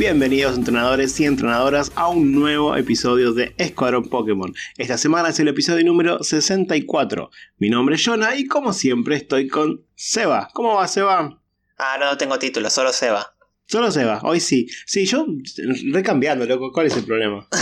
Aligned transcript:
Bienvenidos 0.00 0.56
entrenadores 0.56 1.20
y 1.20 1.26
entrenadoras 1.26 1.92
a 1.94 2.08
un 2.08 2.32
nuevo 2.32 2.74
episodio 2.74 3.34
de 3.34 3.54
Escuadrón 3.58 4.08
Pokémon. 4.08 4.50
Esta 4.78 4.96
semana 4.96 5.28
es 5.28 5.38
el 5.40 5.48
episodio 5.48 5.84
número 5.84 6.22
64. 6.22 7.30
Mi 7.58 7.68
nombre 7.68 7.96
es 7.96 8.02
Jonah 8.06 8.34
y 8.34 8.46
como 8.46 8.72
siempre 8.72 9.16
estoy 9.16 9.46
con 9.46 9.84
Seba. 9.94 10.48
¿Cómo 10.54 10.76
va 10.76 10.88
Seba? 10.88 11.38
Ah, 11.76 11.96
no, 12.00 12.06
no 12.06 12.16
tengo 12.16 12.38
título, 12.38 12.70
solo 12.70 12.94
Seba. 12.94 13.34
Solo 13.66 13.90
Seba, 13.90 14.20
hoy 14.24 14.40
sí. 14.40 14.68
Sí, 14.86 15.04
yo 15.04 15.26
recambiando, 15.92 16.46
loco. 16.46 16.72
¿Cuál 16.72 16.86
es 16.86 16.96
el 16.96 17.04
problema? 17.04 17.46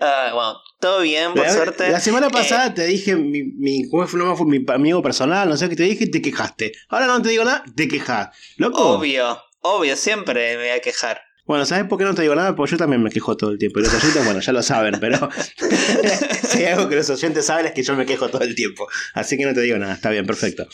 Ah, 0.00 0.30
bueno, 0.32 0.58
todo 0.80 1.02
bien, 1.02 1.34
por 1.34 1.44
la, 1.44 1.52
suerte. 1.52 1.90
La 1.90 2.00
semana 2.00 2.26
Eh, 2.28 2.30
pasada 2.32 2.74
te 2.74 2.84
dije 2.86 3.14
mi, 3.14 3.44
mi, 3.44 3.88
¿cómo 3.88 4.06
fue, 4.06 4.18
no, 4.18 4.36
fue 4.36 4.46
mi 4.46 4.64
amigo 4.68 5.02
personal, 5.02 5.48
no 5.48 5.56
sé 5.56 5.68
qué 5.68 5.76
te 5.76 5.82
dije 5.84 6.04
y 6.04 6.10
te 6.10 6.20
quejaste. 6.22 6.72
Ahora 6.88 7.06
no 7.06 7.20
te 7.22 7.28
digo 7.28 7.44
nada, 7.44 7.62
te 7.76 7.86
quejas. 7.88 8.30
Loco. 8.56 8.96
Obvio, 8.96 9.38
obvio, 9.60 9.96
siempre 9.96 10.56
me 10.56 10.64
voy 10.64 10.72
a 10.72 10.80
quejar. 10.80 11.22
Bueno, 11.48 11.64
¿sabes 11.64 11.86
por 11.86 11.98
qué 11.98 12.04
no 12.04 12.14
te 12.14 12.20
digo 12.20 12.34
nada? 12.34 12.54
Porque 12.54 12.72
yo 12.72 12.76
también 12.76 13.02
me 13.02 13.08
quejo 13.08 13.34
todo 13.34 13.52
el 13.52 13.58
tiempo. 13.58 13.80
Y 13.80 13.82
los 13.82 13.94
oyentes, 13.94 14.22
bueno, 14.22 14.40
ya 14.40 14.52
lo 14.52 14.62
saben, 14.62 15.00
pero 15.00 15.30
si 16.46 16.58
hay 16.58 16.74
algo 16.74 16.90
que 16.90 16.96
los 16.96 17.08
oyentes 17.08 17.46
saben 17.46 17.64
es 17.64 17.72
que 17.72 17.82
yo 17.82 17.94
me 17.96 18.04
quejo 18.04 18.28
todo 18.28 18.42
el 18.42 18.54
tiempo. 18.54 18.86
Así 19.14 19.38
que 19.38 19.46
no 19.46 19.54
te 19.54 19.62
digo 19.62 19.78
nada, 19.78 19.94
está 19.94 20.10
bien, 20.10 20.26
perfecto. 20.26 20.68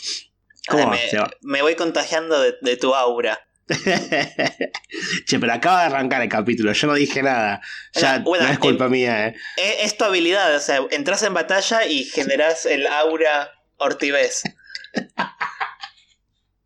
¿Cómo 0.67 0.91
Ay, 0.91 1.17
va, 1.17 1.31
me, 1.41 1.61
voy 1.61 1.75
contagiando 1.75 2.41
de, 2.41 2.55
de 2.59 2.75
tu 2.75 2.93
aura. 2.93 3.39
che, 5.25 5.39
pero 5.39 5.53
acaba 5.53 5.79
de 5.79 5.85
arrancar 5.85 6.21
el 6.21 6.29
capítulo, 6.29 6.73
yo 6.73 6.87
no 6.87 6.93
dije 6.93 7.23
nada. 7.23 7.61
Ya 7.93 8.19
Bueno, 8.19 8.45
no 8.45 8.51
es 8.51 8.59
culpa 8.59 8.89
mía, 8.89 9.27
eh. 9.27 9.35
Es, 9.55 9.93
es 9.93 9.97
tu 9.97 10.03
habilidad, 10.03 10.53
o 10.55 10.59
sea, 10.59 10.81
entras 10.91 11.23
en 11.23 11.33
batalla 11.33 11.85
y 11.85 12.03
generas 12.03 12.65
el 12.65 12.85
aura 12.85 13.51
ortivez. 13.77 14.43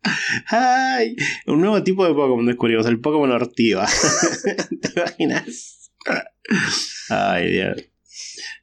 Ay, 0.48 1.16
un 1.46 1.60
nuevo 1.60 1.82
tipo 1.82 2.04
de 2.06 2.14
Pokémon 2.14 2.46
descubrimos, 2.46 2.86
el 2.86 3.00
Pokémon 3.00 3.30
Ortiva. 3.32 3.86
¿Te 4.82 4.92
imaginas? 5.00 5.90
Ay, 7.08 7.50
Dios. 7.52 7.76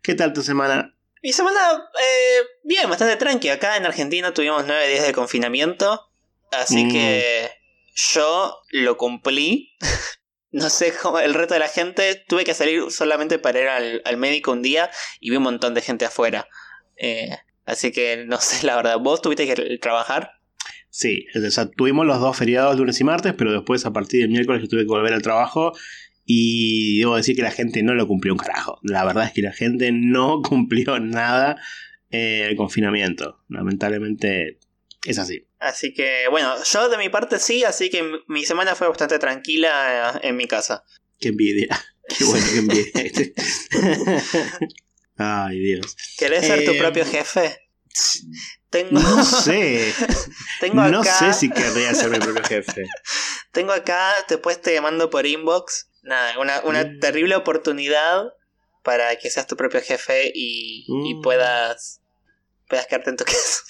¿Qué 0.02 0.15
tal 0.15 0.33
tu 0.33 0.41
semana? 0.41 0.93
Mi 1.23 1.33
semana, 1.33 1.59
eh, 1.99 2.45
bien, 2.63 2.89
bastante 2.89 3.15
tranqui. 3.17 3.49
Acá 3.49 3.77
en 3.77 3.85
Argentina 3.85 4.33
tuvimos 4.33 4.65
nueve 4.65 4.88
días 4.88 5.05
de 5.05 5.13
confinamiento, 5.13 6.02
así 6.52 6.85
Mm. 6.85 6.91
que 6.91 7.52
yo 7.95 8.58
lo 8.71 8.97
cumplí. 8.97 9.75
no 10.52 10.69
sé 10.69 10.93
cómo 10.93 11.19
el 11.19 11.33
resto 11.33 11.53
de 11.55 11.59
la 11.59 11.67
gente. 11.67 12.23
Tuve 12.27 12.45
que 12.45 12.53
salir 12.53 12.89
solamente 12.91 13.39
para 13.39 13.59
ir 13.59 13.67
al, 13.67 14.02
al 14.05 14.17
médico 14.17 14.52
un 14.52 14.61
día 14.61 14.89
y 15.19 15.30
vi 15.30 15.38
un 15.38 15.43
montón 15.43 15.73
de 15.73 15.81
gente 15.81 16.05
afuera. 16.05 16.47
Eh, 16.97 17.30
así 17.65 17.91
que 17.91 18.25
no 18.25 18.39
sé, 18.39 18.65
la 18.65 18.75
verdad. 18.75 18.97
¿Vos 18.99 19.21
tuviste 19.21 19.45
que 19.53 19.77
trabajar? 19.80 20.31
Sí, 20.98 21.28
o 21.36 21.50
sea, 21.52 21.70
tuvimos 21.70 22.08
los 22.08 22.20
dos 22.20 22.36
feriados 22.36 22.76
lunes 22.76 23.00
y 23.00 23.03
martes, 23.03 23.36
pero 23.38 23.52
después 23.52 23.86
a 23.86 23.94
partir 23.94 24.22
del 24.22 24.31
miércoles 24.31 24.64
yo 24.64 24.67
tuve 24.67 24.81
que 24.81 24.88
volver 24.88 25.14
al 25.14 25.22
trabajo 25.22 25.72
y 26.26 26.98
debo 26.98 27.16
decir 27.16 27.36
que 27.36 27.44
la 27.44 27.52
gente 27.52 27.84
no 27.84 27.94
lo 27.94 28.08
cumplió 28.08 28.34
un 28.34 28.39
carajo. 28.39 28.80
La 28.81 29.06
verdad 29.06 29.26
es 29.26 29.31
que 29.31 29.44
la 29.44 29.54
gente 29.54 29.92
no 29.92 30.42
cumplió 30.50 31.00
nada 31.00 31.56
eh, 32.09 32.48
el 32.50 32.56
confinamiento. 32.56 33.44
Lamentablemente 33.48 34.58
es 35.06 35.20
así. 35.20 35.45
Así 35.59 35.94
que, 35.94 36.23
bueno, 36.31 36.56
yo 36.64 36.89
de 36.89 36.98
mi 36.98 37.09
parte 37.09 37.38
sí, 37.38 37.64
así 37.64 37.92
que 37.92 38.04
mi 38.28 38.44
semana 38.44 38.73
fue 38.73 38.88
bastante 38.88 39.20
tranquila 39.20 40.16
eh, 40.16 40.30
en 40.30 40.36
mi 40.36 40.48
casa. 40.48 40.84
Qué 41.20 41.28
envidia. 41.28 41.80
Qué 42.17 42.23
bueno, 42.26 42.45
qué 42.52 42.58
envidia. 42.58 43.44
Ay, 45.17 45.59
Dios. 45.59 45.95
¿Querés 46.17 46.48
ser 46.48 46.66
tu 46.66 46.72
Eh, 46.72 46.80
propio 46.80 47.06
jefe? 47.06 47.67
Tengo, 48.69 48.99
No 48.99 49.23
sé. 49.43 49.93
tengo 50.59 50.83
No 50.89 51.03
sé 51.03 51.33
si 51.33 51.49
querría 51.49 51.93
ser 51.93 52.09
mi 52.09 52.19
propio 52.19 52.43
jefe. 52.43 52.85
tengo 53.52 53.71
acá, 53.71 54.13
después 54.27 54.61
te 54.61 54.80
mando 54.81 55.09
por 55.09 55.25
inbox, 55.25 55.89
nada, 56.03 56.37
una, 56.39 56.59
una 56.61 56.83
Mm. 56.83 56.99
terrible 56.99 57.35
oportunidad 57.35 58.25
para 58.83 59.15
que 59.17 59.30
seas 59.30 59.47
tu 59.47 59.55
propio 59.58 59.81
jefe 59.81 60.31
y, 60.33 60.85
y 60.87 61.15
Mm. 61.15 61.21
puedas, 61.21 62.02
puedas 62.69 62.87
quedarte 62.87 63.09
en 63.11 63.17
tu 63.17 63.23
casa. 63.25 63.61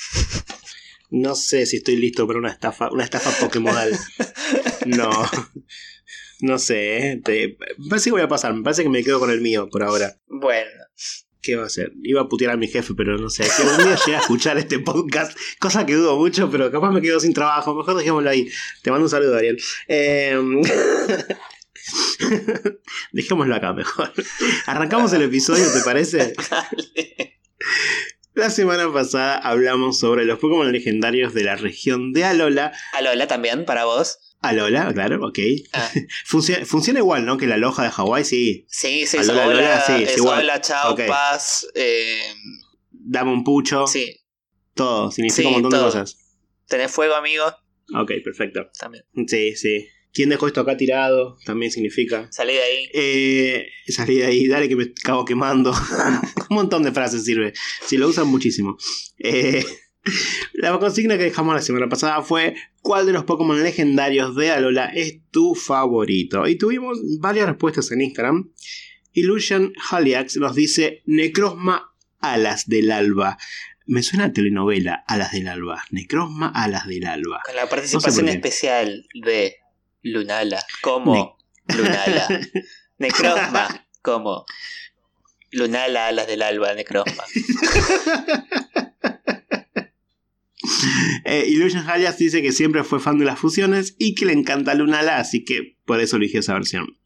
No 1.09 1.35
sé 1.35 1.65
si 1.65 1.77
estoy 1.77 1.95
listo 1.95 2.27
para 2.27 2.39
una 2.39 2.51
estafa, 2.51 2.89
una 2.91 3.03
estafa 3.05 3.31
Pokémon. 3.39 3.75
No. 4.85 5.09
No 6.41 6.59
sé, 6.59 6.97
¿eh? 7.13 7.21
Te- 7.23 7.57
me 7.77 7.89
parece 7.89 8.05
que 8.05 8.11
voy 8.11 8.21
a 8.21 8.27
pasar, 8.27 8.53
me 8.53 8.61
parece 8.61 8.83
que 8.83 8.89
me 8.89 9.03
quedo 9.03 9.19
con 9.19 9.31
el 9.31 9.41
mío 9.41 9.69
por 9.71 9.83
ahora. 9.83 10.17
Bueno, 10.27 10.69
¿Qué 11.47 11.55
va 11.55 11.63
a 11.63 11.67
hacer? 11.67 11.93
Iba 12.03 12.19
a 12.19 12.27
putear 12.27 12.51
a 12.51 12.57
mi 12.57 12.67
jefe, 12.67 12.93
pero 12.93 13.17
no 13.17 13.29
sé. 13.29 13.43
Que 13.43 13.63
un 13.63 13.77
día 13.77 13.97
llegue 14.05 14.17
a 14.17 14.19
escuchar 14.19 14.57
este 14.57 14.79
podcast, 14.79 15.31
cosa 15.59 15.85
que 15.85 15.93
dudo 15.93 16.17
mucho, 16.17 16.51
pero 16.51 16.69
capaz 16.69 16.91
me 16.91 17.01
quedo 17.01 17.21
sin 17.21 17.33
trabajo. 17.33 17.73
Mejor 17.73 17.95
dejémoslo 17.95 18.29
ahí. 18.29 18.49
Te 18.81 18.91
mando 18.91 19.05
un 19.05 19.09
saludo, 19.09 19.37
Ariel. 19.37 19.57
Eh, 19.87 20.37
Dejémoslo 23.13 23.55
acá 23.55 23.71
mejor. 23.71 24.11
Arrancamos 24.65 25.13
el 25.13 25.21
episodio, 25.21 25.63
¿te 25.71 25.79
parece? 25.85 26.33
dale. 26.49 27.39
La 28.33 28.49
semana 28.49 28.91
pasada 28.91 29.37
hablamos 29.37 29.99
sobre 29.99 30.25
los 30.25 30.39
Pokémon 30.39 30.69
legendarios 30.69 31.33
de 31.33 31.45
la 31.45 31.55
región 31.55 32.11
de 32.11 32.25
Alola. 32.25 32.73
Alola 32.91 33.25
también, 33.27 33.63
para 33.63 33.85
vos. 33.85 34.19
Alola, 34.41 34.93
claro, 34.93 35.25
ok. 35.25 35.39
Ah, 35.73 35.91
Funciona, 36.25 36.65
funciona 36.65 36.99
igual, 36.99 37.25
¿no? 37.25 37.37
Que 37.37 37.47
la 37.47 37.57
loja 37.57 37.83
de 37.83 37.89
Hawái, 37.91 38.23
sí. 38.23 38.65
sí, 38.69 39.05
sí, 39.05 39.17
Alola, 39.17 39.41
es 39.43 39.47
hola, 39.49 39.59
Alola, 39.59 39.83
sí, 39.85 40.03
es 40.03 40.09
es 40.11 40.17
igual. 40.17 40.39
hola, 40.41 40.61
chao, 40.61 40.93
Ok. 40.93 41.01
paz, 41.07 41.67
eh, 41.75 42.33
Dame 42.91 43.31
un 43.31 43.43
pucho. 43.43 43.87
sí, 43.87 44.15
Todo, 44.73 45.09
significa 45.11 45.41
Sí, 45.41 45.45
un 45.47 45.53
montón 45.53 45.71
todo. 45.71 45.81
de 45.81 45.85
cosas. 45.87 46.17
tenés 46.67 46.91
fuego, 46.91 47.15
amigo, 47.15 47.45
Ok, 47.99 48.11
perfecto. 48.23 48.69
también. 48.79 49.03
Sí, 49.27 49.55
sí. 49.55 49.87
¿Quién 50.13 50.29
dejó 50.29 50.47
esto 50.47 50.61
acá 50.61 50.75
tirado? 50.77 51.37
También 51.45 51.71
significa. 51.71 52.27
Salí 52.31 52.53
de 52.53 52.61
ahí. 52.61 52.89
Eh, 52.93 53.67
salí 53.89 54.15
de 54.17 54.25
ahí, 54.25 54.47
dale 54.47 54.67
que 54.67 54.75
me 54.75 54.83
acabo 54.85 55.25
quemando. 55.25 55.71
un 56.49 56.55
montón 56.55 56.81
de 56.83 56.91
frases 56.91 57.23
sirve. 57.23 57.53
Sí, 57.85 57.97
lo 57.97 58.07
usan 58.07 58.27
muchísimo. 58.27 58.77
Eh, 59.19 59.63
la 60.53 60.77
consigna 60.79 61.17
que 61.17 61.23
dejamos 61.23 61.55
la 61.55 61.61
semana 61.61 61.89
pasada 61.89 62.21
fue: 62.21 62.55
¿Cuál 62.81 63.05
de 63.05 63.13
los 63.13 63.23
Pokémon 63.23 63.61
legendarios 63.61 64.35
de 64.35 64.51
Alola 64.51 64.87
es 64.87 65.19
tu 65.31 65.55
favorito? 65.55 66.47
Y 66.47 66.57
tuvimos 66.57 66.99
varias 67.19 67.47
respuestas 67.47 67.91
en 67.91 68.01
Instagram. 68.01 68.51
Illusion 69.13 69.73
Haliax 69.91 70.37
nos 70.37 70.55
dice: 70.55 71.01
Necrozma 71.05 71.93
Alas 72.19 72.67
del 72.67 72.91
Alba. 72.91 73.37
Me 73.85 74.03
suena 74.03 74.25
a 74.25 74.33
telenovela 74.33 75.03
Alas 75.07 75.31
del 75.31 75.47
Alba. 75.47 75.83
Necrozma 75.91 76.51
Alas 76.53 76.87
del 76.87 77.05
Alba. 77.05 77.41
Con 77.45 77.55
la 77.55 77.69
participación 77.69 78.29
especial 78.29 79.07
de 79.13 79.57
Lunala, 80.03 80.63
como 80.81 81.37
Lunala. 81.75 82.27
Necrozma, 82.97 83.87
como 84.01 84.45
Lunala, 85.51 86.07
alas 86.07 86.27
del 86.27 86.41
alba, 86.41 86.73
Necrozma. 86.73 87.23
Eh, 91.25 91.45
Illusion 91.47 91.87
Halias 91.87 92.17
dice 92.17 92.41
que 92.41 92.51
siempre 92.51 92.83
fue 92.83 92.99
fan 92.99 93.17
de 93.17 93.25
las 93.25 93.39
fusiones 93.39 93.95
y 93.99 94.15
que 94.15 94.25
le 94.25 94.33
encanta 94.33 94.73
Lunala, 94.75 95.17
así 95.17 95.43
que 95.43 95.77
por 95.85 95.99
eso 95.99 96.17
eligió 96.17 96.39
esa 96.39 96.53
versión. 96.53 96.97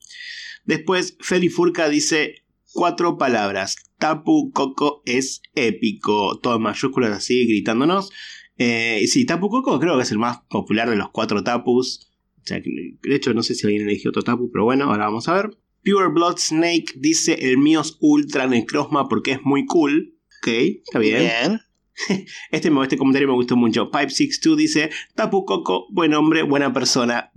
Después, 0.66 1.18
Feli 1.20 1.50
Furca 1.50 1.90
dice 1.90 2.44
cuatro 2.74 3.18
palabras. 3.18 3.76
Tapu 3.98 4.52
Coco 4.52 5.02
es 5.06 5.42
épico. 5.56 6.40
Todo 6.40 6.58
en 6.58 6.64
mayúsculas 6.64 7.12
así, 7.12 7.46
gritándonos. 7.46 8.12
Eh, 8.58 9.06
sí, 9.08 9.26
Tapu 9.26 9.50
Coco 9.50 9.80
creo 9.80 9.98
que 9.98 10.04
es 10.04 10.12
el 10.12 10.20
más 10.20 10.40
popular 10.50 10.90
de 10.90 10.96
los 10.96 11.10
cuatro 11.12 11.44
Tapus. 11.44 12.12
O 12.38 12.46
sea, 12.46 12.60
de 12.60 13.16
hecho, 13.16 13.34
no 13.34 13.44
sé 13.44 13.56
si 13.56 13.68
alguien 13.68 13.88
eligió 13.88 14.10
otro 14.10 14.24
Tapu, 14.24 14.52
pero 14.52 14.66
bueno, 14.66 14.86
ahora 14.86 15.06
vamos 15.06 15.28
a 15.28 15.34
ver. 15.34 15.58
Pure 15.84 16.10
Blood 16.10 16.38
Snake 16.38 16.94
dice 16.96 17.34
el 17.42 17.58
mío 17.58 17.82
es 17.82 17.98
Ultra 18.00 18.48
Necrozma 18.48 19.08
porque 19.10 19.32
es 19.32 19.40
muy 19.44 19.66
cool. 19.66 20.16
Ok, 20.42 20.48
está 20.48 21.00
bien. 21.00 21.62
Este, 22.52 22.70
este 22.70 22.98
comentario 22.98 23.28
me 23.28 23.34
gustó 23.34 23.56
mucho. 23.56 23.92
Pipe62 23.92 24.56
dice: 24.56 24.90
Tapu 25.16 25.46
Coco, 25.46 25.88
buen 25.92 26.14
hombre, 26.14 26.44
buena 26.44 26.74
persona. 26.74 27.32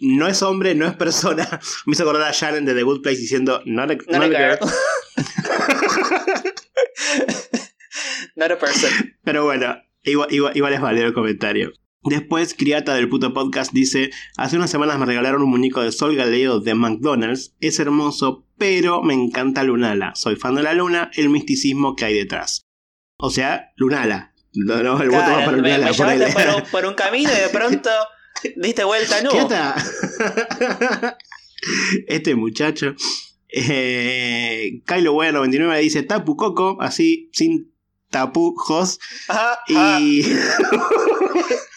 No 0.00 0.26
es 0.28 0.42
hombre, 0.42 0.74
no 0.74 0.86
es 0.86 0.94
persona. 0.94 1.48
Me 1.86 1.92
hizo 1.92 2.02
acordar 2.02 2.28
a 2.28 2.32
Shannon 2.32 2.64
de 2.64 2.74
The 2.74 2.82
Good 2.82 3.02
Place 3.02 3.18
diciendo: 3.18 3.56
a 3.56 3.86
girl. 3.86 3.98
girl". 4.06 4.58
Not 8.36 8.50
a 8.50 8.58
person. 8.58 8.90
Pero 9.24 9.44
bueno, 9.44 9.76
igual, 10.02 10.32
igual, 10.32 10.56
igual 10.56 10.72
es 10.72 10.80
válido 10.80 11.06
el 11.06 11.14
comentario. 11.14 11.72
Después, 12.04 12.54
Criata 12.54 12.94
del 12.94 13.08
puto 13.08 13.32
podcast 13.32 13.72
dice: 13.72 14.10
Hace 14.36 14.56
unas 14.56 14.70
semanas 14.70 14.98
me 14.98 15.06
regalaron 15.06 15.42
un 15.42 15.50
muñeco 15.50 15.80
de 15.82 15.92
Sol 15.92 16.16
Galeo 16.16 16.60
de 16.60 16.74
McDonald's. 16.74 17.54
Es 17.60 17.78
hermoso, 17.78 18.46
pero 18.58 19.02
me 19.02 19.14
encanta 19.14 19.62
Lunala. 19.62 20.12
Soy 20.16 20.36
fan 20.36 20.56
de 20.56 20.64
la 20.64 20.74
luna, 20.74 21.10
el 21.14 21.28
misticismo 21.28 21.94
que 21.94 22.06
hay 22.06 22.14
detrás. 22.14 22.66
O 23.22 23.30
sea, 23.30 23.72
Lunala. 23.76 24.32
No, 24.52 24.82
no, 24.82 25.00
el 25.00 25.08
voto 25.08 25.22
va 25.22 25.44
para 25.44 25.52
Lunala. 25.52 25.86
me 25.86 25.94
ponele. 25.94 26.26
por 26.32 26.46
un, 26.48 26.62
por 26.70 26.86
un 26.86 26.94
camino 26.94 27.30
y 27.30 27.40
de 27.40 27.48
pronto 27.50 27.90
diste 28.56 28.84
vuelta, 28.84 29.22
no. 29.22 29.30
Quieta. 29.30 29.76
Este 32.08 32.34
muchacho. 32.34 32.96
Eh, 33.48 34.82
Kylo 34.84 35.14
Wea 35.14 35.30
99 35.30 35.78
dice 35.80 36.02
Tapu 36.02 36.36
Coco, 36.36 36.78
así, 36.80 37.30
sin 37.32 37.72
tapujos. 38.10 38.98
Ajá, 39.28 39.60
ajá. 39.68 39.98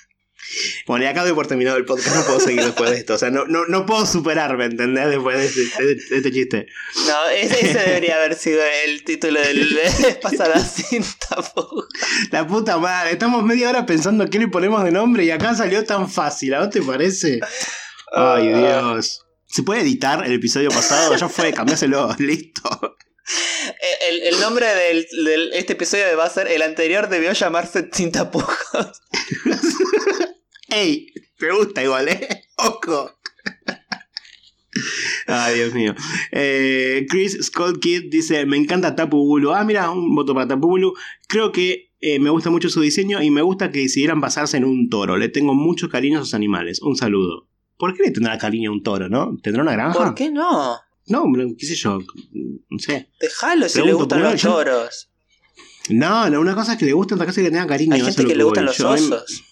Bueno, 0.88 1.06
y 1.06 1.08
acabo 1.08 1.26
de 1.28 1.34
por 1.34 1.48
terminado 1.48 1.78
el 1.78 1.86
podcast, 1.86 2.16
no 2.16 2.24
puedo 2.26 2.40
seguir 2.40 2.64
después 2.64 2.92
de 2.92 2.98
esto. 2.98 3.16
O 3.16 3.18
sea, 3.18 3.30
no, 3.30 3.46
no, 3.46 3.66
no 3.66 3.86
puedo 3.86 4.06
superarme, 4.06 4.66
¿entendés? 4.66 5.08
Después 5.10 5.38
de 5.38 5.46
este, 5.46 5.84
de- 5.84 5.96
de 5.96 6.18
este 6.18 6.32
chiste. 6.32 6.68
No, 7.08 7.28
ese, 7.30 7.66
ese 7.70 7.80
debería 7.80 8.16
haber 8.18 8.36
sido 8.36 8.62
el 8.86 9.04
título 9.04 9.40
del 9.42 9.78
pasada 10.22 10.60
sin 10.60 11.04
tapujos. 11.30 11.88
La 12.32 12.46
puta 12.48 12.78
madre, 12.78 13.12
estamos 13.12 13.44
media 13.44 13.70
hora 13.70 13.86
pensando 13.86 14.30
qué 14.30 14.40
le 14.40 14.48
ponemos 14.48 14.84
de 14.84 14.92
nombre 14.92 15.24
y 15.26 15.32
acá 15.32 15.56
salió 15.56 15.84
tan 15.84 16.10
fácil, 16.10 16.54
¿a 16.54 16.60
vos 16.62 16.70
te 16.70 16.82
parece? 16.82 17.40
Ay, 18.14 18.48
Dios. 18.54 19.22
¿Se 19.48 19.64
puede 19.64 19.82
editar 19.82 20.26
el 20.26 20.34
episodio 20.34 20.70
pasado? 20.70 21.16
Ya 21.16 21.30
fue, 21.30 21.54
cambiáselo, 21.54 22.14
listo. 22.20 22.98
El, 24.10 24.22
el 24.22 24.40
nombre 24.40 24.68
del, 24.68 25.08
del- 25.26 25.52
este 25.54 25.74
episodio 25.74 26.16
va 26.18 26.26
a 26.26 26.30
ser 26.30 26.48
el 26.48 26.62
anterior 26.62 27.10
debió 27.10 27.32
llamarse 27.34 27.84
tapujos. 28.12 29.02
Ey, 30.70 31.14
me 31.40 31.52
gusta 31.52 31.84
igual, 31.84 32.08
¿eh? 32.08 32.28
Ojo. 32.58 33.12
Ay, 35.28 35.56
Dios 35.56 35.74
mío. 35.74 35.96
Eh, 36.32 37.06
Chris 37.10 37.38
Scott 37.42 37.80
Kid 37.80 38.06
dice: 38.10 38.46
Me 38.46 38.58
encanta 38.58 38.96
Tapu 38.96 39.18
Bulu. 39.18 39.52
Ah, 39.54 39.64
mira, 39.64 39.90
un 39.90 40.14
voto 40.16 40.34
para 40.34 40.48
Tapu 40.48 40.68
Bulu. 40.68 40.94
Creo 41.28 41.52
que 41.52 41.94
eh, 42.02 42.20
me 42.20 42.30
gusta 42.30 42.50
mucho 42.50 42.70
su 42.70 42.82
diseño 42.82 43.22
y 43.22 43.32
me 43.32 43.42
gusta 43.42 43.72
que 43.72 43.80
decidieran 43.80 44.22
basarse 44.22 44.58
en 44.58 44.66
un 44.66 44.90
toro. 44.90 45.18
Le 45.18 45.30
tengo 45.30 45.54
mucho 45.54 45.90
cariño 45.90 46.20
a 46.20 46.24
sus 46.24 46.34
animales. 46.34 46.82
Un 46.82 46.96
saludo. 46.96 47.48
¿Por 47.78 47.94
qué 47.94 48.04
le 48.04 48.12
tendrá 48.12 48.38
cariño 48.38 48.70
a 48.70 48.74
un 48.74 48.84
toro, 48.84 49.10
no? 49.10 49.38
¿Tendrá 49.42 49.64
una 49.64 49.74
granja? 49.74 49.98
¿Por 49.98 50.16
qué 50.16 50.32
no? 50.32 50.78
No, 51.08 51.26
qué 51.58 51.66
sé 51.66 51.76
yo. 51.76 52.00
No 52.70 52.80
sé. 52.80 53.10
Déjalo 53.20 53.70
si 53.70 53.82
le 53.82 53.94
gustan 53.94 54.22
¿por 54.22 54.28
qué 54.28 54.34
los 54.34 54.42
toros. 54.42 55.10
No, 55.90 56.30
no, 56.30 56.40
una 56.40 56.56
cosa 56.56 56.74
es 56.74 56.80
que 56.80 56.86
le 56.86 56.94
gusta, 56.94 57.16
otra 57.16 57.28
cosa 57.28 57.42
es 57.42 57.48
que 57.48 57.52
tenga 57.52 57.68
cariño. 57.68 57.94
Hay 57.94 58.02
gente 58.02 58.26
que 58.26 58.36
le 58.36 58.44
gustan 58.44 58.66
los 58.66 58.78
Yo, 58.78 58.90
osos. 58.90 59.44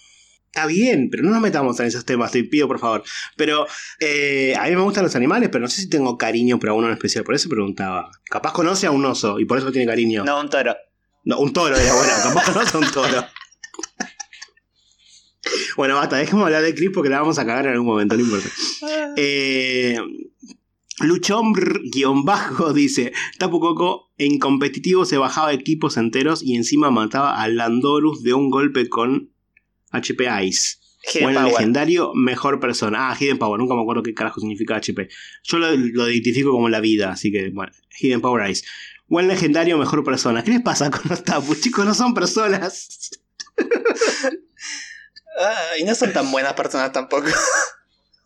Está 0.56 0.68
bien, 0.68 1.10
pero 1.10 1.24
no 1.24 1.32
nos 1.32 1.42
metamos 1.42 1.80
en 1.80 1.88
esos 1.88 2.06
temas, 2.06 2.32
te 2.32 2.44
pido 2.44 2.68
por 2.68 2.78
favor. 2.78 3.04
Pero 3.36 3.66
eh, 4.00 4.54
a 4.56 4.66
mí 4.66 4.76
me 4.76 4.84
gustan 4.84 5.04
los 5.04 5.16
animales, 5.16 5.50
pero 5.52 5.64
no 5.64 5.68
sé 5.68 5.82
si 5.82 5.90
tengo 5.90 6.16
cariño 6.16 6.60
por 6.60 6.70
uno 6.70 6.86
en 6.86 6.94
especial. 6.94 7.24
Por 7.24 7.34
eso 7.34 7.50
preguntaba. 7.50 8.12
Capaz 8.26 8.54
conoce 8.54 8.86
a 8.86 8.92
un 8.92 9.04
oso 9.04 9.40
y 9.40 9.46
por 9.46 9.58
eso 9.58 9.72
tiene 9.72 9.88
cariño. 9.88 10.24
No, 10.24 10.40
un 10.40 10.52
toro. 10.52 10.76
No, 11.24 11.40
un 11.40 11.54
toro 11.54 11.76
era 11.76 11.96
bueno, 11.96 12.14
capaz 12.22 12.54
conoce 12.54 12.78
a 12.78 12.80
un 12.82 12.92
toro. 12.92 13.26
bueno, 15.76 15.96
basta, 15.96 16.18
dejemos 16.18 16.46
hablar 16.46 16.62
de 16.62 16.76
Chris 16.76 16.92
porque 16.94 17.10
la 17.10 17.20
vamos 17.20 17.40
a 17.40 17.48
cagar 17.48 17.66
en 17.66 17.72
algún 17.72 17.88
momento, 17.88 18.16
no 18.16 18.22
importa. 18.22 18.50
Eh, 19.18 19.98
Luchombre-bajo 21.00 22.74
dice: 22.74 23.12
Tapu 23.40 23.60
Koko 23.60 24.12
en 24.20 24.38
competitivo 24.38 25.06
se 25.06 25.18
bajaba 25.18 25.52
equipos 25.52 25.98
enteros 25.98 26.44
y 26.44 26.56
encima 26.56 26.92
mataba 26.92 27.42
a 27.42 27.48
Landorus 27.48 28.22
de 28.22 28.36
un 28.36 28.52
golpe 28.52 28.88
con 28.88 29.33
HP 29.94 30.28
Ice. 30.46 30.78
Hidden 31.14 31.34
Power. 31.34 31.52
legendario, 31.52 32.14
mejor 32.14 32.60
persona. 32.62 33.10
Ah, 33.12 33.18
Hidden 33.20 33.38
Power, 33.38 33.60
nunca 33.60 33.76
me 33.76 33.82
acuerdo 33.82 34.04
qué 34.04 34.14
carajo 34.14 34.40
significa 34.40 34.76
HP. 34.78 35.10
Yo 35.44 35.58
lo, 35.60 35.72
lo 35.76 36.10
identifico 36.10 36.52
como 36.52 36.70
la 36.70 36.80
vida, 36.80 37.12
así 37.12 37.32
que, 37.32 37.50
bueno, 37.54 37.74
Hidden 38.00 38.22
Power 38.22 38.50
Ice. 38.50 38.66
Buen 39.08 39.28
legendario, 39.28 39.78
mejor 39.78 40.04
persona. 40.04 40.44
¿Qué 40.44 40.52
les 40.52 40.62
pasa 40.62 40.90
con 40.90 41.02
los 41.10 41.24
tapus? 41.24 41.60
Chicos, 41.62 41.86
no 41.86 41.94
son 41.94 42.14
personas. 42.14 43.10
Ah, 45.40 45.78
y 45.80 45.84
no 45.84 45.96
son 45.96 46.14
tan 46.14 46.32
buenas 46.32 46.54
personas 46.54 46.92
tampoco. 46.92 47.28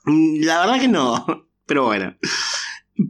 Mm, 0.05 0.43
La 0.43 0.59
verdad 0.61 0.79
que 0.79 0.87
no. 0.87 1.47
Pero 1.65 1.85
bueno. 1.85 2.15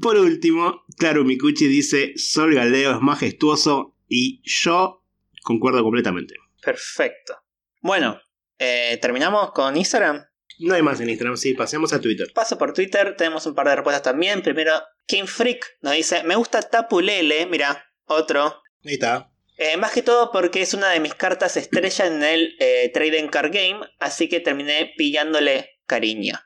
Por 0.01 0.18
último, 0.18 0.83
claro, 0.98 1.24
Mikuchi 1.24 1.68
dice: 1.68 2.13
Sol 2.15 2.53
Galdeo 2.53 2.95
es 2.95 3.01
majestuoso 3.01 3.95
y 4.07 4.42
yo 4.44 5.03
concuerdo 5.44 5.81
completamente. 5.83 6.36
Perfecto. 6.62 7.36
Bueno, 7.81 8.19
eh, 8.59 8.98
terminamos 9.01 9.51
con 9.51 9.77
Instagram. 9.77 10.25
No 10.59 10.74
hay 10.74 10.81
más 10.81 11.00
en 11.00 11.09
Instagram, 11.09 11.38
sí, 11.38 11.54
pasemos 11.54 11.94
a 11.94 12.01
Twitter. 12.01 12.31
Paso 12.33 12.57
por 12.57 12.74
Twitter, 12.74 13.15
tenemos 13.15 13.45
un 13.45 13.54
par 13.54 13.68
de 13.68 13.75
respuestas 13.75 14.04
también. 14.04 14.42
Primero, 14.42 14.74
King 15.06 15.25
Freak 15.25 15.77
nos 15.81 15.94
dice: 15.94 16.24
Me 16.24 16.36
gusta 16.36 16.62
Tapulele. 16.62 17.45
Mira, 17.45 17.86
otro. 18.06 18.62
Ahí 18.83 18.94
está. 18.94 19.30
Eh, 19.57 19.77
más 19.77 19.92
que 19.92 20.04
todo 20.04 20.31
porque 20.31 20.62
es 20.62 20.74
una 20.74 20.89
de 20.89 21.00
mis 21.00 21.15
cartas 21.15 21.57
estrella 21.57 22.06
en 22.06 22.24
el 22.24 22.56
eh, 22.59 22.92
Trading 22.94 23.27
Card 23.27 23.51
Game, 23.51 23.80
así 24.00 24.30
que 24.30 24.39
terminé 24.39 24.94
pillándole 24.98 25.80
cariño. 25.86 26.39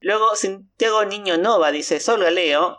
Luego, 0.00 0.36
Santiago 0.36 1.04
Niño 1.04 1.38
Nova 1.38 1.70
dice: 1.70 2.00
Sol 2.00 2.22
Galeo, 2.22 2.78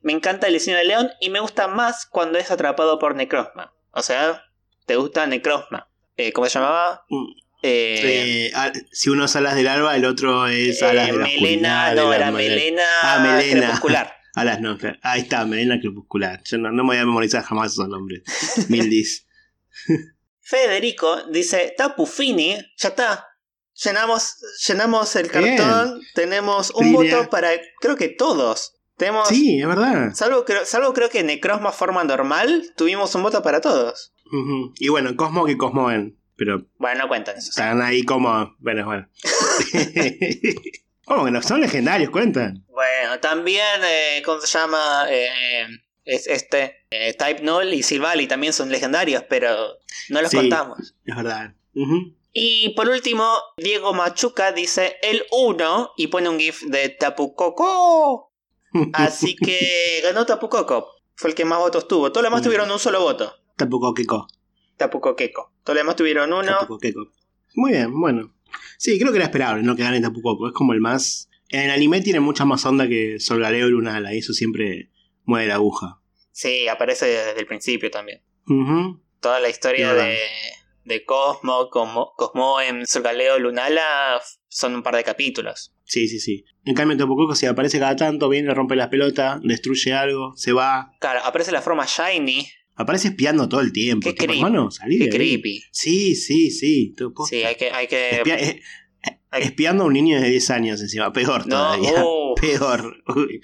me 0.00 0.12
encanta 0.12 0.46
el 0.46 0.52
diseño 0.54 0.76
de 0.76 0.84
León 0.84 1.10
y 1.20 1.30
me 1.30 1.40
gusta 1.40 1.66
más 1.66 2.06
cuando 2.06 2.38
es 2.38 2.50
atrapado 2.50 2.98
por 2.98 3.14
Necrozma. 3.14 3.74
O 3.90 4.02
sea, 4.02 4.44
¿te 4.86 4.96
gusta 4.96 5.26
Necrozma? 5.26 5.90
Eh, 6.16 6.32
¿Cómo 6.32 6.46
se 6.46 6.58
llamaba? 6.58 7.04
Mm. 7.08 7.32
Eh, 7.62 8.50
Eh, 8.54 8.72
si 8.92 9.10
uno 9.10 9.24
es 9.24 9.34
alas 9.36 9.54
del 9.56 9.66
alba, 9.68 9.96
el 9.96 10.04
otro 10.04 10.46
es 10.46 10.80
eh, 10.80 10.86
alas 10.86 11.06
de 11.08 11.12
la 11.12 11.24
melena, 11.24 11.94
no, 11.94 12.12
era 12.12 12.30
melena, 12.30 12.82
Ah, 13.02 13.18
melena. 13.20 13.60
crepuscular. 13.66 14.14
Alas 14.34 14.60
no, 14.60 14.78
claro. 14.78 14.96
ahí 15.02 15.22
está, 15.22 15.44
melena 15.46 15.80
crepuscular. 15.80 16.40
Yo 16.44 16.58
no, 16.58 16.70
no 16.70 16.84
me 16.84 16.90
voy 16.90 16.96
a 16.98 17.04
memorizar 17.04 17.42
jamás 17.42 17.72
esos 17.72 17.88
nombres. 17.88 18.22
Mildis. 18.68 19.26
Federico 20.40 21.24
dice, 21.30 21.74
Tapufini, 21.76 22.56
ya 22.76 22.88
está. 22.90 23.26
Llenamos, 23.84 24.36
llenamos 24.66 25.14
el 25.16 25.28
Bien. 25.28 25.56
cartón, 25.56 26.00
tenemos 26.14 26.70
un 26.74 26.92
voto 26.92 27.28
para 27.30 27.50
creo 27.80 27.96
que 27.96 28.08
todos. 28.08 28.74
Tenemos, 28.96 29.28
Sí, 29.28 29.60
es 29.60 29.66
verdad. 29.68 30.12
salvo, 30.14 30.44
creo, 30.44 30.64
salvo 30.64 30.92
creo 30.92 31.08
que 31.08 31.22
Necrozma 31.22 31.70
forma 31.70 32.02
normal, 32.02 32.72
tuvimos 32.76 33.14
un 33.14 33.22
voto 33.22 33.42
para 33.42 33.60
todos. 33.60 34.12
Y 34.80 34.88
bueno, 34.88 35.14
Cosmo 35.16 35.46
que 35.46 35.56
Cosmo 35.56 35.86
ven. 35.86 36.17
Pero 36.38 36.64
Bueno, 36.78 37.02
no 37.02 37.08
cuentan 37.08 37.36
eso. 37.36 37.50
están 37.50 37.82
ahí 37.82 38.04
como. 38.04 38.54
Bueno, 38.60 38.86
bueno. 38.86 39.08
¿Cómo 41.04 41.24
que 41.24 41.30
no? 41.30 41.42
Son 41.42 41.60
legendarios, 41.60 42.10
cuentan. 42.10 42.64
Bueno, 42.68 43.18
también, 43.20 43.64
eh, 43.84 44.22
¿cómo 44.24 44.40
se 44.40 44.46
llama? 44.58 45.06
Eh, 45.10 45.66
es 46.04 46.26
este, 46.26 46.86
eh, 46.90 47.14
Type 47.14 47.42
Null 47.42 47.74
y 47.74 47.82
Silvally 47.82 48.26
también 48.28 48.52
son 48.52 48.70
legendarios, 48.70 49.24
pero 49.28 49.78
no 50.10 50.22
los 50.22 50.30
Sí. 50.30 50.36
contamos. 50.36 50.94
Es 51.04 51.16
verdad. 51.16 51.54
Y 52.32 52.70
por 52.70 52.88
último, 52.88 53.30
Diego 53.56 53.92
Machuca 53.92 54.52
dice 54.52 54.96
el 55.02 55.24
1 55.32 55.92
y 55.96 56.06
pone 56.06 56.28
un 56.28 56.38
GIF 56.38 56.62
de 56.64 56.88
Tapu 56.90 57.34
Koko. 57.34 58.32
Así 58.92 59.34
que 59.34 60.00
ganó 60.04 60.24
Tapu 60.24 60.48
Koko. 60.48 60.88
Fue 61.16 61.30
el 61.30 61.34
que 61.36 61.44
más 61.44 61.58
votos 61.58 61.88
tuvo. 61.88 62.12
Todos 62.12 62.22
los 62.22 62.30
demás 62.30 62.42
tuvieron 62.42 62.70
un 62.70 62.78
solo 62.78 63.00
voto. 63.00 63.34
Tampoco 63.56 63.88
Keko. 64.78 64.90
Tapu 64.90 65.00
Kokeko. 65.00 65.52
Todos 65.64 65.74
los 65.74 65.84
demás 65.84 65.96
tuvieron 65.96 66.32
uno. 66.32 66.44
Tampoco 66.44 66.78
Keko. 66.78 67.10
Muy 67.54 67.72
bien, 67.72 67.92
bueno. 67.92 68.34
Sí, 68.78 68.98
creo 68.98 69.10
que 69.10 69.18
era 69.18 69.26
esperable, 69.26 69.62
no 69.62 69.76
que 69.76 69.82
gane 69.82 70.00
Tapu 70.00 70.46
Es 70.46 70.52
como 70.52 70.72
el 70.72 70.80
más. 70.80 71.28
En 71.50 71.62
el 71.62 71.70
anime 71.70 72.00
tiene 72.00 72.20
mucha 72.20 72.44
más 72.44 72.64
onda 72.64 72.88
que 72.88 73.18
Sol 73.20 73.40
Galeo 73.40 73.68
y 73.68 73.70
Lunala, 73.70 74.14
y 74.14 74.18
eso 74.18 74.32
siempre 74.32 74.90
mueve 75.24 75.48
la 75.48 75.54
aguja. 75.54 76.00
Sí, 76.30 76.68
aparece 76.68 77.06
desde 77.06 77.40
el 77.40 77.46
principio 77.46 77.90
también. 77.90 78.22
Ujú. 78.46 79.02
Toda 79.20 79.40
la 79.40 79.48
historia 79.48 79.94
de, 79.94 80.18
de 80.84 81.04
Cosmo, 81.04 81.68
Cosmo, 81.70 82.12
Cosmo 82.16 82.60
en 82.60 82.86
Surgaleo 82.86 83.38
Lunala 83.38 84.20
son 84.48 84.74
un 84.74 84.82
par 84.82 84.94
de 84.94 85.04
capítulos. 85.04 85.74
Sí, 85.84 86.06
sí, 86.06 86.20
sí. 86.20 86.44
En 86.64 86.74
cambio, 86.74 86.96
Tapu 86.96 87.16
Koko, 87.16 87.34
si 87.34 87.46
aparece 87.46 87.78
cada 87.78 87.96
tanto, 87.96 88.28
viene, 88.28 88.48
le 88.48 88.54
rompe 88.54 88.76
las 88.76 88.88
pelotas, 88.88 89.40
destruye 89.42 89.94
algo, 89.94 90.36
se 90.36 90.52
va. 90.52 90.92
Claro, 91.00 91.20
aparece 91.24 91.50
la 91.50 91.62
forma 91.62 91.86
Shiny. 91.86 92.46
Aparece 92.78 93.08
espiando 93.08 93.48
todo 93.48 93.60
el 93.60 93.72
tiempo. 93.72 94.04
Qué 94.08 94.12
Tipo, 94.12 94.24
creepy. 94.26 94.38
hermano, 94.38 94.70
salí 94.70 94.98
Qué 94.98 95.08
creepy. 95.08 95.62
Sí, 95.72 96.14
sí, 96.14 96.50
sí. 96.50 96.94
Sí, 97.28 97.42
hay 97.44 97.56
que. 97.56 97.70
Hay 97.72 97.88
que 97.88 98.10
Espia- 98.22 98.38
eh, 98.38 98.60
eh, 99.02 99.18
hay- 99.30 99.42
espiando 99.42 99.82
a 99.82 99.86
un 99.88 99.92
niño 99.94 100.20
de 100.20 100.30
10 100.30 100.50
años 100.50 100.80
encima. 100.80 101.12
Peor 101.12 101.46
no, 101.48 101.56
todavía. 101.56 102.04
Peor. 102.40 103.02
Uy. 103.16 103.40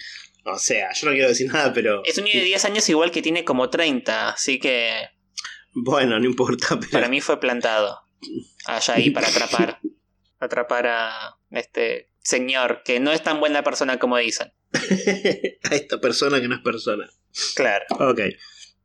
O 0.47 0.59
sea, 0.59 0.93
yo 0.93 1.07
no 1.09 1.13
quiero 1.15 1.29
decir 1.29 1.53
nada, 1.53 1.73
pero. 1.73 2.03
es 2.05 2.17
un 2.19 2.25
niño 2.25 2.39
de 2.39 2.45
10 2.45 2.65
años 2.65 2.89
igual 2.89 3.11
que 3.11 3.23
tiene 3.23 3.45
como 3.45 3.71
30, 3.71 4.29
así 4.31 4.59
que 4.59 4.93
Bueno, 5.73 6.19
no 6.21 6.27
importa. 6.27 6.79
Pero... 6.79 6.91
para 6.93 7.09
mí 7.09 7.21
fue 7.21 7.41
plantado 7.41 7.99
allá 8.67 8.95
ahí 8.95 9.11
para 9.11 9.29
atrapar. 9.29 9.81
Atrapar 10.39 10.87
a 10.87 11.39
este 11.51 12.11
señor 12.21 12.83
que 12.85 13.01
no 13.01 13.13
es 13.13 13.23
tan 13.23 13.41
buena 13.41 13.63
persona 13.65 13.99
como 13.99 14.17
dicen. 14.19 14.53
a 15.71 15.75
esta 15.75 16.01
persona 16.01 16.41
que 16.41 16.49
no 16.49 16.55
es 16.57 16.61
persona. 16.61 17.09
Claro. 17.57 17.85
Ok. 17.99 18.21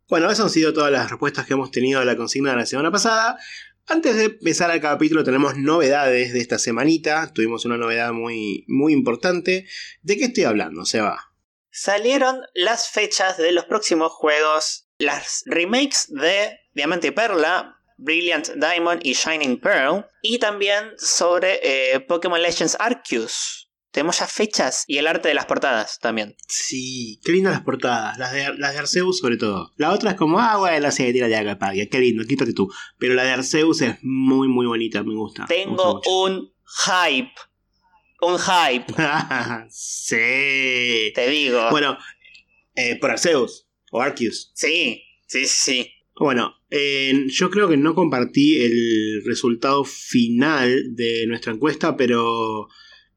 Bueno, 0.09 0.25
esas 0.31 0.45
han 0.45 0.49
sido 0.49 0.73
todas 0.73 0.91
las 0.91 1.11
respuestas 1.11 1.45
que 1.45 1.53
hemos 1.53 1.69
tenido 1.69 1.99
a 1.99 2.05
la 2.05 2.17
consigna 2.17 2.49
de 2.49 2.57
la 2.57 2.65
semana 2.65 2.91
pasada. 2.91 3.37
Antes 3.85 4.15
de 4.15 4.23
empezar 4.25 4.71
el 4.71 4.81
capítulo 4.81 5.23
tenemos 5.23 5.55
novedades 5.55 6.33
de 6.33 6.39
esta 6.39 6.57
semanita. 6.57 7.31
Tuvimos 7.31 7.63
una 7.65 7.77
novedad 7.77 8.11
muy, 8.11 8.65
muy 8.67 8.91
importante. 8.93 9.67
¿De 10.01 10.17
qué 10.17 10.25
estoy 10.25 10.45
hablando, 10.45 10.83
Seba? 10.83 11.31
Salieron 11.69 12.41
las 12.55 12.89
fechas 12.89 13.37
de 13.37 13.51
los 13.51 13.65
próximos 13.65 14.11
juegos, 14.11 14.87
las 14.97 15.43
remakes 15.45 16.07
de 16.09 16.57
Diamante 16.73 17.09
y 17.09 17.11
Perla, 17.11 17.79
Brilliant 17.97 18.49
Diamond 18.55 19.01
y 19.03 19.13
Shining 19.13 19.59
Pearl, 19.59 20.07
y 20.23 20.39
también 20.39 20.93
sobre 20.97 21.59
eh, 21.61 21.99
Pokémon 21.99 22.41
Legends 22.41 22.77
Arceus. 22.79 23.68
Tenemos 23.91 24.19
ya 24.19 24.27
fechas 24.27 24.83
y 24.85 24.97
el 24.97 25.07
arte 25.07 25.29
de 25.29 25.33
las 25.33 25.45
portadas 25.45 25.99
también. 25.99 26.35
Sí, 26.47 27.19
qué 27.23 27.31
lindas 27.31 27.53
las 27.53 27.63
portadas. 27.63 28.17
Las 28.19 28.31
de, 28.33 28.53
las 28.57 28.73
de 28.73 28.79
Arceus, 28.79 29.17
sobre 29.17 29.37
todo. 29.37 29.73
La 29.77 29.91
otra 29.91 30.11
es 30.11 30.15
como, 30.15 30.39
ah, 30.39 30.57
bueno, 30.57 30.91
sí, 30.91 31.11
tira 31.11 31.27
de 31.27 31.35
acá, 31.35 31.57
pague. 31.57 31.89
Qué 31.89 31.99
lindo, 31.99 32.23
quítate 32.25 32.53
tú. 32.53 32.71
Pero 32.99 33.15
la 33.15 33.23
de 33.23 33.31
Arceus 33.31 33.81
es 33.81 33.97
muy, 34.03 34.47
muy 34.47 34.67
bonita, 34.67 35.03
me 35.03 35.15
gusta. 35.15 35.45
Tengo 35.47 36.01
un 36.05 36.53
hype. 36.85 37.33
Un 38.21 38.37
hype. 38.37 38.93
sí. 39.71 41.11
Te 41.15 41.29
digo. 41.29 41.69
Bueno, 41.71 41.97
eh, 42.75 42.95
por 42.97 43.09
Arceus 43.09 43.67
o 43.91 44.01
Arceus. 44.01 44.51
Sí, 44.53 45.01
sí, 45.25 45.47
sí. 45.47 45.91
Bueno, 46.15 46.53
eh, 46.69 47.25
yo 47.29 47.49
creo 47.49 47.67
que 47.67 47.77
no 47.77 47.95
compartí 47.95 48.61
el 48.61 49.23
resultado 49.25 49.83
final 49.83 50.95
de 50.95 51.25
nuestra 51.27 51.53
encuesta, 51.53 51.95
pero 51.97 52.67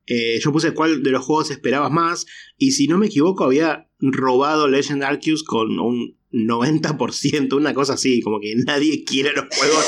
eh, 0.07 0.39
yo 0.43 0.53
puse 0.53 0.73
cuál 0.75 1.03
de 1.03 1.11
los 1.11 1.25
juegos 1.25 1.51
esperabas 1.51 1.91
más. 1.91 2.27
Y 2.57 2.73
si 2.73 2.87
no 2.89 2.99
me 2.99 3.07
equivoco, 3.07 3.45
había 3.45 3.89
robado 4.01 4.69
Legend 4.69 5.03
Arceus 5.05 5.45
con 5.45 5.79
un 5.79 6.19
90%, 6.33 7.55
una 7.57 7.75
cosa 7.75 7.95
así, 7.95 8.21
como 8.21 8.41
que 8.41 8.55
nadie 8.57 9.05
quiere 9.07 9.33
los 9.33 9.47
juegos 9.55 9.87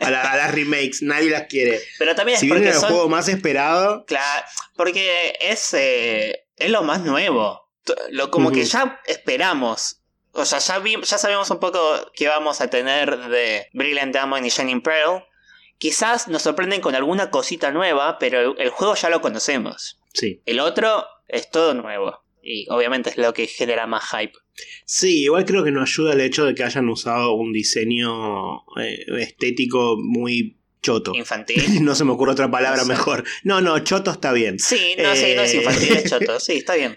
a, 0.00 0.10
las 0.10 0.54
remakes, 0.54 1.02
nadie 1.02 1.30
las 1.30 1.44
quiere. 1.48 1.80
Pero 1.98 2.14
también 2.14 2.34
es 2.36 2.40
si 2.40 2.48
porque 2.48 2.60
bien 2.62 2.68
era 2.68 2.76
el 2.76 2.80
son- 2.80 2.90
juego 2.92 3.08
más 3.08 3.28
esperado, 3.28 4.04
Claro, 4.06 4.46
porque 4.76 5.34
es, 5.40 5.74
eh, 5.74 6.44
es 6.56 6.70
lo 6.70 6.82
más 6.82 7.02
nuevo. 7.02 7.60
Lo, 8.10 8.30
como 8.30 8.52
que 8.52 8.64
ya 8.64 9.00
esperamos. 9.06 9.96
O 10.32 10.44
sea, 10.44 10.58
ya, 10.60 10.78
vi- 10.78 11.00
ya 11.02 11.18
sabemos 11.18 11.50
un 11.50 11.58
poco 11.58 11.80
que 12.14 12.28
vamos 12.28 12.60
a 12.60 12.68
tener 12.70 13.16
de 13.28 13.66
Brilliant 13.72 14.12
Diamond 14.14 14.46
y 14.46 14.50
Shining 14.50 14.80
Pearl. 14.80 15.24
Quizás 15.80 16.28
nos 16.28 16.42
sorprenden 16.42 16.80
con 16.82 16.94
alguna 16.94 17.30
cosita 17.30 17.72
nueva, 17.72 18.18
pero 18.18 18.56
el, 18.56 18.68
juego 18.68 18.94
ya 18.94 19.08
lo 19.10 19.20
conocemos. 19.20 19.98
sí. 20.12 20.40
El 20.46 20.60
otro 20.60 21.04
es 21.26 21.50
todo 21.50 21.72
nuevo. 21.74 22.20
Y 22.42 22.66
obviamente 22.70 23.10
es 23.10 23.16
lo 23.18 23.32
que 23.34 23.46
genera 23.46 23.86
más 23.86 24.04
hype. 24.10 24.32
Sí, 24.84 25.22
igual 25.24 25.44
creo 25.46 25.64
que 25.64 25.70
no 25.70 25.82
ayuda 25.82 26.12
el 26.12 26.20
hecho 26.20 26.44
de 26.44 26.54
que 26.54 26.64
hayan 26.64 26.88
usado 26.88 27.32
un 27.32 27.52
diseño 27.52 28.60
eh, 28.80 29.04
estético 29.20 29.96
muy 29.98 30.58
choto. 30.82 31.12
Infantil. 31.14 31.62
No 31.82 31.94
se 31.94 32.04
me 32.04 32.12
ocurre 32.12 32.32
otra 32.32 32.50
palabra 32.50 32.78
No 32.80 32.84
sé. 32.86 32.92
mejor. 32.92 33.24
No, 33.44 33.60
no, 33.60 33.78
choto 33.80 34.10
está 34.10 34.32
bien. 34.32 34.58
Sí, 34.58 34.94
no, 34.98 35.14
sí, 35.16 35.34
no 35.34 35.42
es 35.42 35.54
Eh. 35.54 35.56
infantil, 35.58 35.92
es 35.96 36.10
choto. 36.10 36.40
Sí, 36.40 36.52
está 36.58 36.74
bien. 36.76 36.96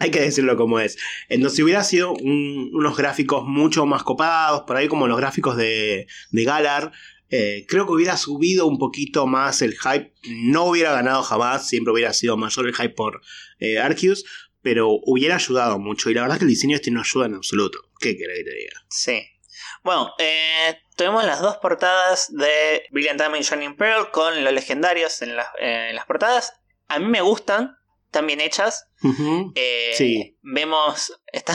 Hay 0.00 0.10
que 0.10 0.20
decirlo 0.20 0.56
como 0.56 0.80
es. 0.80 0.96
Entonces, 1.28 1.56
si 1.56 1.62
hubiera 1.62 1.82
sido 1.84 2.12
un- 2.12 2.70
unos 2.72 2.96
gráficos 2.96 3.44
mucho 3.46 3.86
más 3.86 4.02
copados, 4.04 4.62
por 4.66 4.76
ahí 4.76 4.88
como 4.88 5.06
los 5.08 5.18
gráficos 5.18 5.56
de, 5.56 6.06
de 6.30 6.44
Galar, 6.44 6.92
eh, 7.30 7.64
creo 7.68 7.86
que 7.86 7.92
hubiera 7.92 8.16
subido 8.16 8.66
un 8.66 8.78
poquito 8.78 9.26
más 9.26 9.62
el 9.62 9.76
hype. 9.78 10.12
No 10.28 10.64
hubiera 10.64 10.92
ganado 10.92 11.22
jamás, 11.22 11.68
siempre 11.68 11.92
hubiera 11.92 12.12
sido 12.12 12.36
mayor 12.36 12.66
el 12.66 12.74
hype 12.74 12.90
por 12.94 13.20
eh, 13.58 13.78
Arceus, 13.78 14.24
pero 14.62 14.88
hubiera 15.04 15.36
ayudado 15.36 15.78
mucho. 15.78 16.10
Y 16.10 16.14
la 16.14 16.22
verdad 16.22 16.36
es 16.36 16.40
que 16.40 16.44
el 16.44 16.50
diseño 16.50 16.76
este 16.76 16.90
no 16.90 17.00
ayuda 17.00 17.26
en 17.26 17.34
absoluto. 17.34 17.78
¿Qué 17.98 18.16
querés 18.16 18.38
que 18.38 18.44
te 18.44 18.54
diga? 18.56 18.84
Sí. 18.88 19.22
Bueno, 19.82 20.12
eh, 20.18 20.76
tuvimos 20.96 21.24
las 21.24 21.40
dos 21.40 21.56
portadas 21.58 22.28
de 22.34 22.82
Brilliant 22.90 23.18
Diamond 23.18 23.40
y 23.42 23.44
Shining 23.44 23.76
Pearl 23.76 24.10
con 24.10 24.42
los 24.44 24.52
legendarios 24.52 25.22
en, 25.22 25.36
las- 25.36 25.48
eh, 25.60 25.88
en 25.90 25.96
las 25.96 26.04
portadas. 26.06 26.52
A 26.88 26.98
mí 26.98 27.06
me 27.06 27.20
gustan, 27.22 27.76
están 28.06 28.26
bien 28.26 28.40
hechas. 28.40 28.86
Eh, 29.54 29.92
Sí. 29.96 30.36
Vemos, 30.42 31.12
está 31.32 31.54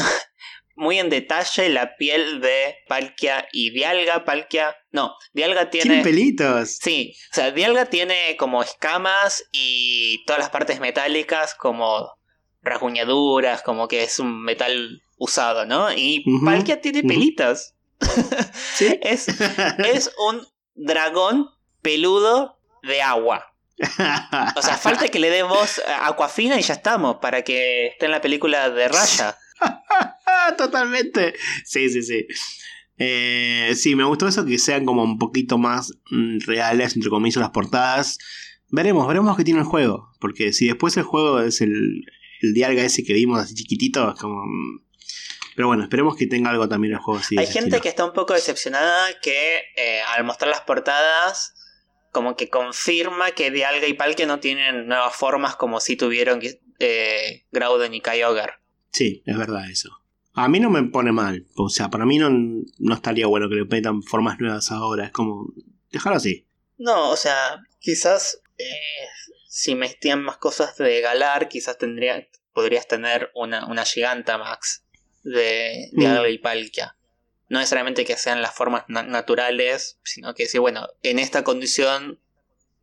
muy 0.75 0.99
en 0.99 1.09
detalle 1.09 1.69
la 1.69 1.95
piel 1.95 2.41
de 2.41 2.75
Palkia 2.87 3.47
y 3.51 3.71
Dialga. 3.71 4.25
Palkia, 4.25 4.75
no, 4.91 5.15
Dialga 5.33 5.69
Tiene 5.69 5.85
tiene... 5.89 6.03
pelitos. 6.03 6.77
Sí, 6.81 7.15
o 7.31 7.35
sea, 7.35 7.51
Dialga 7.51 7.85
tiene 7.85 8.35
como 8.37 8.61
escamas 8.61 9.43
y 9.51 10.23
todas 10.25 10.39
las 10.39 10.49
partes 10.49 10.79
metálicas 10.79 11.55
como 11.55 12.13
rasguñaduras, 12.61 13.61
como 13.61 13.87
que 13.87 14.03
es 14.03 14.19
un 14.19 14.41
metal 14.43 15.01
usado, 15.17 15.65
¿no? 15.65 15.91
Y 15.93 16.23
Ujú, 16.27 16.45
Palkia 16.45 16.81
tiene 16.81 16.99
ujú. 16.99 17.07
pelitas. 17.07 17.73
Sí. 18.75 18.99
Es, 19.01 19.27
es 19.77 20.11
un 20.29 20.45
dragón 20.75 21.49
peludo 21.81 22.59
de 22.83 23.01
agua. 23.01 23.45
O 24.55 24.61
sea, 24.61 24.77
falta 24.77 25.07
que 25.07 25.19
le 25.19 25.29
dé 25.29 25.43
voz 25.43 25.81
a 25.87 26.07
Aquafina 26.07 26.59
y 26.59 26.61
ya 26.61 26.73
estamos, 26.73 27.17
para 27.17 27.41
que 27.43 27.87
esté 27.87 28.05
en 28.05 28.11
la 28.11 28.21
película 28.21 28.69
de 28.69 28.87
Raya. 28.87 29.37
Totalmente. 30.57 31.33
Sí, 31.63 31.89
sí, 31.89 32.03
sí. 32.03 32.27
Eh, 32.97 33.73
sí, 33.75 33.95
me 33.95 34.03
gustó 34.03 34.27
eso 34.27 34.45
que 34.45 34.57
sean 34.57 34.85
como 34.85 35.03
un 35.03 35.17
poquito 35.17 35.57
más 35.57 35.91
mm, 36.11 36.39
reales, 36.45 36.95
entre 36.95 37.09
comillas, 37.09 37.37
las 37.37 37.51
portadas. 37.51 38.17
Veremos, 38.69 39.07
veremos 39.07 39.35
qué 39.37 39.43
tiene 39.43 39.59
el 39.61 39.65
juego. 39.65 40.09
Porque 40.19 40.53
si 40.53 40.67
después 40.67 40.95
el 40.97 41.03
juego 41.03 41.41
es 41.41 41.61
el, 41.61 42.05
el 42.41 42.53
dialga 42.53 42.83
ese 42.83 43.03
que 43.03 43.13
vimos 43.13 43.39
así 43.39 43.53
chiquitito, 43.55 44.13
es 44.13 44.19
como. 44.19 44.45
mm. 44.45 44.85
Pero 45.55 45.69
bueno, 45.69 45.83
esperemos 45.83 46.17
que 46.17 46.27
tenga 46.27 46.49
algo 46.49 46.67
también 46.67 46.93
el 46.93 46.99
juego 46.99 47.21
así. 47.21 47.37
Hay 47.37 47.45
gente 47.45 47.59
estilo. 47.59 47.81
que 47.81 47.89
está 47.89 48.03
un 48.03 48.11
poco 48.11 48.33
decepcionada 48.33 49.07
que 49.21 49.59
eh, 49.77 50.01
al 50.15 50.25
mostrar 50.25 50.49
las 50.49 50.61
portadas 50.61 51.53
como 52.11 52.37
que 52.37 52.49
confirma 52.49 53.31
que 53.31 53.51
Dialga 53.51 53.87
y 53.87 53.93
Palkia 53.93 54.25
no 54.25 54.39
tienen 54.39 54.87
nuevas 54.87 55.13
formas 55.15 55.57
como 55.57 55.81
si 55.81 55.97
tuvieron 55.97 56.39
eh, 56.79 57.45
Groudon 57.51 57.93
y 57.93 58.01
Kyogre. 58.01 58.53
Sí, 58.91 59.21
es 59.25 59.37
verdad 59.37 59.69
eso. 59.69 60.01
A 60.35 60.47
mí 60.47 60.59
no 60.59 60.69
me 60.69 60.83
pone 60.83 61.11
mal. 61.11 61.45
O 61.55 61.69
sea, 61.69 61.89
para 61.89 62.05
mí 62.05 62.17
no, 62.17 62.29
no 62.29 62.93
estaría 62.93 63.27
bueno 63.27 63.49
que 63.49 63.55
le 63.55 63.65
metan 63.65 64.03
formas 64.03 64.39
nuevas 64.39 64.71
ahora. 64.71 65.05
Es 65.05 65.11
como. 65.11 65.47
Dejarlo 65.91 66.17
así. 66.17 66.45
No, 66.77 67.09
o 67.09 67.15
sea, 67.15 67.61
quizás 67.79 68.41
eh, 68.57 68.65
si 69.47 69.75
metían 69.75 70.21
más 70.23 70.37
cosas 70.37 70.75
de 70.77 70.99
Galar, 70.99 71.47
quizás 71.47 71.77
tendría, 71.77 72.27
podrías 72.53 72.87
tener 72.87 73.31
una, 73.33 73.65
una 73.67 73.85
Gigantamax 73.85 74.83
de, 75.23 75.89
de 75.93 76.07
Mm. 76.07 76.25
Y 76.29 76.37
Palkia. 76.39 76.97
No 77.47 77.59
necesariamente 77.59 78.05
que 78.05 78.17
sean 78.17 78.41
las 78.41 78.53
formas 78.53 78.83
na- 78.87 79.03
naturales, 79.03 79.99
sino 80.03 80.33
que 80.33 80.47
sí, 80.47 80.57
bueno, 80.57 80.87
en 81.03 81.19
esta 81.19 81.43
condición 81.43 82.19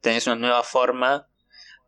tenés 0.01 0.27
una 0.27 0.37
nueva 0.37 0.63
forma, 0.63 1.29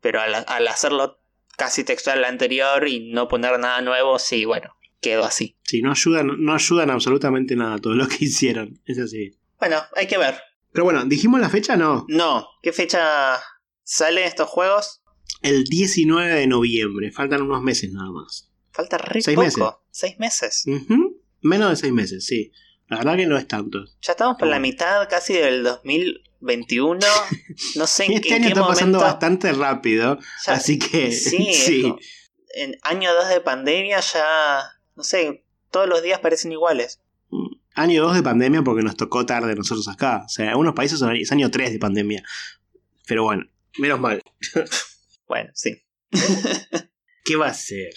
pero 0.00 0.20
al, 0.20 0.44
al 0.46 0.68
hacerlo 0.68 1.20
casi 1.56 1.84
textual 1.84 2.18
al 2.18 2.24
anterior 2.26 2.86
y 2.88 3.12
no 3.12 3.28
poner 3.28 3.58
nada 3.58 3.80
nuevo, 3.80 4.18
sí, 4.18 4.44
bueno, 4.44 4.76
quedó 5.00 5.24
así. 5.24 5.53
Sí, 5.64 5.80
no 5.82 5.90
ayudan, 5.90 6.28
no 6.44 6.54
ayudan 6.54 6.90
absolutamente 6.90 7.56
nada 7.56 7.78
todo 7.78 7.94
lo 7.94 8.06
que 8.08 8.16
hicieron. 8.26 8.80
Es 8.86 8.98
así. 8.98 9.38
Bueno, 9.58 9.78
hay 9.96 10.06
que 10.06 10.18
ver. 10.18 10.36
Pero 10.72 10.84
bueno, 10.84 11.04
¿dijimos 11.04 11.40
la 11.40 11.48
fecha? 11.48 11.76
No. 11.76 12.04
No, 12.08 12.46
¿qué 12.62 12.72
fecha 12.72 13.40
salen 13.82 14.24
estos 14.24 14.48
juegos? 14.48 15.02
El 15.42 15.64
19 15.64 16.34
de 16.34 16.46
noviembre. 16.46 17.12
Faltan 17.12 17.42
unos 17.42 17.62
meses 17.62 17.92
nada 17.92 18.10
más. 18.10 18.50
Falta 18.72 18.98
re 18.98 19.22
Seis 19.22 19.36
poco. 19.36 19.44
meses. 19.46 19.64
Seis 19.90 20.18
meses. 20.18 20.64
Menos 21.42 21.70
de 21.70 21.76
seis 21.76 21.92
meses, 21.92 22.26
sí. 22.26 22.50
La 22.88 22.98
verdad 22.98 23.16
que 23.16 23.26
no 23.26 23.38
es 23.38 23.46
tanto. 23.46 23.84
Ya 24.02 24.12
estamos 24.12 24.36
por 24.38 24.48
la 24.48 24.58
mitad 24.58 25.08
casi 25.08 25.34
del 25.34 25.62
2021. 25.62 26.98
No 27.76 27.86
sé 27.86 28.04
en, 28.06 28.12
Este 28.14 28.28
en 28.28 28.34
año 28.34 28.42
qué 28.42 28.48
está 28.48 28.60
momento. 28.60 28.74
pasando 28.74 28.98
bastante 29.00 29.52
rápido. 29.52 30.18
ya- 30.46 30.52
así 30.54 30.78
que 30.78 31.12
sí, 31.12 31.52
sí. 31.54 31.94
en 32.56 32.76
año 32.82 33.14
2 33.14 33.28
de 33.28 33.40
pandemia 33.40 34.00
ya. 34.00 34.58
No 34.96 35.02
sé, 35.04 35.43
todos 35.74 35.88
los 35.88 36.02
días 36.02 36.20
parecen 36.20 36.52
iguales. 36.52 37.00
Año 37.74 38.02
2 38.04 38.14
de 38.14 38.22
pandemia 38.22 38.62
porque 38.62 38.82
nos 38.84 38.96
tocó 38.96 39.26
tarde 39.26 39.54
nosotros 39.56 39.88
acá. 39.88 40.22
O 40.24 40.28
sea, 40.28 40.44
en 40.46 40.50
algunos 40.52 40.74
países 40.74 40.98
son- 41.00 41.16
es 41.16 41.32
año 41.32 41.50
3 41.50 41.72
de 41.72 41.78
pandemia. 41.80 42.22
Pero 43.06 43.24
bueno, 43.24 43.44
menos 43.78 44.00
mal. 44.00 44.22
Bueno, 45.26 45.50
sí. 45.54 45.82
¿Qué 47.24 47.36
va 47.36 47.46
a 47.48 47.54
ser? 47.54 47.92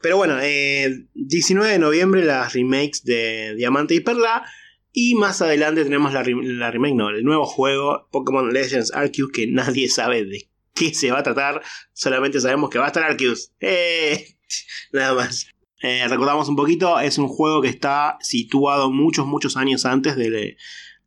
Pero 0.00 0.16
bueno, 0.16 0.38
eh, 0.40 1.06
19 1.14 1.72
de 1.72 1.78
noviembre 1.80 2.24
las 2.24 2.52
remakes 2.54 3.02
de 3.04 3.54
Diamante 3.56 3.94
y 3.94 4.00
Perla. 4.00 4.44
Y 4.92 5.14
más 5.16 5.42
adelante 5.42 5.82
tenemos 5.84 6.12
la, 6.12 6.22
la 6.24 6.70
remake, 6.70 6.94
no, 6.94 7.10
el 7.10 7.24
nuevo 7.24 7.46
juego, 7.46 8.08
Pokémon 8.12 8.52
Legends 8.52 8.92
Arceus, 8.94 9.30
que 9.32 9.46
nadie 9.48 9.88
sabe 9.88 10.24
de 10.24 10.48
qué 10.74 10.94
se 10.94 11.10
va 11.10 11.18
a 11.18 11.22
tratar. 11.22 11.62
Solamente 11.92 12.40
sabemos 12.40 12.70
que 12.70 12.78
va 12.78 12.84
a 12.84 12.88
estar 12.88 13.02
Arceus. 13.02 13.52
¡Eh! 13.60 14.36
Nada 14.92 15.14
más. 15.14 15.48
Eh, 15.82 16.06
recordamos 16.08 16.48
un 16.48 16.56
poquito, 16.56 17.00
es 17.00 17.18
un 17.18 17.28
juego 17.28 17.60
que 17.60 17.68
está 17.68 18.16
situado 18.20 18.90
muchos, 18.90 19.26
muchos 19.26 19.56
años 19.56 19.84
antes 19.84 20.16
de, 20.16 20.56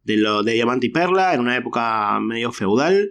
de 0.03 0.17
lo 0.17 0.44
de 0.44 0.53
Diamante 0.53 0.88
y 0.88 0.89
Perla, 0.89 1.34
en 1.34 1.39
una 1.41 1.55
época 1.55 2.20
medio 2.20 2.51
feudal 2.51 3.10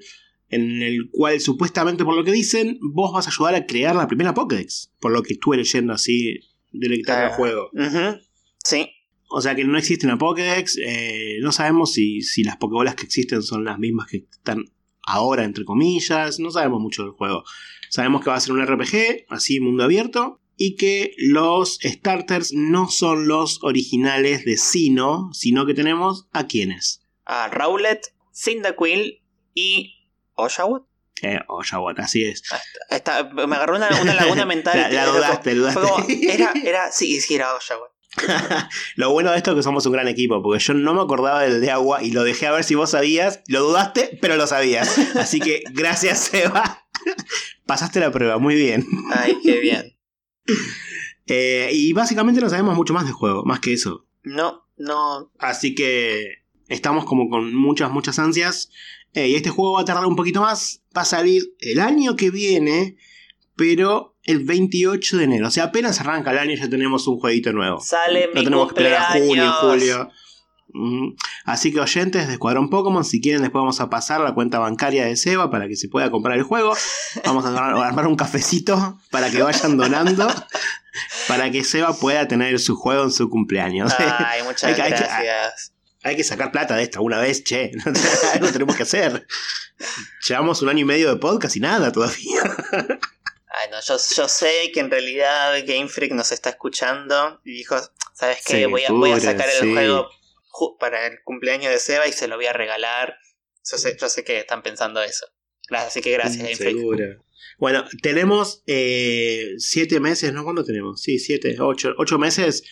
en 0.50 0.82
el 0.82 1.08
cual 1.10 1.40
supuestamente 1.40 2.04
por 2.04 2.14
lo 2.14 2.22
que 2.22 2.30
dicen, 2.30 2.78
vos 2.80 3.12
vas 3.12 3.26
a 3.26 3.30
ayudar 3.30 3.54
a 3.56 3.66
crear 3.66 3.96
la 3.96 4.06
primera 4.06 4.34
Pokédex, 4.34 4.92
por 5.00 5.10
lo 5.10 5.22
que 5.22 5.32
estuve 5.32 5.56
leyendo 5.56 5.92
así 5.92 6.38
al 6.72 7.08
Ah. 7.08 7.30
juego. 7.34 7.70
Sí. 8.64 8.88
O 9.30 9.40
sea 9.40 9.56
que 9.56 9.64
no 9.64 9.76
existe 9.78 10.06
una 10.06 10.18
Pokédex, 10.18 10.78
eh, 10.84 11.38
no 11.40 11.50
sabemos 11.50 11.92
si, 11.92 12.20
si 12.22 12.44
las 12.44 12.56
Pokébolas 12.58 12.94
que 12.94 13.04
existen 13.04 13.42
son 13.42 13.64
las 13.64 13.78
mismas 13.80 14.06
que 14.06 14.18
están 14.18 14.64
ahora, 15.02 15.44
entre 15.44 15.64
comillas, 15.64 16.38
no 16.38 16.50
sabemos 16.50 16.80
mucho 16.80 17.02
del 17.02 17.12
juego. 17.12 17.42
Sabemos 17.90 18.22
que 18.22 18.30
va 18.30 18.36
a 18.36 18.40
ser 18.40 18.52
un 18.52 18.64
RPG, 18.64 19.26
así 19.30 19.58
mundo 19.60 19.82
abierto, 19.82 20.40
y 20.56 20.76
que 20.76 21.12
los 21.18 21.78
starters 21.82 22.52
no 22.52 22.88
son 22.88 23.26
los 23.28 23.58
originales 23.62 24.44
de 24.44 24.56
Sino, 24.56 25.30
sino 25.32 25.66
que 25.66 25.74
tenemos 25.74 26.28
a 26.32 26.46
quienes. 26.46 27.02
A 27.26 27.48
Rowlet, 27.48 28.14
Cyndaquil 28.34 29.22
y. 29.54 29.94
Oshawott. 30.36 30.86
Eh, 31.22 31.38
Oshawott, 31.48 31.98
así 32.00 32.24
es. 32.24 32.42
Está- 32.90 33.24
me 33.32 33.42
agarró 33.56 33.76
una, 33.76 33.88
una 34.02 34.14
laguna 34.14 34.44
mental. 34.46 34.76
La- 34.78 34.88
la 34.90 35.06
dudaste, 35.06 35.54
Fue 35.54 35.72
como- 35.74 35.96
dudaste. 35.96 36.32
era, 36.34 36.52
era, 36.64 36.92
sí, 36.92 37.20
sí, 37.20 37.34
era 37.36 37.54
Oshawott. 37.54 37.90
Lo 38.96 39.10
bueno 39.10 39.30
de 39.32 39.38
esto 39.38 39.50
es 39.52 39.56
que 39.56 39.62
somos 39.64 39.86
un 39.86 39.92
gran 39.92 40.06
equipo, 40.08 40.40
porque 40.42 40.62
yo 40.62 40.74
no 40.74 40.94
me 40.94 41.00
acordaba 41.02 41.42
del 41.42 41.60
de 41.60 41.70
agua 41.72 42.02
y 42.02 42.10
lo 42.12 42.22
dejé 42.22 42.46
a 42.46 42.52
ver 42.52 42.62
si 42.64 42.74
vos 42.76 42.90
sabías. 42.90 43.40
Lo 43.48 43.60
dudaste, 43.62 44.18
pero 44.20 44.36
lo 44.36 44.46
sabías. 44.46 44.98
Así 45.16 45.40
que 45.40 45.62
gracias, 45.72 46.20
Seba. 46.20 46.86
Pasaste 47.66 47.98
la 48.00 48.10
prueba, 48.12 48.38
muy 48.38 48.54
bien. 48.54 48.86
Ay, 49.12 49.36
qué 49.42 49.58
bien. 49.60 49.93
Eh, 51.26 51.70
y 51.72 51.94
básicamente 51.94 52.38
no 52.42 52.50
sabemos 52.50 52.76
mucho 52.76 52.92
más 52.92 53.04
del 53.04 53.14
juego, 53.14 53.44
más 53.46 53.58
que 53.60 53.72
eso. 53.72 54.04
No, 54.24 54.66
no. 54.76 55.32
Así 55.38 55.74
que 55.74 56.42
estamos 56.68 57.06
como 57.06 57.30
con 57.30 57.54
muchas, 57.54 57.90
muchas 57.90 58.18
ansias. 58.18 58.70
Eh, 59.14 59.28
y 59.28 59.34
este 59.34 59.48
juego 59.48 59.72
va 59.72 59.80
a 59.80 59.84
tardar 59.86 60.04
un 60.04 60.16
poquito 60.16 60.42
más. 60.42 60.82
Va 60.94 61.00
a 61.00 61.06
salir 61.06 61.54
el 61.60 61.80
año 61.80 62.14
que 62.14 62.30
viene, 62.30 62.98
pero 63.56 64.16
el 64.24 64.44
28 64.44 65.16
de 65.16 65.24
enero. 65.24 65.48
O 65.48 65.50
sea, 65.50 65.64
apenas 65.64 66.00
arranca 66.00 66.32
el 66.32 66.38
año 66.38 66.52
y 66.52 66.56
ya 66.56 66.68
tenemos 66.68 67.06
un 67.06 67.18
jueguito 67.18 67.52
nuevo. 67.52 67.80
Sale 67.80 68.26
No 68.26 68.34
mi 68.34 68.44
tenemos 68.44 68.72
que 68.72 68.82
esperar 68.82 69.02
a 69.02 69.18
junio, 69.18 69.52
julio. 69.60 70.10
Así 71.44 71.72
que 71.72 71.80
oyentes 71.80 72.26
de 72.26 72.32
Escuadrón 72.34 72.68
Pokémon, 72.70 73.04
si 73.04 73.20
quieren 73.20 73.42
después 73.42 73.60
vamos 73.60 73.80
a 73.80 73.88
pasar 73.90 74.20
la 74.20 74.34
cuenta 74.34 74.58
bancaria 74.58 75.04
de 75.04 75.16
Seba 75.16 75.50
para 75.50 75.68
que 75.68 75.76
se 75.76 75.88
pueda 75.88 76.10
comprar 76.10 76.36
el 76.36 76.42
juego. 76.44 76.76
Vamos 77.24 77.44
a 77.44 77.48
armar, 77.86 78.06
un 78.06 78.16
cafecito 78.16 78.98
para 79.10 79.30
que 79.30 79.42
vayan 79.42 79.76
donando. 79.76 80.26
Para 81.28 81.50
que 81.50 81.64
Seba 81.64 81.92
pueda 81.94 82.26
tener 82.28 82.58
su 82.60 82.76
juego 82.76 83.04
en 83.04 83.10
su 83.12 83.28
cumpleaños. 83.30 83.92
Ay, 83.98 84.42
muchas 84.44 84.64
Hay 84.64 84.74
que- 84.74 84.82
hay 84.82 84.92
que- 84.92 84.98
gracias. 84.98 85.70
Hay 86.06 86.16
que 86.16 86.24
sacar 86.24 86.52
plata 86.52 86.76
de 86.76 86.82
esto 86.82 86.98
alguna 86.98 87.18
vez, 87.18 87.44
che. 87.44 87.70
Algo 88.34 88.48
tenemos 88.52 88.76
que 88.76 88.82
hacer. 88.82 89.26
Llevamos 90.28 90.60
un 90.60 90.68
año 90.68 90.80
y 90.80 90.84
medio 90.84 91.08
de 91.08 91.16
podcast 91.16 91.56
y 91.56 91.60
nada 91.60 91.90
todavía. 91.92 92.42
Ay, 92.72 93.70
no, 93.70 93.80
yo, 93.80 93.96
yo 94.16 94.28
sé 94.28 94.70
que 94.74 94.80
en 94.80 94.90
realidad 94.90 95.54
Game 95.66 95.88
Freak 95.88 96.12
nos 96.12 96.30
está 96.32 96.50
escuchando 96.50 97.40
y 97.44 97.52
dijo, 97.52 97.76
¿sabes 98.12 98.38
qué? 98.44 98.66
Voy, 98.66 98.84
a, 98.84 98.92
voy 98.92 99.12
a 99.12 99.14
pobre, 99.14 99.24
sacar 99.24 99.48
el 99.48 99.60
sí. 99.62 99.72
juego 99.72 100.04
ju- 100.04 100.08
para 100.78 101.06
el 101.06 101.18
cumpleaños 101.24 101.72
de 101.72 101.78
Seba 101.78 102.06
y 102.06 102.12
se 102.12 102.28
lo 102.28 102.36
voy 102.36 102.46
a 102.46 102.52
regalar. 102.52 103.16
Yo 103.70 103.78
sé, 103.78 103.96
yo 104.00 104.08
sé 104.08 104.24
que 104.24 104.38
están 104.38 104.62
pensando 104.62 105.02
eso. 105.02 105.26
Así 105.70 106.00
que 106.00 106.12
gracias, 106.12 106.42
Game 106.42 106.56
Freak. 106.56 106.76
Seguro. 106.76 107.04
Bueno, 107.58 107.84
tenemos 108.02 108.62
eh, 108.66 109.54
siete 109.58 110.00
meses, 110.00 110.32
¿no? 110.32 110.44
¿Cuándo 110.44 110.64
tenemos? 110.64 111.00
Sí, 111.00 111.18
siete, 111.18 111.56
ocho, 111.60 111.94
ocho 111.98 112.18
meses 112.18 112.64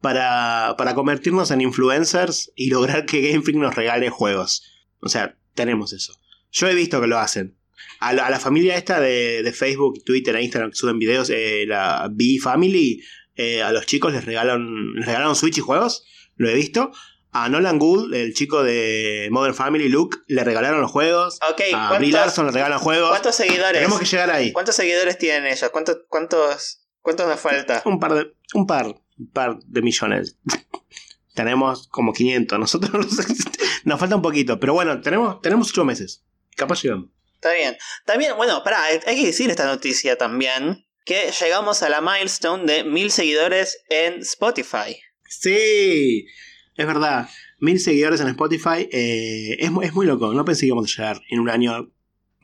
para, 0.00 0.74
para 0.78 0.94
convertirnos 0.94 1.50
en 1.50 1.60
influencers 1.60 2.52
y 2.54 2.70
lograr 2.70 3.04
que 3.04 3.20
Game 3.20 3.42
Freak 3.42 3.58
nos 3.58 3.74
regale 3.74 4.10
juegos. 4.10 4.62
O 5.00 5.08
sea, 5.08 5.36
tenemos 5.54 5.92
eso. 5.92 6.14
Yo 6.50 6.68
he 6.68 6.74
visto 6.74 7.00
que 7.00 7.06
lo 7.06 7.18
hacen. 7.18 7.56
A 8.00 8.12
la, 8.12 8.26
a 8.26 8.30
la 8.30 8.40
familia 8.40 8.76
esta 8.76 9.00
de, 9.00 9.42
de 9.42 9.52
Facebook, 9.52 10.04
Twitter 10.04 10.34
e 10.36 10.42
Instagram 10.42 10.70
que 10.70 10.76
suben 10.76 10.98
videos, 10.98 11.30
eh, 11.30 11.64
la 11.66 12.08
B 12.10 12.38
Family, 12.40 13.02
eh, 13.34 13.62
a 13.62 13.72
los 13.72 13.86
chicos 13.86 14.12
les 14.12 14.24
regalan, 14.24 14.94
les 14.94 15.06
regalaron 15.06 15.36
Switch 15.36 15.58
y 15.58 15.62
juegos. 15.62 16.04
Lo 16.36 16.48
he 16.48 16.54
visto. 16.54 16.92
A 17.30 17.48
Nolan 17.48 17.78
Gould, 17.78 18.14
el 18.14 18.32
chico 18.34 18.62
de 18.62 19.28
Modern 19.30 19.54
Family, 19.54 19.88
Luke, 19.88 20.18
le 20.26 20.44
regalaron 20.44 20.80
los 20.80 20.90
juegos. 20.90 21.38
Ok, 21.50 21.60
A 21.74 21.98
Brie 21.98 22.10
¿cuántos, 22.10 22.12
Larson 22.12 22.46
le 22.46 22.52
regalan 22.52 22.78
juegos. 22.78 23.10
¿cuántos 23.10 23.36
seguidores? 23.36 23.72
Tenemos 23.72 23.98
que 23.98 24.06
llegar 24.06 24.30
ahí. 24.30 24.52
¿Cuántos 24.52 24.74
seguidores 24.74 25.18
tienen 25.18 25.46
ellos? 25.46 25.70
¿Cuántos, 25.70 25.98
cuántos, 26.08 26.80
cuántos 27.00 27.26
nos 27.26 27.38
falta? 27.38 27.82
Un 27.84 28.00
par 28.00 28.14
de, 28.14 28.32
un 28.54 28.66
par, 28.66 28.86
un 28.86 29.30
par 29.32 29.58
de 29.58 29.82
millones. 29.82 30.36
tenemos 31.38 31.86
como 31.88 32.12
500. 32.12 32.58
Nosotros 32.58 33.06
nos 33.84 34.00
falta 34.00 34.16
un 34.16 34.22
poquito. 34.22 34.58
Pero 34.58 34.74
bueno, 34.74 35.00
tenemos, 35.00 35.40
tenemos 35.40 35.70
8 35.70 35.84
meses. 35.84 36.24
Capaz 36.56 36.82
llegamos. 36.82 37.10
Está 37.34 37.52
bien. 37.52 37.76
También, 38.04 38.36
bueno, 38.36 38.64
pará, 38.64 38.82
hay 38.84 39.16
que 39.16 39.26
decir 39.26 39.48
esta 39.48 39.66
noticia 39.66 40.18
también. 40.18 40.84
Que 41.04 41.30
llegamos 41.40 41.84
a 41.84 41.88
la 41.88 42.00
milestone 42.00 42.64
de 42.64 42.82
mil 42.84 43.12
seguidores 43.12 43.84
en 43.88 44.20
Spotify. 44.22 45.00
Sí, 45.28 46.26
es 46.78 46.86
verdad. 46.86 47.28
Mil 47.58 47.78
seguidores 47.80 48.20
en 48.20 48.28
Spotify. 48.28 48.88
eh, 48.90 49.56
es, 49.58 49.70
es 49.82 49.92
muy 49.92 50.06
loco. 50.06 50.32
No 50.32 50.44
pensé 50.44 50.60
que 50.62 50.66
íbamos 50.68 50.90
a 50.90 50.96
llegar 50.96 51.22
en 51.28 51.40
un 51.40 51.50
año 51.50 51.92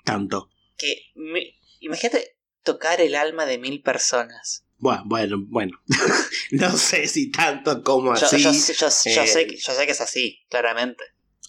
tanto. 0.05 0.51
Que 0.77 0.97
mi- 1.15 1.55
imagínate 1.81 2.37
tocar 2.63 3.01
el 3.01 3.15
alma 3.15 3.47
de 3.47 3.59
mil 3.59 3.81
personas. 3.83 4.67
Bueno, 4.77 5.03
bueno, 5.07 5.37
bueno. 5.49 5.79
no 6.51 6.77
sé 6.77 7.07
si 7.07 7.31
tanto 7.31 7.83
como 7.83 8.15
Yo, 8.17 8.27
así. 8.27 8.43
yo- 8.43 8.53
yo- 8.53 8.89
yo 9.15 9.23
eh, 9.23 9.27
sé, 9.27 9.47
que- 9.47 9.57
yo 9.57 9.73
sé 9.73 9.87
que 9.87 9.93
es 9.93 10.01
así, 10.01 10.41
claramente. 10.51 11.03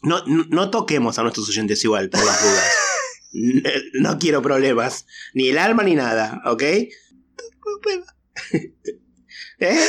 No, 0.04 0.24
no, 0.28 0.46
no 0.50 0.70
toquemos 0.70 1.18
a 1.18 1.24
nuestros 1.24 1.50
oyentes 1.50 1.84
igual, 1.84 2.10
por 2.10 2.24
las 2.24 2.42
dudas. 2.44 2.72
no, 3.34 3.70
no 4.12 4.20
quiero 4.20 4.42
problemas. 4.42 5.06
Ni 5.34 5.50
el 5.50 5.58
alma 5.58 5.84
ni 5.84 5.96
nada, 5.96 6.42
¿ok? 6.46 6.64
¿Eh? 9.60 9.80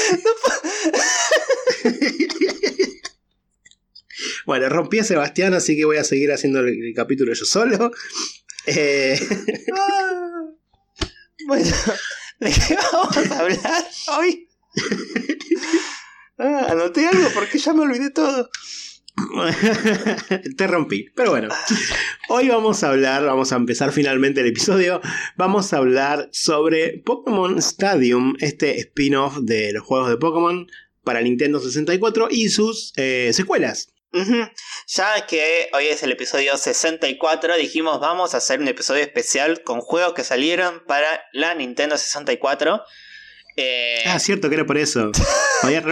bueno, 4.46 4.68
rompí 4.68 4.98
a 4.98 5.05
Sebastián, 5.05 5.55
así 5.55 5.76
que 5.76 5.85
voy 5.85 5.96
a 5.96 6.05
seguir 6.05 6.33
haciendo 6.33 6.61
el, 6.61 6.68
el 6.68 6.94
capítulo 6.94 7.33
yo 7.33 7.44
solo. 7.44 7.90
Eh, 8.66 9.18
Bueno, 11.46 11.70
¿de 12.40 12.50
qué 12.50 12.76
vamos 12.92 13.16
a 13.31 13.38
hablar 13.38 13.87
hoy? 14.18 14.48
Ah, 16.38 16.66
anoté 16.68 17.09
algo 17.09 17.31
porque 17.33 17.57
ya 17.57 17.72
me 17.72 17.81
olvidé 17.81 18.11
todo. 18.11 18.50
Te 20.57 20.66
rompí. 20.66 21.07
Pero 21.14 21.31
bueno, 21.31 21.48
hoy 22.29 22.48
vamos 22.48 22.83
a 22.83 22.90
hablar, 22.90 23.24
vamos 23.24 23.52
a 23.52 23.57
empezar 23.57 23.92
finalmente 23.92 24.40
el 24.40 24.48
episodio. 24.48 25.00
Vamos 25.37 25.72
a 25.72 25.79
hablar 25.79 26.29
sobre 26.33 27.02
Pokémon 27.05 27.59
Stadium, 27.59 28.35
este 28.40 28.79
spin-off 28.79 29.38
de 29.40 29.72
los 29.72 29.85
juegos 29.85 30.11
de 30.11 30.16
Pokémon 30.16 30.66
para 31.05 31.20
Nintendo 31.20 31.61
64 31.61 32.29
y 32.31 32.48
sus 32.48 32.92
eh, 32.96 33.31
secuelas. 33.33 33.88
Ya 34.87 35.26
que 35.26 35.68
hoy 35.74 35.88
es 35.88 36.02
el 36.02 36.11
episodio 36.12 36.57
64, 36.57 37.57
dijimos 37.57 38.00
vamos 38.00 38.33
a 38.33 38.38
hacer 38.38 38.61
un 38.61 38.68
episodio 38.68 39.02
especial 39.02 39.62
con 39.62 39.81
juegos 39.81 40.14
que 40.14 40.24
salieron 40.24 40.83
para 40.87 41.22
la 41.33 41.55
Nintendo 41.55 41.98
64. 41.98 42.81
Eh, 43.59 44.05
Ah, 44.07 44.18
cierto 44.18 44.48
que 44.48 44.55
era 44.55 44.64
por 44.64 44.79
eso. 44.79 45.11
Había. 45.62 45.83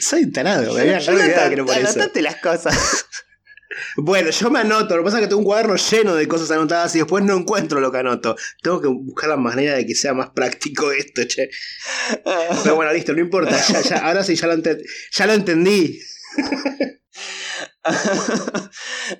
Soy 0.00 0.24
un 0.24 0.32
tarado, 0.32 0.74
me 0.74 0.80
había 0.80 0.98
que 0.98 1.10
era 1.12 1.64
por 1.64 1.76
eso. 1.76 1.88
anotate 2.00 2.22
las 2.22 2.36
cosas. 2.36 3.06
Bueno, 3.96 4.30
yo 4.30 4.50
me 4.50 4.58
anoto. 4.60 4.96
Lo 4.96 5.02
que 5.02 5.06
pasa 5.06 5.18
es 5.18 5.22
que 5.22 5.28
tengo 5.28 5.38
un 5.40 5.44
cuaderno 5.44 5.76
lleno 5.76 6.14
de 6.14 6.26
cosas 6.26 6.50
anotadas 6.50 6.94
y 6.96 6.98
después 6.98 7.24
no 7.24 7.36
encuentro 7.36 7.80
lo 7.80 7.92
que 7.92 7.98
anoto. 7.98 8.36
Tengo 8.62 8.80
que 8.80 8.88
buscar 8.88 9.30
la 9.30 9.36
manera 9.36 9.76
de 9.76 9.86
que 9.86 9.94
sea 9.94 10.12
más 10.12 10.30
práctico 10.30 10.90
esto, 10.90 11.22
che. 11.24 11.50
Pero 12.64 12.74
bueno, 12.74 12.92
listo, 12.92 13.12
no 13.12 13.20
importa. 13.20 13.56
Ya, 13.68 13.80
ya, 13.80 13.98
ahora 13.98 14.24
sí, 14.24 14.34
ya 14.34 14.48
lo, 14.48 14.54
ente- 14.54 14.82
ya 15.12 15.26
lo 15.26 15.32
entendí. 15.34 16.00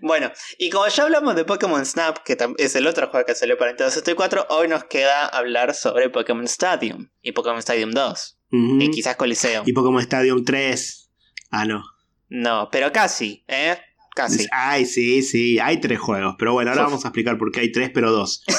bueno, 0.03 0.31
y 0.59 0.71
como 0.71 0.89
ya 0.89 1.05
hablamos 1.05 1.37
de 1.37 1.45
Pokémon 1.45 1.85
Snap, 1.87 2.19
que 2.25 2.37
es 2.59 2.75
el 2.75 2.87
otro 2.87 3.09
juego 3.09 3.25
que 3.27 3.35
salió 3.35 3.57
para 3.57 3.71
Nintendo 3.71 3.91
64, 3.91 4.47
hoy 4.51 4.69
nos 4.69 4.85
queda 4.85 5.27
hablar 5.27 5.75
sobre 5.75 6.11
Pokémon 6.11 6.45
Stadium 6.45 7.09
y 7.23 7.33
Pokémon 7.33 7.59
Stadium 7.61 7.93
2. 7.93 8.40
Ujú. 8.53 8.81
Y 8.81 8.91
quizás 8.91 9.17
Coliseum. 9.17 9.65
Y 9.67 9.73
Pokémon 9.73 10.01
Stadium 10.03 10.45
3. 10.45 11.11
Ah, 11.51 11.65
no. 11.65 11.85
No, 12.29 12.69
pero 12.71 12.93
casi, 12.93 13.45
¿eh? 13.49 13.77
Casi. 14.15 14.47
Ay, 14.53 14.87
sí, 14.87 15.23
sí. 15.23 15.59
Hay 15.59 15.81
tres 15.81 15.99
juegos. 15.99 16.35
Pero 16.39 16.53
bueno, 16.53 16.71
ahora 16.71 16.83
Uf. 16.83 16.89
vamos 16.89 17.05
a 17.05 17.09
explicar 17.09 17.39
por 17.39 17.51
qué 17.53 17.61
hay 17.61 17.73
tres, 17.73 17.91
pero 17.93 18.11
dos. 18.13 18.45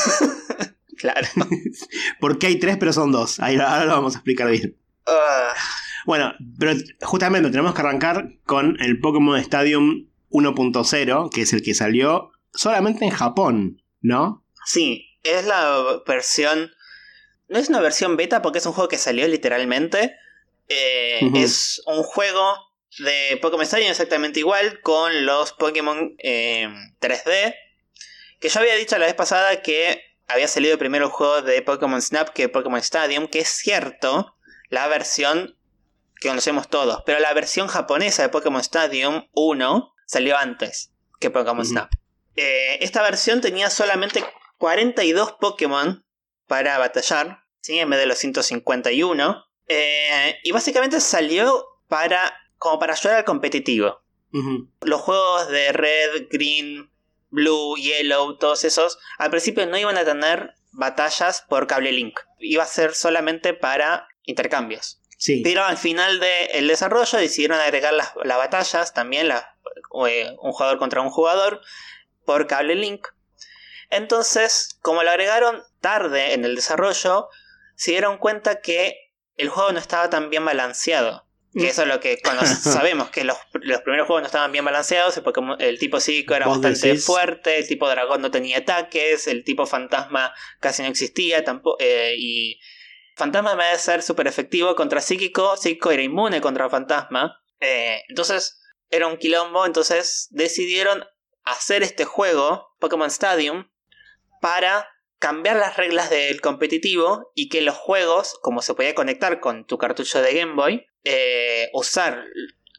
Claro. 0.97 1.27
¿Por 2.19 2.37
qué 2.37 2.45
hay 2.45 2.59
tres, 2.59 2.77
pero 2.77 2.93
son 2.93 3.11
dos? 3.11 3.39
Ahí, 3.39 3.55
ahora 3.55 3.85
lo 3.85 3.93
vamos 3.93 4.13
a 4.13 4.19
explicar 4.19 4.51
bien. 4.51 4.77
Ah, 5.07 5.51
Bueno, 6.05 6.31
pero 6.59 6.73
justamente 7.01 7.49
tenemos 7.49 7.73
que 7.73 7.81
arrancar 7.81 8.35
con 8.45 8.79
el 8.79 8.99
Pokémon 8.99 9.35
Stadium 9.39 10.09
1.0, 10.29 11.29
que 11.31 11.41
es 11.41 11.53
el 11.53 11.63
que 11.63 11.73
salió 11.73 12.31
solamente 12.53 13.03
en 13.05 13.09
Japón, 13.09 13.81
¿no? 14.01 14.45
sí, 14.65 15.07
es 15.23 15.45
la 15.47 15.83
versión. 16.05 16.69
No 17.51 17.59
es 17.59 17.67
una 17.67 17.81
versión 17.81 18.15
beta 18.15 18.41
porque 18.41 18.59
es 18.59 18.65
un 18.65 18.71
juego 18.71 18.87
que 18.87 18.97
salió 18.97 19.27
literalmente. 19.27 20.15
Eh. 20.69 21.19
Es 21.35 21.81
un 21.85 22.01
juego 22.01 22.71
de 22.99 23.37
Pokémon 23.41 23.63
Stadium 23.63 23.91
exactamente 23.91 24.39
igual 24.39 24.79
con 24.81 25.25
los 25.25 25.51
Pokémon 25.51 26.15
eh, 26.19 26.69
3D. 27.01 27.55
Que 28.39 28.47
yo 28.47 28.59
había 28.61 28.75
dicho 28.75 28.97
la 28.97 29.05
vez 29.05 29.15
pasada 29.15 29.61
que 29.61 30.01
había 30.29 30.47
salido 30.47 30.77
primero 30.77 31.07
el 31.07 31.11
juego 31.11 31.41
de 31.41 31.61
Pokémon 31.61 32.01
Snap 32.01 32.29
que 32.29 32.47
Pokémon 32.47 32.79
Stadium, 32.79 33.27
que 33.27 33.39
es 33.39 33.49
cierto, 33.49 34.37
la 34.69 34.87
versión 34.87 35.57
que 36.21 36.29
conocemos 36.29 36.69
todos, 36.69 37.03
pero 37.05 37.19
la 37.19 37.33
versión 37.33 37.67
japonesa 37.67 38.21
de 38.23 38.29
Pokémon 38.29 38.61
Stadium 38.61 39.27
1 39.33 39.93
salió 40.05 40.37
antes 40.37 40.93
que 41.19 41.29
Pokémon. 41.29 41.65
Snap. 41.65 41.91
Eh, 42.37 42.77
esta 42.79 43.01
versión 43.01 43.41
tenía 43.41 43.69
solamente 43.69 44.23
42 44.57 45.33
Pokémon 45.33 46.05
para 46.47 46.77
batallar, 46.77 47.40
¿sí? 47.61 47.79
en 47.79 47.89
vez 47.89 47.99
de 47.99 48.05
los 48.05 48.17
151. 48.17 49.45
Eh, 49.67 50.39
y 50.43 50.51
básicamente 50.51 50.99
salió 50.99 51.65
para 51.87 52.33
como 52.57 52.77
para 52.79 52.93
ayudar 52.93 53.17
al 53.17 53.25
competitivo. 53.25 54.01
Los 54.81 55.01
juegos 55.01 55.47
de 55.49 55.71
Red, 55.71 56.27
Green 56.29 56.91
Blue, 57.29 57.75
Yellow, 57.77 58.37
todos 58.37 58.63
esos, 58.65 58.97
al 59.17 59.29
principio 59.29 59.65
no 59.65 59.77
iban 59.77 59.97
a 59.97 60.05
tener 60.05 60.53
batallas 60.71 61.41
por 61.49 61.67
cable 61.67 61.91
link. 61.91 62.19
Iba 62.39 62.63
a 62.63 62.67
ser 62.67 62.93
solamente 62.93 63.53
para 63.53 64.07
intercambios. 64.23 65.01
Sí. 65.17 65.41
Pero 65.43 65.63
al 65.63 65.77
final 65.77 66.19
del 66.19 66.67
desarrollo 66.67 67.17
decidieron 67.17 67.59
agregar 67.59 67.93
las, 67.93 68.13
las 68.23 68.37
batallas, 68.37 68.93
también 68.93 69.27
la- 69.27 69.55
eh, 70.07 70.35
un 70.41 70.51
jugador 70.51 70.77
contra 70.77 71.01
un 71.01 71.09
jugador, 71.09 71.61
por 72.25 72.47
cable 72.47 72.75
link. 72.75 73.07
Entonces, 73.89 74.77
como 74.81 75.03
lo 75.03 75.09
agregaron 75.09 75.63
tarde 75.81 76.33
en 76.33 76.45
el 76.45 76.55
desarrollo, 76.55 77.27
se 77.81 77.91
dieron 77.91 78.19
cuenta 78.19 78.61
que 78.61 78.95
el 79.37 79.49
juego 79.49 79.71
no 79.71 79.79
estaba 79.79 80.07
tan 80.09 80.29
bien 80.29 80.45
balanceado. 80.45 81.27
Que 81.53 81.67
eso 81.69 81.81
es 81.81 81.87
lo 81.87 81.99
que 81.99 82.19
cuando 82.23 82.45
sabemos 82.45 83.09
que 83.09 83.23
los, 83.23 83.37
los 83.53 83.81
primeros 83.81 84.05
juegos 84.07 84.21
no 84.21 84.27
estaban 84.27 84.51
bien 84.51 84.63
balanceados, 84.63 85.17
el, 85.17 85.23
Pokémon- 85.23 85.57
el 85.59 85.79
tipo 85.79 85.99
psíquico 85.99 86.35
era 86.35 86.45
bastante 86.47 86.93
decís- 86.93 87.05
fuerte, 87.05 87.57
el 87.57 87.67
tipo 87.67 87.89
dragón 87.89 88.21
no 88.21 88.29
tenía 88.29 88.59
ataques, 88.59 89.27
el 89.27 89.43
tipo 89.43 89.65
fantasma 89.65 90.31
casi 90.59 90.83
no 90.83 90.89
existía, 90.89 91.43
tampoco, 91.43 91.77
eh, 91.81 92.13
y 92.17 92.59
fantasma 93.17 93.55
me 93.55 93.65
debe 93.65 93.77
ser 93.79 94.01
súper 94.03 94.27
efectivo 94.27 94.75
contra 94.75 95.01
psíquico, 95.01 95.57
psíquico 95.57 95.91
era 95.91 96.03
inmune 96.03 96.39
contra 96.39 96.69
fantasma, 96.69 97.41
eh, 97.59 98.03
entonces 98.09 98.61
era 98.91 99.07
un 99.07 99.17
quilombo, 99.17 99.65
entonces 99.65 100.27
decidieron 100.29 101.03
hacer 101.43 101.81
este 101.83 102.05
juego, 102.05 102.75
Pokémon 102.79 103.07
Stadium, 103.09 103.67
para 104.39 104.87
cambiar 105.21 105.55
las 105.57 105.77
reglas 105.77 106.09
del 106.09 106.41
competitivo 106.41 107.31
y 107.35 107.47
que 107.47 107.61
los 107.61 107.77
juegos, 107.77 108.39
como 108.41 108.63
se 108.63 108.73
podía 108.73 108.95
conectar 108.95 109.39
con 109.39 109.65
tu 109.65 109.77
cartucho 109.77 110.19
de 110.19 110.33
Game 110.33 110.55
Boy, 110.55 110.87
eh, 111.03 111.69
usar 111.73 112.25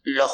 los 0.02 0.30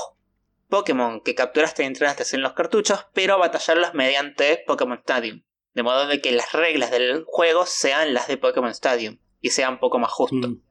Pokémon 0.71 1.21
que 1.21 1.35
capturaste 1.35 1.83
y 1.83 1.87
entrenaste 1.87 2.25
en 2.35 2.41
los 2.41 2.55
cartuchos, 2.55 3.07
pero 3.13 3.39
batallarlos 3.39 3.93
mediante 3.93 4.65
Pokémon 4.67 4.99
Stadium. 4.99 5.43
De 5.75 5.83
modo 5.83 6.07
de 6.07 6.23
que 6.23 6.33
las 6.33 6.51
reglas 6.53 6.91
del 6.91 7.25
juego 7.27 7.67
sean 7.67 8.15
las 8.15 8.27
de 8.27 8.39
Pokémon 8.39 8.71
Stadium 8.71 9.19
y 9.43 9.51
sea 9.51 9.69
un 9.69 9.79
poco 9.79 9.99
más 9.99 10.11
justo. 10.11 10.49
Mm. 10.49 10.63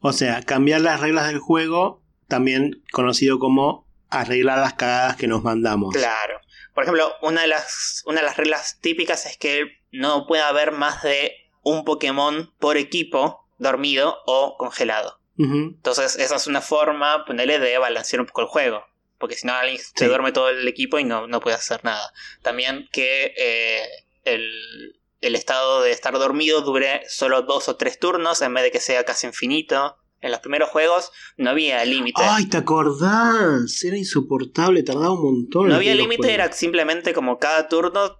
O 0.00 0.14
sea, 0.14 0.42
cambiar 0.42 0.80
las 0.80 1.00
reglas 1.00 1.26
del 1.26 1.40
juego, 1.40 2.02
también 2.26 2.82
conocido 2.90 3.38
como 3.38 3.86
arreglar 4.08 4.58
las 4.58 4.74
cagadas 4.74 5.16
que 5.16 5.28
nos 5.28 5.42
mandamos. 5.42 5.94
Claro. 5.94 6.40
Por 6.74 6.84
ejemplo, 6.84 7.12
una 7.20 7.42
de 7.42 7.48
las, 7.48 8.02
una 8.06 8.20
de 8.20 8.26
las 8.26 8.38
reglas 8.38 8.78
típicas 8.80 9.26
es 9.26 9.36
que 9.36 9.79
no 9.92 10.26
puede 10.26 10.42
haber 10.42 10.72
más 10.72 11.02
de 11.02 11.32
un 11.62 11.84
Pokémon 11.84 12.52
por 12.58 12.76
equipo 12.76 13.46
dormido 13.58 14.16
o 14.26 14.56
congelado. 14.58 15.18
Entonces, 15.38 16.16
esa 16.16 16.36
es 16.36 16.46
una 16.46 16.60
forma, 16.60 17.24
ponerle, 17.24 17.58
de 17.58 17.78
balancear 17.78 18.20
un 18.20 18.26
poco 18.26 18.42
el 18.42 18.46
juego. 18.48 18.84
Porque 19.18 19.36
si 19.36 19.46
no, 19.46 19.54
alguien 19.54 19.78
se 19.78 19.84
Sí. 19.96 20.04
duerme 20.06 20.32
todo 20.32 20.50
el 20.50 20.68
equipo 20.68 20.98
y 20.98 21.04
no, 21.04 21.26
no 21.26 21.40
puede 21.40 21.56
hacer 21.56 21.82
nada. 21.84 22.12
También 22.42 22.88
que 22.92 23.32
eh, 23.38 23.82
el, 24.24 24.98
el 25.22 25.34
estado 25.34 25.80
de 25.82 25.92
estar 25.92 26.12
dormido 26.18 26.60
dure 26.60 27.02
solo 27.08 27.42
dos 27.42 27.68
o 27.68 27.76
tres 27.76 27.98
turnos 27.98 28.42
en 28.42 28.52
vez 28.54 28.64
de 28.64 28.70
que 28.70 28.80
sea 28.80 29.04
casi 29.04 29.26
infinito. 29.26 29.96
En 30.22 30.30
los 30.30 30.40
primeros 30.40 30.68
juegos 30.68 31.10
no 31.38 31.48
había 31.50 31.82
límite. 31.86 32.20
Ay, 32.22 32.46
¿te 32.46 32.58
acordás? 32.58 33.82
Era 33.84 33.96
insoportable, 33.96 34.82
tardaba 34.82 35.12
un 35.12 35.22
montón. 35.22 35.68
No 35.68 35.76
había 35.76 35.94
límite, 35.94 36.32
era 36.34 36.52
simplemente 36.52 37.14
como 37.14 37.38
cada 37.38 37.68
turno, 37.68 38.19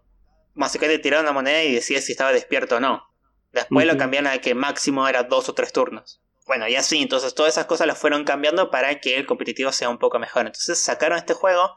básicamente 0.61 1.03
tiraba 1.03 1.23
una 1.23 1.33
moneda 1.33 1.62
y 1.62 1.75
decía 1.75 2.01
si 2.01 2.12
estaba 2.12 2.33
despierto 2.33 2.77
o 2.77 2.81
no. 2.81 3.09
Después 3.51 3.87
lo 3.87 3.96
cambiaron 3.96 4.31
a 4.31 4.38
que 4.38 4.55
máximo 4.55 5.09
era 5.09 5.25
dos 5.25 5.49
o 5.49 5.55
tres 5.55 5.73
turnos. 5.73 6.20
Bueno, 6.46 6.68
y 6.68 6.77
así, 6.77 7.01
entonces 7.01 7.35
todas 7.35 7.55
esas 7.55 7.66
cosas 7.66 7.87
las 7.87 7.99
fueron 7.99 8.25
cambiando 8.25 8.70
para 8.70 9.01
que 9.01 9.16
el 9.16 9.27
competitivo 9.27 9.73
sea 9.73 9.88
un 9.88 9.99
poco 9.99 10.18
mejor. 10.18 10.46
Entonces 10.46 10.79
sacaron 10.79 11.18
este 11.18 11.33
juego 11.33 11.77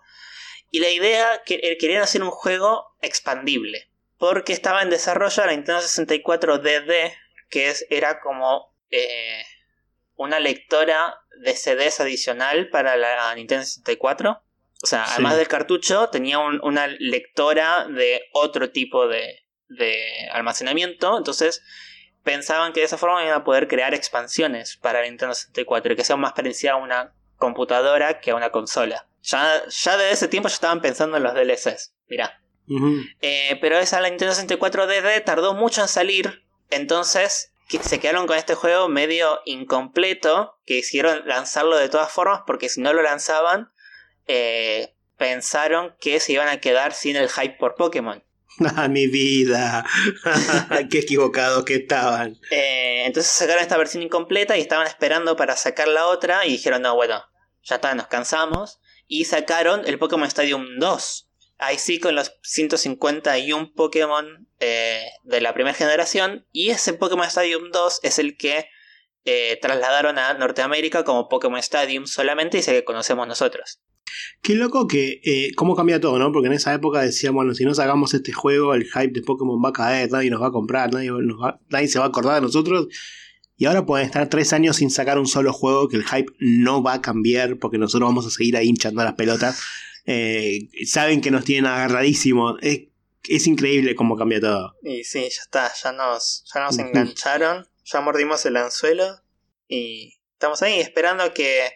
y 0.69 0.79
la 0.79 0.89
idea 0.89 1.41
que 1.45 1.55
eh, 1.63 1.77
querían 1.79 2.03
hacer 2.03 2.21
un 2.21 2.29
juego 2.29 2.95
expandible. 3.01 3.89
Porque 4.17 4.53
estaba 4.53 4.81
en 4.81 4.89
desarrollo 4.89 5.45
la 5.45 5.51
Nintendo 5.53 5.81
64 5.81 6.59
DD, 6.59 7.13
que 7.49 7.69
es, 7.69 7.85
era 7.89 8.19
como 8.19 8.75
eh, 8.91 9.43
una 10.15 10.39
lectora 10.39 11.15
de 11.39 11.55
CDs 11.55 11.99
adicional 11.99 12.69
para 12.69 12.97
la 12.97 13.33
Nintendo 13.35 13.63
64. 13.63 14.42
O 14.83 14.85
sea, 14.85 15.05
Sí. 15.05 15.13
además 15.13 15.37
del 15.37 15.47
cartucho, 15.47 16.09
tenía 16.09 16.39
un- 16.39 16.59
una 16.61 16.87
lectora 16.87 17.87
de 17.87 18.21
otro 18.33 18.69
tipo 18.71 19.07
de, 19.07 19.45
de 19.69 20.29
almacenamiento. 20.33 21.17
Entonces, 21.17 21.63
pensaban 22.23 22.73
que 22.73 22.81
de 22.81 22.85
esa 22.85 22.97
forma 22.97 23.23
iban 23.23 23.33
a 23.33 23.43
poder 23.43 23.67
crear 23.67 23.93
expansiones 23.93 24.77
para 24.77 24.99
la 25.01 25.07
Nintendo 25.07 25.33
64 25.33 25.93
y 25.93 25.95
que 25.95 26.03
sea 26.03 26.15
más 26.17 26.33
parecida 26.33 26.73
a 26.73 26.75
una 26.77 27.13
computadora 27.37 28.19
que 28.19 28.31
a 28.31 28.35
una 28.35 28.51
consola. 28.51 29.07
Ya, 29.23 29.63
ya 29.67 29.97
desde 29.97 30.11
ese 30.11 30.27
tiempo 30.27 30.49
ya 30.49 30.55
estaban 30.55 30.81
pensando 30.81 31.17
en 31.17 31.23
los 31.23 31.33
DLCs. 31.33 31.93
Mirá. 32.07 32.39
Eh, 33.21 33.57
pero 33.61 33.77
esa 33.77 33.99
la 34.01 34.09
Nintendo 34.09 34.33
64 34.33 34.87
DD 34.87 35.21
tardó 35.21 35.53
mucho 35.53 35.81
en 35.81 35.87
salir. 35.87 36.43
Entonces 36.69 37.53
se 37.81 37.99
quedaron 37.99 38.27
con 38.27 38.37
este 38.37 38.55
juego 38.55 38.87
medio 38.89 39.41
incompleto. 39.45 40.57
Que 40.65 40.77
hicieron 40.77 41.27
lanzarlo 41.27 41.75
de 41.77 41.89
todas 41.89 42.11
formas. 42.11 42.41
Porque 42.47 42.69
si 42.69 42.79
no 42.81 42.93
lo 42.93 43.01
lanzaban. 43.01 43.71
Eh, 44.27 44.93
pensaron 45.17 45.95
que 45.99 46.19
se 46.19 46.33
iban 46.33 46.47
a 46.47 46.59
quedar 46.59 46.93
sin 46.93 47.15
el 47.15 47.29
hype 47.29 47.55
por 47.59 47.75
Pokémon. 47.75 48.23
Ah, 48.75 48.87
mi 48.87 49.07
vida. 49.07 49.85
Qué 50.91 50.99
equivocados 50.99 51.63
que 51.65 51.75
estaban. 51.75 52.39
Eh, 52.51 53.03
entonces 53.05 53.31
sacaron 53.31 53.61
esta 53.61 53.77
versión 53.77 54.03
incompleta 54.03 54.57
y 54.57 54.61
estaban 54.61 54.85
esperando 54.85 55.35
para 55.35 55.55
sacar 55.55 55.87
la 55.87 56.05
otra. 56.07 56.45
Y 56.45 56.51
dijeron, 56.51 56.83
no, 56.83 56.95
bueno, 56.95 57.23
ya 57.63 57.75
está, 57.75 57.95
nos 57.95 58.07
cansamos. 58.07 58.79
Y 59.07 59.25
sacaron 59.25 59.81
el 59.85 59.97
Pokémon 59.97 60.27
Stadium 60.27 60.77
2. 60.77 61.29
Ahí 61.57 61.77
sí, 61.79 61.99
con 61.99 62.15
los 62.15 62.33
151 62.43 63.73
Pokémon 63.75 64.47
eh, 64.59 65.05
de 65.23 65.41
la 65.41 65.53
primera 65.53 65.75
generación. 65.75 66.47
Y 66.51 66.69
ese 66.69 66.93
Pokémon 66.93 67.25
Stadium 67.25 67.71
2 67.71 68.01
es 68.03 68.19
el 68.19 68.37
que 68.37 68.67
eh, 69.25 69.57
trasladaron 69.61 70.17
a 70.19 70.33
Norteamérica 70.33 71.03
como 71.03 71.29
Pokémon 71.29 71.59
Stadium 71.59 72.07
solamente 72.07 72.57
y 72.57 72.59
es 72.59 72.67
el 72.67 72.75
que 72.75 72.83
conocemos 72.83 73.27
nosotros. 73.27 73.81
Qué 74.41 74.55
loco 74.55 74.87
que 74.87 75.21
eh, 75.23 75.51
cómo 75.55 75.75
cambia 75.75 75.99
todo, 75.99 76.17
¿no? 76.19 76.31
Porque 76.31 76.47
en 76.47 76.53
esa 76.53 76.73
época 76.73 77.01
decían, 77.01 77.33
bueno, 77.33 77.53
si 77.53 77.65
no 77.65 77.73
sacamos 77.73 78.13
este 78.13 78.31
juego, 78.31 78.73
el 78.73 78.85
hype 78.85 79.11
de 79.13 79.21
Pokémon 79.21 79.61
va 79.63 79.69
a 79.69 79.73
caer, 79.73 80.11
nadie 80.11 80.29
nos 80.29 80.41
va 80.41 80.47
a 80.47 80.51
comprar, 80.51 80.91
nadie, 80.93 81.09
nos 81.11 81.37
va- 81.41 81.59
nadie 81.69 81.87
se 81.87 81.99
va 81.99 82.05
a 82.05 82.07
acordar 82.09 82.35
de 82.35 82.41
nosotros. 82.41 82.87
Y 83.55 83.65
ahora 83.65 83.85
pueden 83.85 84.05
estar 84.07 84.27
tres 84.29 84.51
años 84.51 84.77
sin 84.77 84.89
sacar 84.89 85.19
un 85.19 85.27
solo 85.27 85.53
juego 85.53 85.87
que 85.87 85.97
el 85.97 86.03
hype 86.03 86.31
no 86.39 86.81
va 86.83 86.93
a 86.93 87.01
cambiar 87.01 87.57
porque 87.59 87.77
nosotros 87.77 88.09
vamos 88.09 88.25
a 88.25 88.29
seguir 88.31 88.57
ahí 88.57 88.67
hinchando 88.67 89.03
las 89.03 89.13
pelotas. 89.13 89.61
Eh, 90.05 90.69
saben 90.85 91.21
que 91.21 91.31
nos 91.31 91.45
tienen 91.45 91.67
agarradísimos. 91.67 92.55
Es, 92.61 92.81
es 93.29 93.47
increíble 93.47 93.95
cómo 93.95 94.17
cambia 94.17 94.41
todo. 94.41 94.75
Y 94.83 95.03
sí, 95.03 95.21
ya 95.21 95.41
está, 95.43 95.71
ya 95.81 95.91
nos, 95.93 96.43
ya 96.53 96.61
nos 96.61 96.77
engancharon, 96.79 97.65
ya 97.85 98.01
mordimos 98.01 98.45
el 98.45 98.57
anzuelo 98.57 99.05
y 99.67 100.15
estamos 100.33 100.61
ahí 100.61 100.79
esperando 100.79 101.33
que 101.33 101.67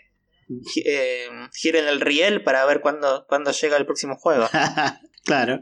eh, 0.86 1.29
giren 1.53 1.88
el 1.88 2.01
riel 2.01 2.43
para 2.43 2.65
ver 2.65 2.81
cuándo, 2.81 3.25
cuándo 3.27 3.51
llega 3.51 3.77
el 3.77 3.86
próximo 3.86 4.15
juego. 4.15 4.47
claro. 5.25 5.62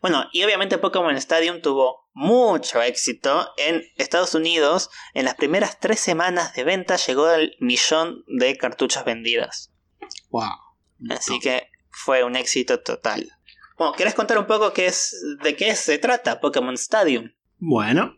Bueno, 0.00 0.24
y 0.32 0.42
obviamente 0.42 0.78
Pokémon 0.78 1.14
Stadium 1.16 1.60
tuvo 1.62 2.08
mucho 2.12 2.82
éxito 2.82 3.48
en 3.56 3.82
Estados 3.96 4.34
Unidos. 4.34 4.90
En 5.14 5.24
las 5.24 5.36
primeras 5.36 5.78
tres 5.78 6.00
semanas 6.00 6.54
de 6.54 6.64
venta 6.64 6.96
llegó 6.96 7.26
al 7.26 7.54
millón 7.60 8.24
de 8.26 8.56
cartuchos 8.56 9.04
vendidos. 9.04 9.70
Wow. 10.30 10.50
Así 11.10 11.38
que 11.38 11.68
fue 11.90 12.24
un 12.24 12.34
éxito 12.34 12.80
total. 12.80 13.30
Bueno, 13.78 13.94
¿querés 13.94 14.14
contar 14.14 14.38
un 14.38 14.46
poco 14.46 14.72
qué 14.72 14.86
es, 14.86 15.16
de 15.42 15.56
qué 15.56 15.74
se 15.76 15.98
trata 15.98 16.40
Pokémon 16.40 16.74
Stadium? 16.74 17.30
Bueno, 17.58 18.16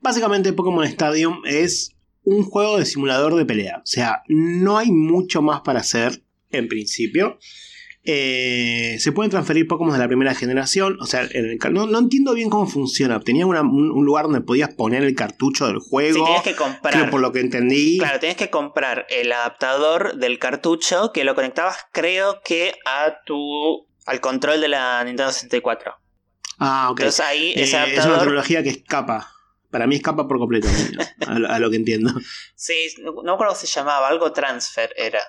básicamente 0.00 0.52
Pokémon 0.52 0.84
Stadium 0.84 1.42
es 1.44 1.94
un 2.24 2.44
juego 2.44 2.78
de 2.78 2.84
simulador 2.86 3.34
de 3.36 3.44
pelea. 3.44 3.78
O 3.78 3.86
sea, 3.86 4.22
no 4.28 4.78
hay 4.78 4.90
mucho 4.92 5.42
más 5.42 5.60
para 5.62 5.80
hacer 5.80 6.22
en 6.50 6.68
principio. 6.68 7.38
Eh, 8.04 8.96
se 8.98 9.12
pueden 9.12 9.30
transferir 9.30 9.68
Pokémon 9.68 9.92
de 9.92 9.98
la 10.00 10.08
primera 10.08 10.34
generación. 10.34 10.98
O 11.00 11.06
sea, 11.06 11.22
en 11.22 11.44
el 11.50 11.58
no, 11.72 11.86
no 11.86 11.98
entiendo 12.00 12.34
bien 12.34 12.50
cómo 12.50 12.66
funciona. 12.66 13.20
Tenía 13.20 13.46
una- 13.46 13.60
un, 13.62 13.92
un 13.92 14.04
lugar 14.04 14.24
donde 14.24 14.40
podías 14.40 14.74
poner 14.74 15.04
el 15.04 15.14
cartucho 15.14 15.68
del 15.68 15.78
juego. 15.78 16.24
tenías 16.24 16.42
que 16.42 16.54
creo 16.54 16.66
comprar. 16.72 17.10
por 17.10 17.20
lo 17.20 17.30
que 17.32 17.40
entendí. 17.40 17.98
Claro, 17.98 18.18
tenías 18.18 18.36
que 18.36 18.50
comprar 18.50 19.06
el 19.08 19.30
adaptador 19.32 20.16
del 20.16 20.38
cartucho 20.40 21.12
que 21.14 21.22
lo 21.24 21.34
conectabas, 21.36 21.76
creo 21.92 22.40
que 22.44 22.72
a 22.86 23.18
tu. 23.24 23.86
al 24.06 24.20
control 24.20 24.60
de 24.60 24.68
la 24.68 25.04
Nintendo 25.04 25.30
64. 25.30 25.92
Ah, 26.58 26.88
ok. 26.90 26.98
Entonces 27.00 27.20
ahí 27.24 27.50
Eh, 27.50 27.62
ese 27.62 27.62
es 27.64 27.72
una 27.74 27.82
adaptador. 27.84 28.18
tecnología 28.18 28.62
que 28.64 28.68
escapa. 28.70 29.28
Para 29.72 29.88
mí 29.88 29.96
escapa 29.96 30.28
por 30.28 30.38
completo. 30.38 30.68
a, 31.26 31.38
lo- 31.40 31.48
a 31.50 31.58
lo 31.58 31.70
que 31.70 31.76
entiendo. 31.76 32.12
sí, 32.54 32.74
no 33.02 33.12
me 33.12 33.18
acuerdo 33.32 33.54
cómo 33.54 33.54
se 33.54 33.66
llamaba, 33.66 34.06
algo 34.06 34.32
transfer 34.32 34.92
era. 34.96 35.20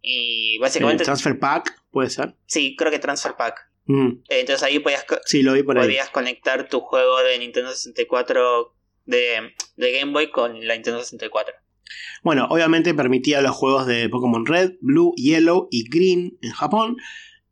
Y 0.00 0.58
básicamente. 0.58 1.02
Transfer 1.02 1.38
Pack, 1.40 1.74
puede 1.90 2.08
ser. 2.10 2.36
sí, 2.46 2.76
creo 2.76 2.92
que 2.92 3.00
transfer 3.00 3.34
pack. 3.36 3.58
Mm, 3.86 4.20
Entonces 4.28 4.62
ahí 4.62 4.78
podías, 4.78 5.04
sí, 5.24 5.42
lo 5.42 5.54
vi 5.54 5.62
por 5.64 5.78
ahí. 5.78 5.86
podías 5.86 6.10
conectar 6.10 6.68
tu 6.68 6.80
juego 6.80 7.18
de 7.22 7.38
Nintendo 7.38 7.70
64 7.70 8.76
de, 9.06 9.54
de 9.76 9.92
Game 9.98 10.12
Boy 10.12 10.30
con 10.30 10.64
la 10.68 10.74
Nintendo 10.74 11.00
64. 11.02 11.54
Bueno, 12.22 12.46
obviamente 12.50 12.92
permitía 12.92 13.40
los 13.40 13.56
juegos 13.56 13.86
de 13.86 14.08
Pokémon 14.10 14.44
Red, 14.44 14.74
Blue, 14.82 15.14
Yellow 15.16 15.68
y 15.70 15.88
Green 15.88 16.36
en 16.42 16.50
Japón. 16.52 16.96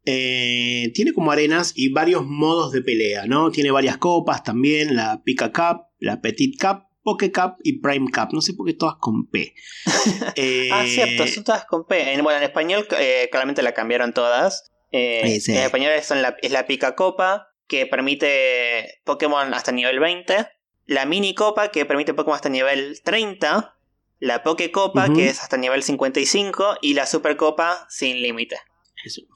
eh, 0.04 0.92
tiene 0.94 1.12
como 1.12 1.32
arenas 1.32 1.72
y 1.74 1.88
varios 1.90 2.24
modos 2.26 2.70
de 2.72 2.82
pelea, 2.82 3.26
¿no? 3.26 3.50
Tiene 3.50 3.70
varias 3.70 3.96
copas 3.96 4.42
también, 4.44 4.94
la 4.94 5.22
Pika 5.24 5.50
Cup, 5.52 5.85
la 5.98 6.20
Petit 6.20 6.60
Cup, 6.60 6.84
Poke 7.02 7.32
Cup 7.32 7.56
y 7.62 7.80
Prime 7.80 8.06
Cup. 8.12 8.28
No 8.32 8.40
sé 8.40 8.54
por 8.54 8.66
qué 8.66 8.74
todas 8.74 8.96
con 9.00 9.26
P. 9.28 9.54
ah, 10.72 10.84
cierto, 10.86 11.26
son 11.26 11.44
todas 11.44 11.64
con 11.64 11.86
P. 11.86 12.20
bueno, 12.22 12.38
en 12.38 12.44
español 12.44 12.86
claramente 13.30 13.62
la 13.62 13.72
cambiaron 13.72 14.12
todas. 14.12 14.72
En 14.92 15.26
español 15.26 15.92
es 15.92 16.10
la, 16.10 16.36
es 16.40 16.52
la 16.52 16.66
Pica 16.66 16.94
Copa, 16.94 17.48
que 17.66 17.86
permite 17.86 19.00
Pokémon 19.04 19.52
hasta 19.52 19.72
nivel 19.72 20.00
20. 20.00 20.48
La 20.86 21.04
Mini 21.04 21.34
Copa, 21.34 21.70
que 21.70 21.84
permite 21.84 22.14
Pokémon 22.14 22.36
hasta 22.36 22.48
nivel 22.48 23.00
30 23.02 23.76
la 24.18 24.42
Poke 24.42 24.70
Copa, 24.70 25.12
que 25.12 25.28
es 25.28 25.40
hasta 25.40 25.56
nivel 25.56 25.82
55, 25.82 26.78
y 26.80 26.94
la 26.94 27.06
Super 27.06 27.36
Copa 27.36 27.86
sin 27.88 28.22
límite. 28.22 28.56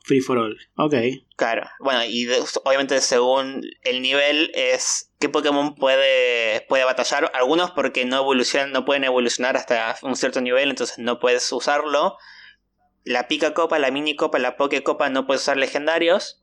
Free 0.05 0.21
for 0.21 0.39
all. 0.39 0.59
Ok. 0.77 0.95
Claro. 1.37 1.69
Bueno, 1.81 2.05
y 2.05 2.27
obviamente 2.65 3.01
según 3.01 3.63
el 3.83 4.03
nivel 4.03 4.51
es 4.55 5.10
qué 5.21 5.29
Pokémon 5.29 5.77
puede, 5.77 6.63
puede 6.63 6.85
batallar. 6.85 7.31
Algunos 7.35 7.71
porque 7.71 8.05
no 8.05 8.17
evolucionan, 8.17 8.73
no 8.73 8.85
pueden 8.85 9.05
evolucionar 9.05 9.57
hasta 9.57 9.97
un 10.03 10.17
cierto 10.17 10.41
nivel, 10.41 10.71
entonces 10.71 10.99
no 10.99 11.21
puedes 11.21 11.51
usarlo. 11.53 12.17
La 13.05 13.29
Pica 13.29 13.55
Copa, 13.55 13.79
la 13.79 13.93
Mini 13.93 14.17
Copa, 14.17 14.39
la 14.39 14.57
Poke 14.57 14.83
Copa 14.83 15.09
no 15.11 15.27
puedes 15.27 15.43
usar 15.43 15.57
legendarios. 15.57 16.43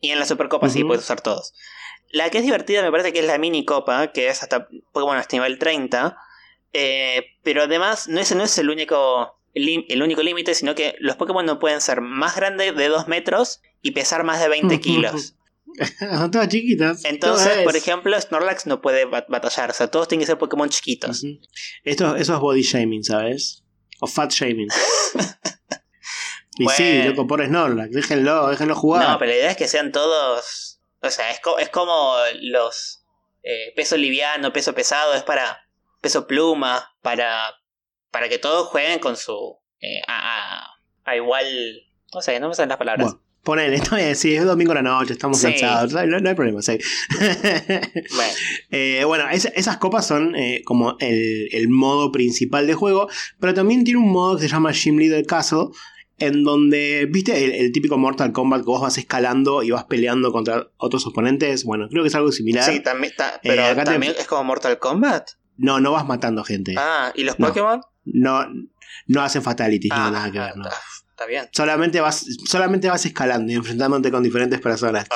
Y 0.00 0.10
en 0.10 0.18
la 0.18 0.26
Super 0.26 0.48
Copa 0.48 0.68
sí 0.68 0.84
puedes 0.84 1.04
usar 1.04 1.20
todos. 1.20 1.54
La 2.10 2.28
que 2.28 2.38
es 2.38 2.44
divertida 2.44 2.82
me 2.82 2.90
parece 2.90 3.12
que 3.12 3.20
es 3.20 3.26
la 3.26 3.38
Mini 3.38 3.64
Copa, 3.64 4.08
que 4.08 4.28
es 4.28 4.42
hasta 4.42 4.68
Pokémon 4.92 5.16
hasta 5.16 5.36
nivel 5.36 5.58
30 5.58 6.18
eh, 6.72 7.26
pero 7.42 7.62
además, 7.62 8.08
no, 8.08 8.20
ese 8.20 8.34
no 8.34 8.44
es 8.44 8.56
el 8.58 8.70
único 8.70 9.38
el 9.54 10.02
único 10.02 10.22
límite, 10.22 10.54
sino 10.54 10.74
que 10.74 10.96
los 10.98 11.16
Pokémon 11.16 11.44
no 11.44 11.58
pueden 11.58 11.82
ser 11.82 12.00
más 12.00 12.36
grandes 12.36 12.74
de 12.74 12.88
2 12.88 13.06
metros 13.06 13.60
y 13.82 13.90
pesar 13.90 14.24
más 14.24 14.40
de 14.40 14.48
20 14.48 14.80
kilos. 14.80 15.34
Son 15.98 16.30
todas 16.30 16.48
chiquitas. 16.48 17.04
Entonces, 17.04 17.62
por 17.64 17.76
ejemplo, 17.76 18.20
Snorlax 18.20 18.66
no 18.66 18.80
puede 18.80 19.04
batallar. 19.04 19.70
O 19.70 19.74
sea, 19.74 19.88
todos 19.88 20.08
tienen 20.08 20.22
que 20.22 20.26
ser 20.26 20.38
Pokémon 20.38 20.68
chiquitos. 20.68 21.24
Esto, 21.84 22.16
eso 22.16 22.34
es 22.34 22.40
body 22.40 22.62
shaming, 22.62 23.04
¿sabes? 23.04 23.64
O 24.00 24.06
fat 24.06 24.30
shaming. 24.30 24.68
y 26.58 26.68
sí, 26.68 27.02
loco, 27.04 27.26
por 27.26 27.44
Snorlax. 27.44 27.92
Déjenlo, 27.92 28.48
déjenlo 28.48 28.74
jugar. 28.74 29.08
No, 29.08 29.18
pero 29.18 29.30
la 29.30 29.36
idea 29.36 29.50
es 29.50 29.56
que 29.56 29.68
sean 29.68 29.92
todos. 29.92 30.80
O 31.00 31.10
sea, 31.10 31.30
es, 31.30 31.40
es 31.60 31.68
como 31.70 32.14
los 32.40 33.04
eh, 33.42 33.72
peso 33.74 33.96
liviano, 33.96 34.52
peso 34.52 34.74
pesado. 34.74 35.14
Es 35.14 35.22
para 35.22 35.68
peso 36.00 36.26
pluma, 36.26 36.94
para, 37.00 37.54
para 38.10 38.28
que 38.28 38.38
todos 38.38 38.68
jueguen 38.68 38.98
con 38.98 39.16
su... 39.16 39.58
Eh, 39.80 40.00
a, 40.06 40.68
a, 41.04 41.16
igual... 41.16 41.46
No 42.14 42.20
sé, 42.20 42.38
no 42.40 42.48
me 42.48 42.54
salen 42.54 42.68
las 42.68 42.78
palabras. 42.78 43.12
Bueno, 43.12 43.24
poner 43.42 43.72
esto 43.74 43.96
es, 43.96 44.18
sí, 44.18 44.34
es 44.34 44.44
domingo 44.44 44.72
a 44.72 44.76
la 44.76 44.82
noche, 44.82 45.12
estamos 45.12 45.40
cansados, 45.40 45.92
no, 45.92 46.28
hay 46.28 46.34
problema, 46.34 46.62
sí. 46.62 46.78
bueno, 47.18 48.32
eh, 48.70 49.04
bueno 49.04 49.24
esas 49.30 49.76
copas 49.78 50.06
son 50.06 50.34
eh, 50.36 50.62
como 50.64 50.96
el, 51.00 51.48
el, 51.52 51.68
modo 51.68 52.12
principal 52.12 52.66
de 52.66 52.74
juego, 52.74 53.08
pero 53.40 53.54
también 53.54 53.84
tiene 53.84 54.00
un 54.00 54.10
modo 54.10 54.36
que 54.36 54.42
se 54.42 54.48
llama 54.48 54.72
Gym 54.72 54.98
Leader 54.98 55.26
Castle, 55.26 55.68
en 56.18 56.44
donde, 56.44 57.08
viste, 57.10 57.60
el, 57.60 57.72
típico 57.72 57.98
Mortal 57.98 58.32
Kombat 58.32 58.60
que 58.60 58.66
vos 58.66 58.80
vas 58.80 58.96
escalando 58.96 59.62
y 59.62 59.72
vas 59.72 59.84
peleando 59.84 60.30
contra 60.30 60.68
otros 60.76 61.04
oponentes. 61.06 61.64
Bueno, 61.64 61.88
creo 61.88 62.04
que 62.04 62.08
es 62.08 62.14
algo 62.14 62.30
similar. 62.30 62.64
Sí, 62.64 62.80
también, 62.80 63.10
está, 63.10 63.40
pero 63.42 63.74
también 63.82 64.14
es 64.16 64.26
como 64.26 64.44
Mortal 64.44 64.78
Kombat. 64.78 65.30
No, 65.56 65.80
no 65.80 65.92
vas 65.92 66.06
matando 66.06 66.44
gente. 66.44 66.74
Ah, 66.78 67.12
¿y 67.16 67.24
los 67.24 67.36
Pokémon? 67.36 67.80
No, 68.04 68.46
no 69.06 69.22
hacen 69.22 69.42
fatalities, 69.42 69.90
no, 69.90 69.96
ah, 69.96 70.10
nada 70.10 70.30
que 70.30 70.38
ver, 70.38 70.56
no. 70.56 70.68
Está 71.12 71.26
bien. 71.26 71.44
Solamente 71.52 72.00
vas, 72.00 72.24
solamente 72.46 72.88
vas 72.88 73.04
escalando 73.04 73.52
y 73.52 73.54
enfrentándote 73.54 74.10
con 74.10 74.22
diferentes 74.22 74.60
personas. 74.60 75.06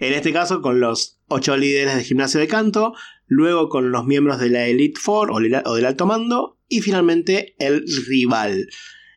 En 0.00 0.14
este 0.14 0.32
caso, 0.32 0.62
con 0.62 0.80
los 0.80 1.18
ocho 1.28 1.58
líderes 1.58 1.94
de 1.94 2.04
gimnasio 2.04 2.40
de 2.40 2.48
canto, 2.48 2.94
luego 3.26 3.68
con 3.68 3.92
los 3.92 4.06
miembros 4.06 4.40
de 4.40 4.48
la 4.48 4.66
Elite 4.66 4.98
Four 4.98 5.30
o, 5.30 5.40
del 5.40 5.84
alto 5.84 6.06
mando, 6.06 6.58
y 6.68 6.80
finalmente 6.80 7.54
el 7.58 7.84
rival. 8.08 8.66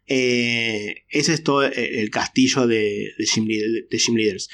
Eh, 0.07 1.05
ese 1.09 1.33
es 1.33 1.43
todo 1.43 1.63
el 1.63 2.09
castillo 2.09 2.67
de, 2.67 3.13
de, 3.17 3.25
gym, 3.25 4.15
Leaders. 4.17 4.49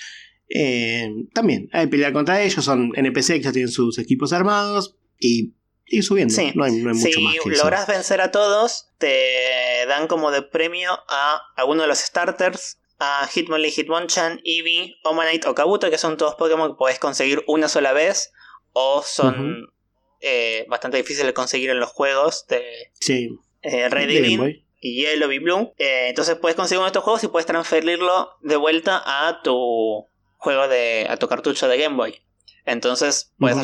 Eh, 0.50 1.10
también 1.34 1.68
hay 1.72 1.86
que 1.86 1.92
pelear 1.92 2.14
contra 2.14 2.44
ellos, 2.44 2.64
son 2.64 2.92
NPC 2.96 3.34
que 3.34 3.42
ya 3.42 3.52
tienen 3.52 3.72
sus 3.72 3.98
equipos 3.98 4.34
armados 4.34 4.98
y 5.20 5.56
y 5.92 6.02
subiendo. 6.02 6.34
no 6.56 6.64
hay, 6.64 6.72
mucho 6.72 6.96
si 6.96 7.22
más 7.22 7.36
que 7.44 7.50
logras 7.52 7.88
vencer 7.88 8.22
a 8.22 8.32
todos, 8.32 8.88
te 8.98 9.86
dan 9.88 10.08
como 10.08 10.32
de 10.32 10.42
premio 10.42 10.92
a 11.08 11.42
alguno 11.56 11.84
de 11.84 11.88
los 11.88 12.00
starters. 12.00 12.78
A 13.04 13.28
Hitmonlee, 13.28 13.72
Hitmonchan, 13.72 14.42
Eevee, 14.44 14.96
Omanite 15.04 15.50
o 15.50 15.56
Kabuto, 15.56 15.90
que 15.90 15.98
son 15.98 16.18
todos 16.18 16.36
Pokémon 16.36 16.70
que 16.70 16.78
podés 16.78 17.00
conseguir 17.00 17.44
una 17.48 17.68
sola 17.68 17.94
vez. 17.94 18.32
O 18.74 19.02
son 19.02 19.74
eh, 20.20 20.66
bastante 20.70 20.98
difíciles 20.98 21.26
de 21.26 21.34
conseguir 21.34 21.72
en 21.72 21.80
los 21.80 21.90
juegos 21.90 22.46
de 22.48 22.64
sí. 23.00 23.30
eh, 23.64 23.90
Red 23.90 24.10
y 24.10 24.64
y 24.82 25.02
Yellow 25.02 25.32
y 25.32 25.40
Blue. 25.40 25.74
Eh, 25.78 26.08
entonces 26.10 26.36
puedes 26.36 26.56
conseguir 26.56 26.80
uno 26.80 26.86
de 26.86 26.90
estos 26.90 27.04
juegos 27.04 27.24
y 27.24 27.28
puedes 27.28 27.46
transferirlo 27.46 28.32
de 28.42 28.56
vuelta 28.56 29.02
a 29.04 29.42
tu 29.44 30.08
juego 30.38 30.68
de. 30.68 31.06
a 31.10 31.18
tu 31.18 31.28
cartucho 31.28 31.68
de 31.68 31.78
Game 31.78 31.96
Boy. 31.96 32.22
Entonces 32.66 33.32
puedes 33.40 33.58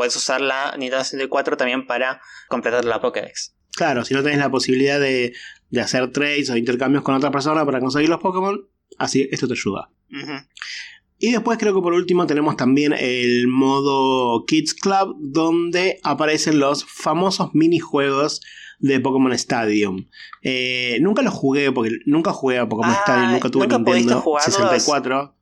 puedes 0.00 0.16
usar 0.16 0.40
la 0.40 0.74
Nintendo 0.78 1.04
64 1.04 1.58
también 1.58 1.86
para 1.86 2.22
completar 2.48 2.86
la 2.86 3.02
Pokédex. 3.02 3.54
Claro, 3.72 4.02
si 4.02 4.14
no 4.14 4.22
tenés 4.22 4.38
la 4.38 4.50
posibilidad 4.50 4.98
de, 4.98 5.34
hacer 5.78 6.10
trades 6.10 6.48
o 6.48 6.56
intercambios 6.56 7.04
con 7.04 7.14
otra 7.14 7.30
persona 7.30 7.66
para 7.66 7.80
conseguir 7.80 8.08
los 8.08 8.18
Pokémon, 8.18 8.66
así 8.96 9.28
esto 9.30 9.46
te 9.46 9.52
ayuda. 9.52 9.90
Y 11.18 11.32
después 11.32 11.58
creo 11.58 11.74
que 11.74 11.82
por 11.82 11.92
último 11.92 12.26
tenemos 12.26 12.56
también 12.56 12.94
el 12.94 13.46
modo 13.46 14.46
Kids 14.46 14.72
Club 14.72 15.16
donde 15.18 16.00
aparecen 16.02 16.60
los 16.60 16.86
famosos 16.86 17.50
minijuegos 17.52 18.40
de 18.78 19.00
Pokémon 19.00 19.34
Stadium. 19.34 20.08
Eh, 20.42 20.96
nunca 21.02 21.20
los 21.20 21.34
jugué 21.34 21.72
porque 21.72 21.90
nunca 22.06 22.32
jugué 22.32 22.58
a 22.58 22.66
Pokémon 22.66 22.96
Stadium, 23.02 23.32
nunca 23.32 23.50
tuve 23.50 23.66
Nintendo 23.66 24.24
64. 24.38 25.34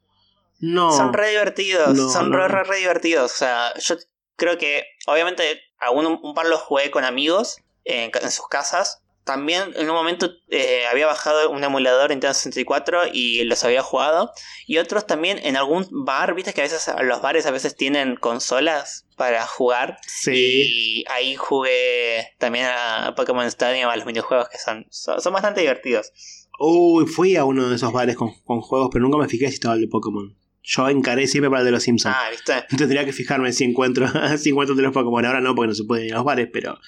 No. 0.59 0.91
Son 0.91 1.13
re 1.13 1.31
divertidos, 1.31 2.13
son 2.13 2.33
re, 2.33 2.49
re, 2.49 2.65
re 2.65 2.79
divertidos. 2.79 3.33
O 3.33 3.37
sea, 3.37 3.73
yo 3.79 3.95
creo 4.39 4.57
que 4.57 4.85
obviamente 5.07 5.61
aún 5.79 6.07
un, 6.07 6.35
par 6.35 6.47
los 6.47 6.61
jugué 6.61 6.91
con 6.91 7.05
amigos 7.05 7.59
en, 7.85 8.11
sus 8.31 8.49
casas. 8.49 9.03
También 9.25 9.75
en 9.77 9.91
un 9.91 9.95
momento 9.95 10.31
eh, 10.49 10.87
había 10.91 11.07
bajado 11.07 11.51
un 11.51 11.63
emulador 11.63 12.11
en 12.11 12.17
Nintendo 12.17 12.33
64 12.33 13.09
y 13.13 13.45
los 13.45 13.63
había 13.63 13.83
jugado. 13.83 14.33
Y 14.67 14.79
otros 14.79 15.07
también 15.07 15.39
en 15.43 15.59
algún 15.59 15.87
bar, 15.91 16.35
viste 16.35 16.55
que 16.55 16.63
a 16.63 16.65
veces 16.65 16.91
los 17.03 17.21
bares 17.21 17.45
a 17.45 17.51
veces 17.51 17.77
tienen 17.77 18.17
consolas 18.17 19.07
para 19.17 19.45
jugar. 19.47 19.99
Sí. 20.07 21.03
Y 21.03 21.05
ahí 21.11 21.37
jugué 21.37 22.33
también 22.39 22.67
a 22.67 23.13
Pokémon 23.17 23.45
Stadium, 23.45 23.91
a 23.91 23.97
los 23.97 24.07
minijuegos 24.07 24.49
que 24.49 24.57
son, 24.57 24.87
son, 24.89 25.33
bastante 25.35 25.61
divertidos. 25.61 26.11
Uy, 26.59 27.07
fui 27.07 27.37
a 27.37 27.45
uno 27.45 27.69
de 27.69 27.77
esos 27.77 27.93
bares 27.93 28.17
con, 28.17 28.33
con 28.45 28.63
juegos, 28.63 28.89
pero 28.91 29.05
nunca 29.05 29.19
me 29.19 29.29
fijé 29.29 29.49
si 29.49 29.55
estaba 29.55 29.75
el 29.75 29.83
de 29.83 29.89
Pokémon. 29.89 30.38
Yo 30.71 30.87
encaré 30.91 31.27
siempre 31.27 31.49
para 31.49 31.61
el 31.61 31.65
de 31.65 31.73
los 31.73 31.83
Simpsons. 31.83 32.15
Ah, 32.15 32.29
¿viste? 32.31 32.67
Tendría 32.77 33.07
que 33.07 33.15
fijarme 33.15 33.55
si 33.55 33.65
encuentro, 33.65 34.07
si 34.39 34.51
encuentro 34.51 34.77
de 34.77 34.83
los 34.83 34.93
Pokémon. 34.93 35.25
Ahora 35.25 35.41
no, 35.41 35.55
porque 35.55 35.69
no 35.69 35.75
se 35.75 35.85
puede 35.85 36.07
ir 36.07 36.13
a 36.13 36.17
los 36.17 36.27
bares, 36.27 36.49
pero 36.53 36.79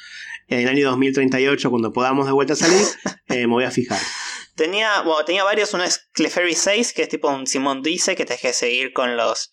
en 0.49 0.61
el 0.61 0.69
año 0.69 0.91
2038, 0.91 1.71
cuando 1.71 1.91
podamos 1.91 2.27
de 2.27 2.33
vuelta 2.33 2.53
a 2.53 2.57
salir, 2.57 2.87
eh, 3.29 3.47
me 3.47 3.55
voy 3.55 3.65
a 3.65 3.71
fijar. 3.71 3.99
Tenía, 4.55 5.01
bueno, 5.01 5.25
tenía 5.25 5.45
varios. 5.45 5.73
Uno 5.73 5.85
es 5.85 6.11
Clefairy 6.13 6.55
6, 6.55 6.93
que 6.93 7.03
es 7.03 7.09
tipo 7.09 7.31
un 7.31 7.47
Simón 7.47 7.81
Dice, 7.83 8.15
que 8.17 8.27
te 8.27 8.37
que 8.37 8.53
seguir 8.53 8.93
con 8.93 9.17
los, 9.17 9.51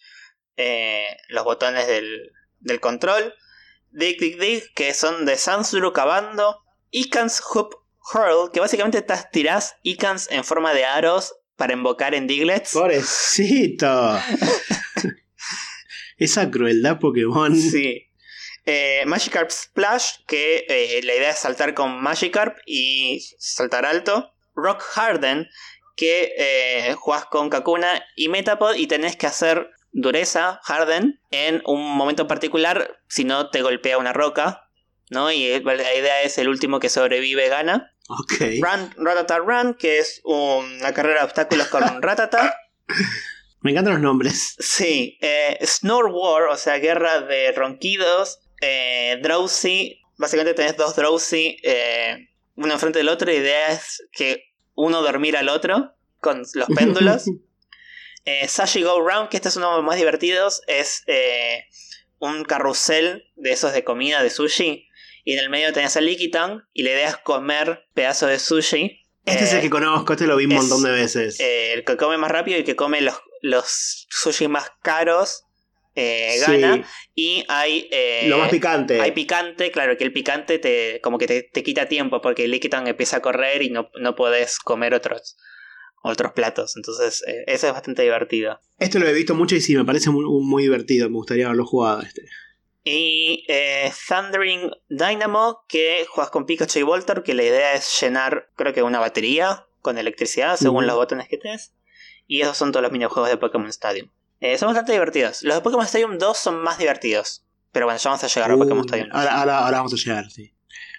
eh, 0.57 1.07
los 1.29 1.45
botones 1.45 1.87
del, 1.87 2.33
del 2.59 2.81
control. 2.81 3.33
Dig 3.91 4.19
Dig 4.19 4.37
Dig, 4.37 4.73
que 4.75 4.93
son 4.93 5.25
de 5.25 5.37
Sansuru 5.37 5.93
cavando. 5.93 6.65
Icans 6.91 7.41
Hoop 7.53 7.75
Hurl, 8.13 8.51
que 8.51 8.59
básicamente 8.59 9.01
te 9.01 9.15
tirás 9.31 9.75
Icans 9.83 10.29
en 10.31 10.43
forma 10.43 10.73
de 10.73 10.83
aros 10.83 11.36
para 11.57 11.73
invocar 11.73 12.15
en 12.15 12.27
Diglets. 12.27 12.71
¡Pobrecito! 12.71 14.17
Esa 16.17 16.49
crueldad 16.49 16.99
Pokémon. 16.99 17.55
Sí. 17.55 18.07
Eh, 18.65 19.03
Magikarp 19.05 19.49
Splash, 19.49 20.17
que 20.27 20.65
eh, 20.69 21.01
la 21.03 21.15
idea 21.15 21.31
es 21.31 21.39
saltar 21.39 21.73
con 21.73 22.01
Magikarp 22.01 22.57
y 22.65 23.21
saltar 23.37 23.85
alto. 23.85 24.33
Rock 24.55 24.81
Harden, 24.81 25.47
que 25.95 26.33
eh, 26.37 26.95
jugás 26.97 27.25
con 27.25 27.49
Kakuna 27.49 28.03
y 28.15 28.29
Metapod 28.29 28.75
y 28.75 28.87
tenés 28.87 29.15
que 29.15 29.27
hacer 29.27 29.69
dureza, 29.91 30.59
Harden, 30.63 31.19
en 31.31 31.61
un 31.65 31.95
momento 31.95 32.27
particular, 32.27 32.99
si 33.07 33.23
no 33.23 33.49
te 33.49 33.61
golpea 33.61 33.97
una 33.97 34.13
roca. 34.13 34.67
¿no? 35.09 35.31
Y 35.31 35.59
la 35.61 35.95
idea 35.95 36.21
es 36.21 36.37
el 36.37 36.49
último 36.49 36.79
que 36.79 36.89
sobrevive 36.89 37.49
gana. 37.49 37.93
Run, 38.09 38.93
Ratata 38.97 39.37
Run, 39.39 39.73
que 39.73 39.99
es 39.99 40.21
una 40.23 40.93
carrera 40.93 41.19
de 41.19 41.25
obstáculos 41.25 41.67
con 41.67 41.81
Ratata. 42.01 42.55
Me 43.61 43.71
encantan 43.71 43.93
los 43.93 44.01
nombres. 44.01 44.55
Sí. 44.59 45.17
Eh, 45.21 45.57
Snore 45.65 46.11
War, 46.11 46.43
o 46.43 46.57
sea, 46.57 46.77
guerra 46.77 47.21
de 47.21 47.51
ronquidos. 47.51 48.39
Eh, 48.61 49.19
drowsy. 49.21 50.01
Básicamente 50.17 50.55
tenés 50.55 50.75
dos 50.77 50.95
Drowsy, 50.95 51.57
eh, 51.61 52.29
uno 52.55 52.73
enfrente 52.73 52.99
del 52.99 53.09
otro. 53.09 53.27
La 53.27 53.37
idea 53.37 53.71
es 53.71 54.03
que 54.11 54.51
uno 54.73 55.01
dormir 55.01 55.37
al 55.37 55.49
otro 55.49 55.93
con 56.19 56.43
los 56.53 56.67
péndulos. 56.75 57.25
Eh, 58.29 58.45
Sashi 58.49 58.83
Go 58.83 58.99
Round, 58.99 59.29
que 59.29 59.37
este 59.37 59.47
es 59.47 59.55
uno 59.55 59.69
de 59.69 59.75
los 59.77 59.85
más 59.85 59.95
divertidos, 59.95 60.61
es 60.67 61.01
eh, 61.07 61.63
un 62.19 62.43
carrusel 62.43 63.31
de 63.37 63.53
esos 63.53 63.71
de 63.71 63.85
comida 63.85 64.21
de 64.21 64.29
sushi. 64.29 64.86
Y 65.27 65.33
en 65.33 65.39
el 65.39 65.49
medio 65.49 65.73
tenés 65.73 65.93
el 65.97 66.05
Likitan 66.05 66.63
y 66.71 66.83
la 66.83 66.91
idea 66.91 67.09
es 67.09 67.17
comer 67.17 67.81
pedazos 67.93 68.29
de 68.29 68.39
sushi. 68.39 69.01
Este 69.25 69.43
es 69.43 69.51
el 69.51 69.59
Eh, 69.59 69.61
que 69.63 69.69
conozco, 69.69 70.13
este 70.13 70.25
lo 70.25 70.37
vi 70.37 70.45
un 70.45 70.53
es, 70.53 70.57
montón 70.59 70.83
de 70.83 70.91
veces. 70.91 71.37
eh, 71.41 71.73
el 71.73 71.83
que 71.83 71.97
come 71.97 72.17
más 72.17 72.31
rápido 72.31 72.55
y 72.55 72.61
el 72.61 72.65
que 72.65 72.77
come 72.77 73.01
los, 73.01 73.15
los 73.41 74.07
sushi 74.09 74.47
más 74.47 74.69
caros 74.81 75.43
eh, 75.95 76.39
Sí, 76.45 76.61
gana. 76.61 76.87
Y 77.13 77.43
hay. 77.49 77.89
eh, 77.91 78.27
lo 78.29 78.37
más 78.37 78.49
picante. 78.49 79.01
Hay 79.01 79.11
picante, 79.11 79.69
claro 79.71 79.97
que 79.97 80.05
el 80.05 80.13
picante 80.13 80.59
te 80.59 81.01
como 81.01 81.17
que 81.17 81.27
te, 81.27 81.43
te 81.43 81.61
quita 81.61 81.89
tiempo 81.89 82.21
porque 82.21 82.45
el 82.45 82.51
Liquitan 82.51 82.87
empieza 82.87 83.17
a 83.17 83.21
correr 83.21 83.63
y 83.63 83.69
no, 83.69 83.89
no 83.99 84.15
podés 84.15 84.59
comer 84.59 84.93
otros, 84.93 85.35
otros 86.03 86.31
platos. 86.33 86.77
Entonces, 86.77 87.21
eh, 87.27 87.43
eso 87.47 87.67
es 87.67 87.73
bastante 87.73 88.03
divertido. 88.03 88.61
Este 88.79 88.97
lo 88.97 89.07
he 89.09 89.13
visto 89.13 89.35
mucho 89.35 89.55
y 89.57 89.59
sí, 89.61 89.75
me 89.75 89.83
parece 89.83 90.09
muy, 90.09 90.23
muy 90.23 90.63
divertido. 90.63 91.09
Me 91.09 91.15
gustaría 91.15 91.47
haberlo 91.47 91.65
jugado 91.65 92.01
este. 92.01 92.21
Y 92.89 93.43
eh, 93.49 93.91
Thundering 94.07 94.71
Dynamo, 94.87 95.65
que 95.67 96.05
juegas 96.09 96.31
con 96.31 96.45
Pikachu 96.45 96.79
y 96.79 96.83
Voltor, 96.83 97.23
que 97.23 97.33
la 97.33 97.43
idea 97.43 97.73
es 97.73 97.99
llenar, 98.01 98.49
creo 98.55 98.73
que 98.73 98.81
una 98.83 98.99
batería 98.99 99.65
con 99.81 99.97
electricidad 99.97 100.55
según 100.57 100.87
los 100.87 100.95
botones 100.95 101.27
que 101.27 101.37
tenés. 101.37 101.73
Y 102.27 102.41
esos 102.41 102.57
son 102.57 102.71
todos 102.71 102.83
los 102.83 102.91
minijuegos 102.91 103.29
de 103.29 103.37
Pokémon 103.37 103.67
Stadium. 103.67 104.09
Eh, 104.39 104.57
son 104.57 104.67
bastante 104.67 104.91
divertidos. 104.93 105.43
Los 105.43 105.55
de 105.55 105.61
Pokémon 105.61 105.85
Stadium 105.85 106.17
2 106.17 106.37
son 106.37 106.61
más 106.61 106.77
divertidos. 106.77 107.45
Pero 107.73 107.85
bueno, 107.87 107.99
ya 107.99 108.09
vamos 108.09 108.23
a 108.23 108.27
llegar 108.27 108.51
a 108.51 108.55
Pokémon 108.57 108.79
Uh, 108.79 108.85
Stadium. 108.85 109.09
ahora, 109.11 109.39
ahora, 109.39 109.59
ahora 109.65 109.77
vamos 109.77 109.93
a 109.93 109.97
llegar, 109.97 110.29
sí. 110.31 110.53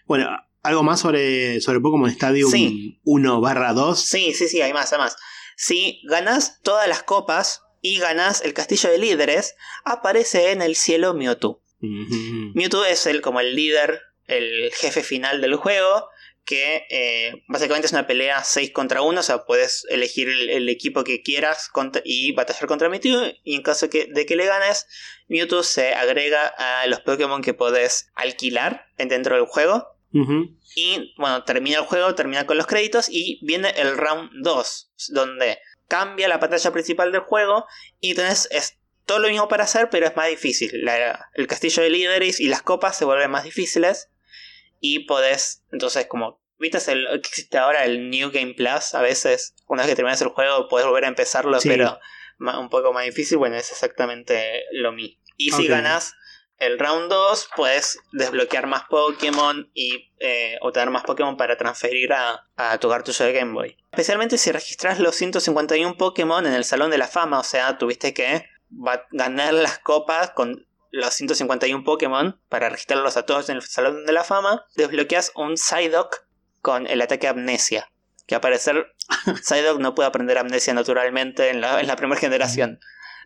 Bueno, 0.06 0.28
¿algo 0.62 0.82
más 0.82 1.00
sobre, 1.00 1.60
sobre 1.60 1.80
Pokémon 1.80 2.10
Stadium 2.10 2.50
Sí. 2.50 3.00
1 3.04 3.40
barra 3.40 3.72
2? 3.72 3.98
Sí, 3.98 4.34
sí, 4.34 4.48
sí, 4.48 4.60
hay 4.60 4.72
más, 4.72 4.92
hay 4.92 4.98
más. 4.98 5.16
Si 5.56 6.02
ganás 6.04 6.60
todas 6.62 6.86
las 6.86 7.02
copas 7.02 7.62
y 7.80 7.98
ganás 7.98 8.42
el 8.42 8.52
castillo 8.54 8.90
de 8.90 8.98
líderes, 8.98 9.54
aparece 9.84 10.52
en 10.52 10.60
el 10.62 10.76
cielo 10.76 11.14
Mewtwo. 11.14 11.62
Mewtwo 11.80 12.84
es 12.84 13.06
el, 13.06 13.20
como 13.20 13.40
el 13.40 13.54
líder, 13.54 14.00
el 14.26 14.70
jefe 14.72 15.02
final 15.02 15.40
del 15.40 15.54
juego, 15.56 16.08
que 16.44 16.86
eh, 16.90 17.42
básicamente 17.46 17.86
es 17.86 17.92
una 17.92 18.06
pelea 18.06 18.42
6 18.42 18.70
contra 18.72 19.02
1, 19.02 19.20
o 19.20 19.22
sea, 19.22 19.44
puedes 19.44 19.84
elegir 19.90 20.28
el, 20.28 20.48
el 20.50 20.68
equipo 20.70 21.04
que 21.04 21.22
quieras 21.22 21.68
contra- 21.68 22.00
y 22.04 22.32
batallar 22.32 22.66
contra 22.66 22.88
Mewtwo, 22.88 23.22
y 23.44 23.54
en 23.54 23.62
caso 23.62 23.90
que- 23.90 24.06
de 24.06 24.24
que 24.26 24.34
le 24.34 24.46
ganes, 24.46 24.86
Mewtwo 25.28 25.62
se 25.62 25.92
agrega 25.94 26.46
a 26.46 26.86
los 26.86 27.00
Pokémon 27.00 27.42
que 27.42 27.52
podés 27.54 28.10
alquilar 28.14 28.86
en- 28.96 29.08
dentro 29.08 29.36
del 29.36 29.44
juego. 29.46 29.86
Y 30.74 31.12
bueno, 31.18 31.44
termina 31.44 31.78
el 31.80 31.84
juego, 31.84 32.14
termina 32.14 32.46
con 32.46 32.56
los 32.56 32.66
créditos 32.66 33.08
y 33.10 33.40
viene 33.44 33.70
el 33.76 33.96
round 33.98 34.30
2, 34.42 34.90
donde 35.10 35.58
cambia 35.86 36.28
la 36.28 36.40
pantalla 36.40 36.70
principal 36.72 37.12
del 37.12 37.20
juego 37.22 37.66
y 38.00 38.14
tenés 38.14 38.48
todo 39.08 39.18
lo 39.18 39.26
mismo 39.28 39.48
para 39.48 39.64
hacer, 39.64 39.88
pero 39.90 40.06
es 40.06 40.14
más 40.14 40.28
difícil. 40.28 40.70
La- 40.84 41.28
el 41.34 41.48
castillo 41.48 41.82
de 41.82 41.90
líderes 41.90 42.38
y 42.38 42.46
las 42.46 42.62
copas 42.62 42.96
se 42.96 43.04
vuelven 43.04 43.30
más 43.32 43.42
difíciles 43.42 44.10
y 44.80 45.00
podés, 45.06 45.64
entonces 45.72 46.06
como, 46.06 46.40
¿viste 46.58 46.78
el, 46.92 47.06
que 47.20 47.28
existe 47.28 47.58
ahora 47.58 47.84
el 47.84 48.10
New 48.10 48.30
Game 48.30 48.54
Plus? 48.54 48.94
A 48.94 49.02
veces, 49.02 49.54
una 49.66 49.82
vez 49.82 49.90
que 49.90 49.96
terminas 49.96 50.20
el 50.22 50.28
juego, 50.28 50.68
podés 50.68 50.86
volver 50.86 51.04
a 51.06 51.08
empezarlo, 51.08 51.58
Sí. 51.60 51.68
pero 51.68 51.98
un 52.38 52.68
poco 52.70 52.92
más 52.92 53.04
difícil, 53.04 53.38
bueno, 53.38 53.56
es 53.56 53.72
exactamente 53.72 54.62
lo 54.72 54.92
mismo. 54.92 55.20
Y 55.36 55.50
si 55.50 55.64
Ok. 55.64 55.70
ganas 55.70 56.14
el 56.58 56.78
round 56.78 57.08
2, 57.10 57.48
puedes 57.56 57.98
desbloquear 58.12 58.66
más 58.66 58.82
Pokémon 58.90 59.70
y 59.74 60.12
eh, 60.20 60.56
obtener 60.60 60.90
más 60.90 61.04
Pokémon 61.04 61.36
para 61.36 61.56
transferir 61.56 62.12
a, 62.12 62.48
a 62.56 62.78
tu 62.78 62.88
cartucho 62.88 63.24
de 63.24 63.32
Game 63.32 63.52
Boy. 63.52 63.76
Especialmente 63.92 64.38
si 64.38 64.50
registras 64.52 64.98
los 64.98 65.14
151 65.16 65.96
Pokémon 65.96 66.44
en 66.46 66.54
el 66.54 66.64
Salón 66.64 66.90
de 66.90 66.98
la 66.98 67.06
Fama, 67.08 67.38
o 67.40 67.44
sea, 67.44 67.78
tuviste 67.78 68.12
que 68.12 68.44
va- 68.70 69.04
ganar 69.12 69.54
las 69.54 69.78
copas 69.78 70.30
con 70.30 70.66
los 70.90 71.12
151 71.14 71.84
Pokémon 71.84 72.40
para 72.48 72.68
registrarlos 72.70 73.16
a 73.16 73.24
todos 73.26 73.48
en 73.50 73.56
el 73.56 73.62
Salón 73.62 74.06
de 74.06 74.12
la 74.12 74.24
Fama, 74.24 74.64
desbloqueas 74.76 75.32
un 75.34 75.56
Psyduck 75.56 76.24
con 76.62 76.86
el 76.86 77.00
ataque 77.02 77.28
Amnesia. 77.28 77.90
Que 78.26 78.34
al 78.34 78.40
parecer 78.40 78.86
Psyduck 79.42 79.78
no 79.80 79.94
puede 79.94 80.08
aprender 80.08 80.38
Amnesia 80.38 80.72
naturalmente 80.74 81.50
en 81.50 81.60
la, 81.60 81.80
en 81.80 81.86
la 81.86 81.96
primera 81.96 82.20
generación. 82.20 82.78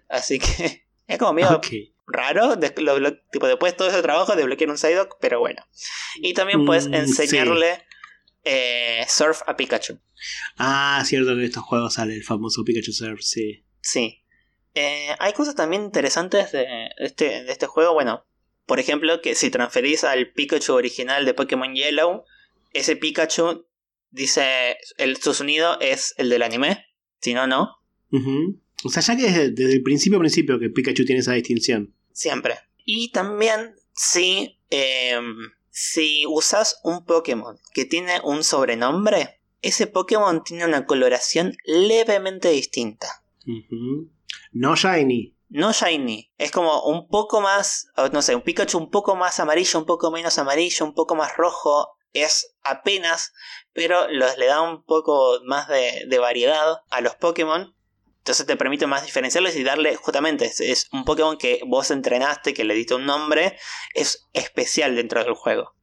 Así 0.09 0.39
que 0.39 0.87
es 1.07 1.19
como 1.19 1.33
medio 1.35 1.61
raro. 2.07 2.57
de- 2.57 2.75
lo- 2.79 2.99
lo- 2.99 3.17
tipo, 3.31 3.47
después 3.47 3.73
de 3.73 3.77
todo 3.79 3.89
ese 3.89 4.03
trabajo, 4.03 4.35
desbloquear 4.37 4.71
un 4.71 4.79
Psyduck, 4.79 5.17
pero 5.21 5.39
bueno. 5.41 5.65
Y 6.17 6.35
también 6.35 6.65
puedes 6.65 6.89
Mm, 6.89 6.95
enseñarle 6.95 7.85
eh, 8.45 9.05
Surf 9.09 9.43
a 9.47 9.57
Pikachu. 9.57 10.01
Ah, 10.59 11.03
cierto 11.07 11.29
que 11.29 11.33
en 11.41 11.45
estos 11.45 11.63
juegos 11.63 11.95
sale 11.95 12.15
el 12.15 12.25
famoso 12.25 12.65
Pikachu 12.65 12.93
Surf, 12.93 13.21
sí. 13.23 13.65
Sí. 13.81 14.22
Eh, 14.75 15.09
hay 15.19 15.33
cosas 15.33 15.55
también 15.55 15.83
interesantes 15.83 16.53
de 16.53 16.67
este, 16.99 17.45
de 17.45 17.53
este 17.53 17.67
juego. 17.67 17.95
Bueno, 17.95 18.25
por 18.67 18.81
ejemplo, 18.81 19.21
que 19.21 19.35
si 19.35 19.51
transferís 19.51 20.05
al 20.05 20.33
Pikachu 20.33 20.73
original 20.73 21.25
de 21.25 21.35
Pokémon 21.35 21.75
Yellow, 21.75 22.25
ese 22.73 22.97
Pikachu 22.97 23.67
dice 24.11 24.79
el, 24.99 25.17
su 25.19 25.35
sonido 25.35 25.79
es 25.81 26.15
el 26.17 26.31
del 26.31 26.43
anime. 26.43 26.87
Si 27.21 27.35
no, 27.35 27.47
no. 27.47 27.79
O 28.85 28.89
sea, 28.89 29.03
ya 29.03 29.17
que 29.17 29.23
desde, 29.25 29.51
desde 29.51 29.75
el 29.75 29.83
principio 29.83 30.19
principio 30.19 30.59
que 30.59 30.71
Pikachu 30.71 31.05
tiene 31.05 31.21
esa 31.21 31.33
distinción. 31.33 31.95
Siempre. 32.13 32.55
Y 32.85 33.11
también 33.11 33.75
si, 33.93 34.59
eh, 34.71 35.21
si 35.71 36.25
usas 36.29 36.81
un 36.83 37.05
Pokémon 37.05 37.59
que 37.73 37.85
tiene 37.85 38.21
un 38.25 38.43
sobrenombre, 38.43 39.41
ese 39.61 39.87
Pokémon 39.87 40.43
tiene 40.43 40.65
una 40.65 40.87
coloración 40.87 41.57
levemente 41.65 42.51
distinta. 42.51 43.23
No 44.53 44.75
Shiny. 44.77 45.37
No 45.55 45.71
shiny, 45.73 46.33
es 46.39 46.51
como 46.51 46.83
un 46.85 47.09
poco 47.09 47.43
más, 47.43 47.89
no 48.11 48.23
sé, 48.23 48.35
un 48.35 48.41
Pikachu 48.41 48.79
un 48.79 48.91
poco 48.91 49.17
más 49.17 49.39
amarillo, 49.39 49.79
un 49.79 49.85
poco 49.85 50.11
menos 50.11 50.39
amarillo, 50.39 50.87
un 50.87 50.95
poco 50.95 51.15
más 51.15 51.37
rojo. 51.37 51.99
Es 52.15 52.57
apenas, 52.63 53.35
pero 53.75 54.09
los, 54.09 54.39
le 54.39 54.47
da 54.47 54.63
un 54.63 54.83
poco 54.83 55.41
más 55.45 55.69
de, 55.69 56.07
de 56.09 56.19
variedad 56.19 56.79
a 56.89 57.01
los 57.03 57.17
Pokémon. 57.17 57.75
Entonces 58.19 58.47
te 58.47 58.57
permite 58.57 58.87
más 58.87 59.05
diferenciarlos 59.05 59.55
y 59.57 59.63
darle, 59.63 59.95
justamente, 59.97 60.47
es, 60.47 60.61
es 60.61 60.89
un 60.91 61.05
Pokémon 61.05 61.37
que 61.37 61.61
vos 61.67 61.91
entrenaste, 61.91 62.55
que 62.55 62.65
le 62.65 62.73
diste 62.73 62.95
un 62.95 63.05
nombre, 63.05 63.59
es 63.95 64.31
especial 64.33 64.97
dentro 64.97 65.23
del 65.23 65.35
juego. 65.35 65.75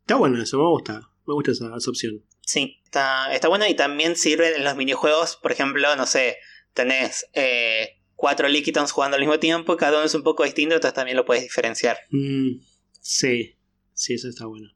Está 0.00 0.16
bueno 0.16 0.42
eso, 0.42 0.58
me 0.58 0.68
gusta. 0.68 1.02
Me 1.26 1.34
gusta 1.34 1.52
esa, 1.52 1.66
esa 1.76 1.90
opción. 1.90 2.24
Sí, 2.40 2.80
está, 2.84 3.32
está 3.32 3.48
bueno 3.48 3.66
y 3.66 3.74
también 3.74 4.16
sirve 4.16 4.56
en 4.56 4.64
los 4.64 4.74
minijuegos, 4.74 5.36
por 5.36 5.52
ejemplo, 5.52 5.94
no 5.96 6.06
sé, 6.06 6.38
tenés 6.74 7.26
eh, 7.32 7.96
cuatro 8.14 8.48
Lickitons 8.48 8.92
jugando 8.92 9.14
al 9.16 9.20
mismo 9.22 9.38
tiempo, 9.38 9.76
cada 9.76 9.98
uno 9.98 10.06
es 10.06 10.14
un 10.14 10.22
poco 10.22 10.44
distinto, 10.44 10.74
entonces 10.74 10.94
también 10.94 11.16
lo 11.16 11.24
puedes 11.24 11.42
diferenciar. 11.42 11.96
Mm, 12.10 12.60
sí, 13.00 13.56
sí, 13.92 14.14
eso 14.14 14.28
está 14.28 14.46
bueno. 14.46 14.68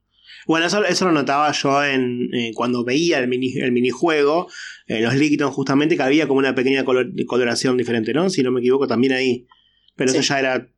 Bueno, 0.47 0.65
eso, 0.67 0.83
eso 0.85 1.05
lo 1.05 1.11
notaba 1.11 1.51
yo 1.51 1.83
en 1.83 2.29
eh, 2.33 2.51
cuando 2.55 2.83
veía 2.83 3.19
el, 3.19 3.27
mini, 3.27 3.53
el 3.59 3.71
minijuego, 3.71 4.47
en 4.87 5.03
los 5.03 5.13
Lickiton 5.15 5.51
justamente, 5.51 5.95
que 5.97 6.03
había 6.03 6.27
como 6.27 6.39
una 6.39 6.55
pequeña 6.55 6.83
color- 6.85 7.11
coloración 7.27 7.77
diferente, 7.77 8.13
¿no? 8.13 8.29
Si 8.29 8.41
no 8.41 8.51
me 8.51 8.59
equivoco, 8.61 8.87
también 8.87 9.13
ahí. 9.13 9.47
Pero 9.95 10.11
Sí. 10.11 10.17
eso 10.19 10.27
ya 10.29 10.39
era 10.39 10.69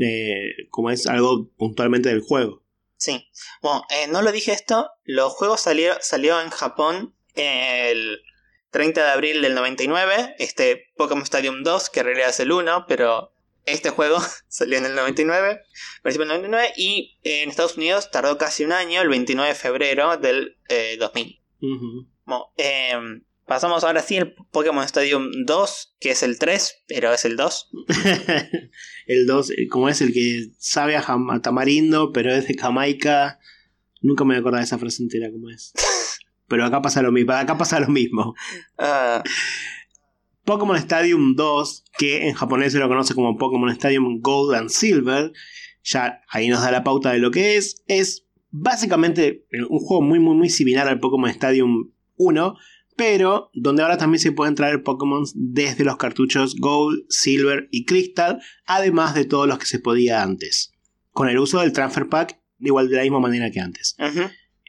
eh, 0.00 0.66
como 0.70 0.90
es 0.90 1.06
algo 1.06 1.50
puntualmente 1.56 2.08
del 2.08 2.20
juego. 2.20 2.62
Sí. 2.96 3.26
Bueno, 3.62 3.84
eh, 3.90 4.06
no 4.10 4.22
lo 4.22 4.32
dije 4.32 4.52
esto, 4.52 4.90
los 5.04 5.32
juegos 5.32 5.60
salió, 5.60 5.94
salió 6.00 6.40
en 6.40 6.50
Japón 6.50 7.14
el 7.34 8.20
30 8.70 9.04
de 9.04 9.10
abril 9.10 9.42
del 9.42 9.54
99, 9.54 10.36
este 10.38 10.90
Pokémon 10.96 11.22
Stadium 11.22 11.62
2, 11.62 11.90
que 11.90 12.00
en 12.00 12.06
realidad 12.06 12.30
es 12.30 12.40
el 12.40 12.52
1, 12.52 12.84
pero 12.86 13.32
este 13.64 13.90
juego 13.90 14.18
salió 14.48 14.78
en 14.78 14.86
el 14.86 14.94
99, 14.94 15.60
principio 16.02 16.26
del 16.26 16.40
99, 16.42 16.72
y 16.76 17.18
en 17.22 17.50
Estados 17.50 17.76
Unidos 17.76 18.10
tardó 18.10 18.38
casi 18.38 18.64
un 18.64 18.72
año, 18.72 19.00
el 19.00 19.08
29 19.08 19.48
de 19.50 19.54
febrero 19.54 20.16
del 20.16 20.56
eh, 20.68 20.96
2000. 20.98 21.40
Ujú. 21.60 22.08
Bueno, 22.24 22.52
em, 22.56 23.24
pasamos 23.46 23.84
ahora 23.84 24.02
sí 24.02 24.18
al 24.18 24.34
Pokémon 24.50 24.84
Stadium 24.84 25.30
2, 25.44 25.96
que 25.98 26.10
es 26.10 26.22
el 26.22 26.38
3, 26.38 26.84
pero 26.86 27.12
es 27.12 27.24
el 27.24 27.36
2. 27.36 27.70
el 29.06 29.26
2, 29.26 29.52
como 29.70 29.88
es 29.88 30.00
el 30.00 30.12
que 30.12 30.50
sabe 30.58 30.96
a, 30.96 31.00
a 31.00 31.42
tamarindo, 31.42 32.12
pero 32.12 32.32
es 32.32 32.46
de 32.46 32.54
Jamaica. 32.54 33.38
Nunca 34.00 34.24
me 34.24 34.28
voy 34.28 34.36
a 34.36 34.40
acordar 34.40 34.60
de 34.60 34.66
esa 34.66 34.78
frase 34.78 35.02
entera 35.02 35.30
como 35.30 35.50
es. 35.50 35.72
Pero 36.48 36.64
acá 36.64 36.82
pasa 36.82 37.02
lo 37.02 37.12
mismo. 37.12 37.32
Acá 37.32 37.56
pasa 37.56 37.78
lo 37.80 37.88
mismo. 37.88 38.34
Ah, 38.78 39.22
Pokémon 40.44 40.76
Stadium 40.76 41.34
2, 41.36 41.84
que 41.98 42.26
en 42.26 42.34
japonés 42.34 42.72
se 42.72 42.78
lo 42.78 42.88
conoce 42.88 43.14
como 43.14 43.36
Pokémon 43.36 43.68
Stadium 43.68 44.20
Gold 44.22 44.54
and 44.54 44.70
Silver, 44.70 45.30
ya 45.84 46.22
ahí 46.30 46.48
nos 46.48 46.62
da 46.62 46.70
la 46.70 46.84
pauta 46.84 47.12
de 47.12 47.18
lo 47.18 47.30
que 47.30 47.56
es. 47.56 47.84
Es 47.86 48.26
básicamente 48.50 49.46
un 49.68 49.78
juego 49.78 50.02
muy, 50.02 50.18
muy, 50.18 50.34
muy 50.34 50.48
similar 50.48 50.88
al 50.88 51.00
Pokémon 51.00 51.28
Stadium 51.28 51.90
1, 52.16 52.56
pero 52.96 53.50
donde 53.52 53.82
ahora 53.82 53.98
también 53.98 54.20
se 54.20 54.32
pueden 54.32 54.54
traer 54.54 54.82
Pokémon 54.82 55.24
desde 55.34 55.84
los 55.84 55.98
cartuchos 55.98 56.56
Gold, 56.56 57.04
Silver 57.10 57.68
y 57.70 57.84
Crystal, 57.84 58.40
además 58.64 59.14
de 59.14 59.26
todos 59.26 59.46
los 59.46 59.58
que 59.58 59.66
se 59.66 59.78
podía 59.78 60.22
antes, 60.22 60.72
con 61.10 61.28
el 61.28 61.38
uso 61.38 61.60
del 61.60 61.74
Transfer 61.74 62.08
Pack, 62.08 62.40
igual 62.58 62.88
de 62.88 62.96
la 62.96 63.02
misma 63.02 63.20
manera 63.20 63.50
que 63.50 63.60
antes. 63.60 63.96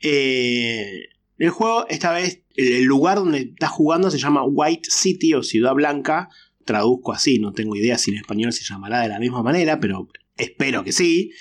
Eh, 0.02 1.08
el 1.40 1.50
juego, 1.50 1.88
esta 1.88 2.12
vez, 2.12 2.44
el 2.56 2.84
lugar 2.84 3.18
donde 3.18 3.40
estás 3.40 3.72
jugando 3.72 4.12
se 4.12 4.18
llama 4.18 4.44
White 4.46 4.90
City 4.92 5.34
o 5.34 5.42
Ciudad 5.44 5.74
Blanca, 5.74 6.30
traduzco 6.66 7.14
así, 7.14 7.40
no 7.40 7.52
tengo 7.54 7.76
idea 7.76 7.98
si 7.98 8.12
en 8.12 8.18
español 8.18 8.54
se 8.54 8.64
llamará 8.64 9.02
de 9.02 9.10
la 9.10 9.20
misma 9.20 9.42
manera, 9.42 9.80
pero 9.80 10.08
espero 10.38 10.84
que 10.84 10.92
sí. 10.92 11.32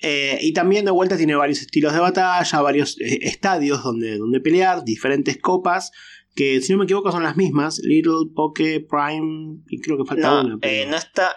Eh, 0.00 0.38
y 0.42 0.52
también 0.52 0.84
de 0.84 0.90
vuelta 0.90 1.16
tiene 1.16 1.34
varios 1.34 1.60
estilos 1.60 1.92
de 1.92 2.00
batalla, 2.00 2.60
varios 2.60 2.98
eh, 3.00 3.20
estadios 3.22 3.82
donde, 3.82 4.18
donde 4.18 4.40
pelear, 4.40 4.84
diferentes 4.84 5.38
copas, 5.38 5.90
que 6.34 6.60
si 6.60 6.72
no 6.72 6.78
me 6.78 6.84
equivoco 6.84 7.10
son 7.12 7.22
las 7.22 7.36
mismas, 7.36 7.78
Little, 7.78 8.30
Poke, 8.34 8.80
Prime, 8.88 9.58
y 9.68 9.80
creo 9.80 9.96
que 9.98 10.04
falta 10.04 10.28
No, 10.30 10.40
una. 10.46 10.58
pero- 10.58 10.72
eh, 10.72 10.86
no, 10.86 10.96
está, 10.96 11.36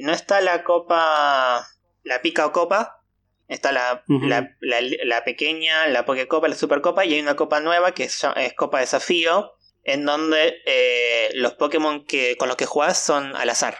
no 0.00 0.12
está 0.12 0.40
la 0.42 0.62
copa, 0.64 1.66
la 2.04 2.22
pica 2.22 2.46
o 2.46 2.52
copa. 2.52 3.03
Está 3.48 3.72
la, 3.72 4.02
Ujú. 4.08 4.26
la, 4.26 4.56
la- 4.60 4.80
la 5.04 5.24
pequeña, 5.24 5.86
la 5.88 6.04
Pokecopa, 6.04 6.48
la 6.48 6.54
Supercopa 6.54 7.04
y 7.04 7.14
hay 7.14 7.20
una 7.20 7.36
copa 7.36 7.60
nueva 7.60 7.92
que 7.92 8.04
es, 8.04 8.22
es 8.36 8.54
Copa 8.54 8.80
Desafío, 8.80 9.52
en 9.84 10.04
donde 10.06 10.54
eh, 10.66 11.30
los 11.34 11.54
Pokémon 11.54 12.04
que, 12.06 12.36
con 12.38 12.48
los 12.48 12.56
que 12.56 12.64
jugás 12.66 12.98
son 12.98 13.36
al 13.36 13.50
azar. 13.50 13.76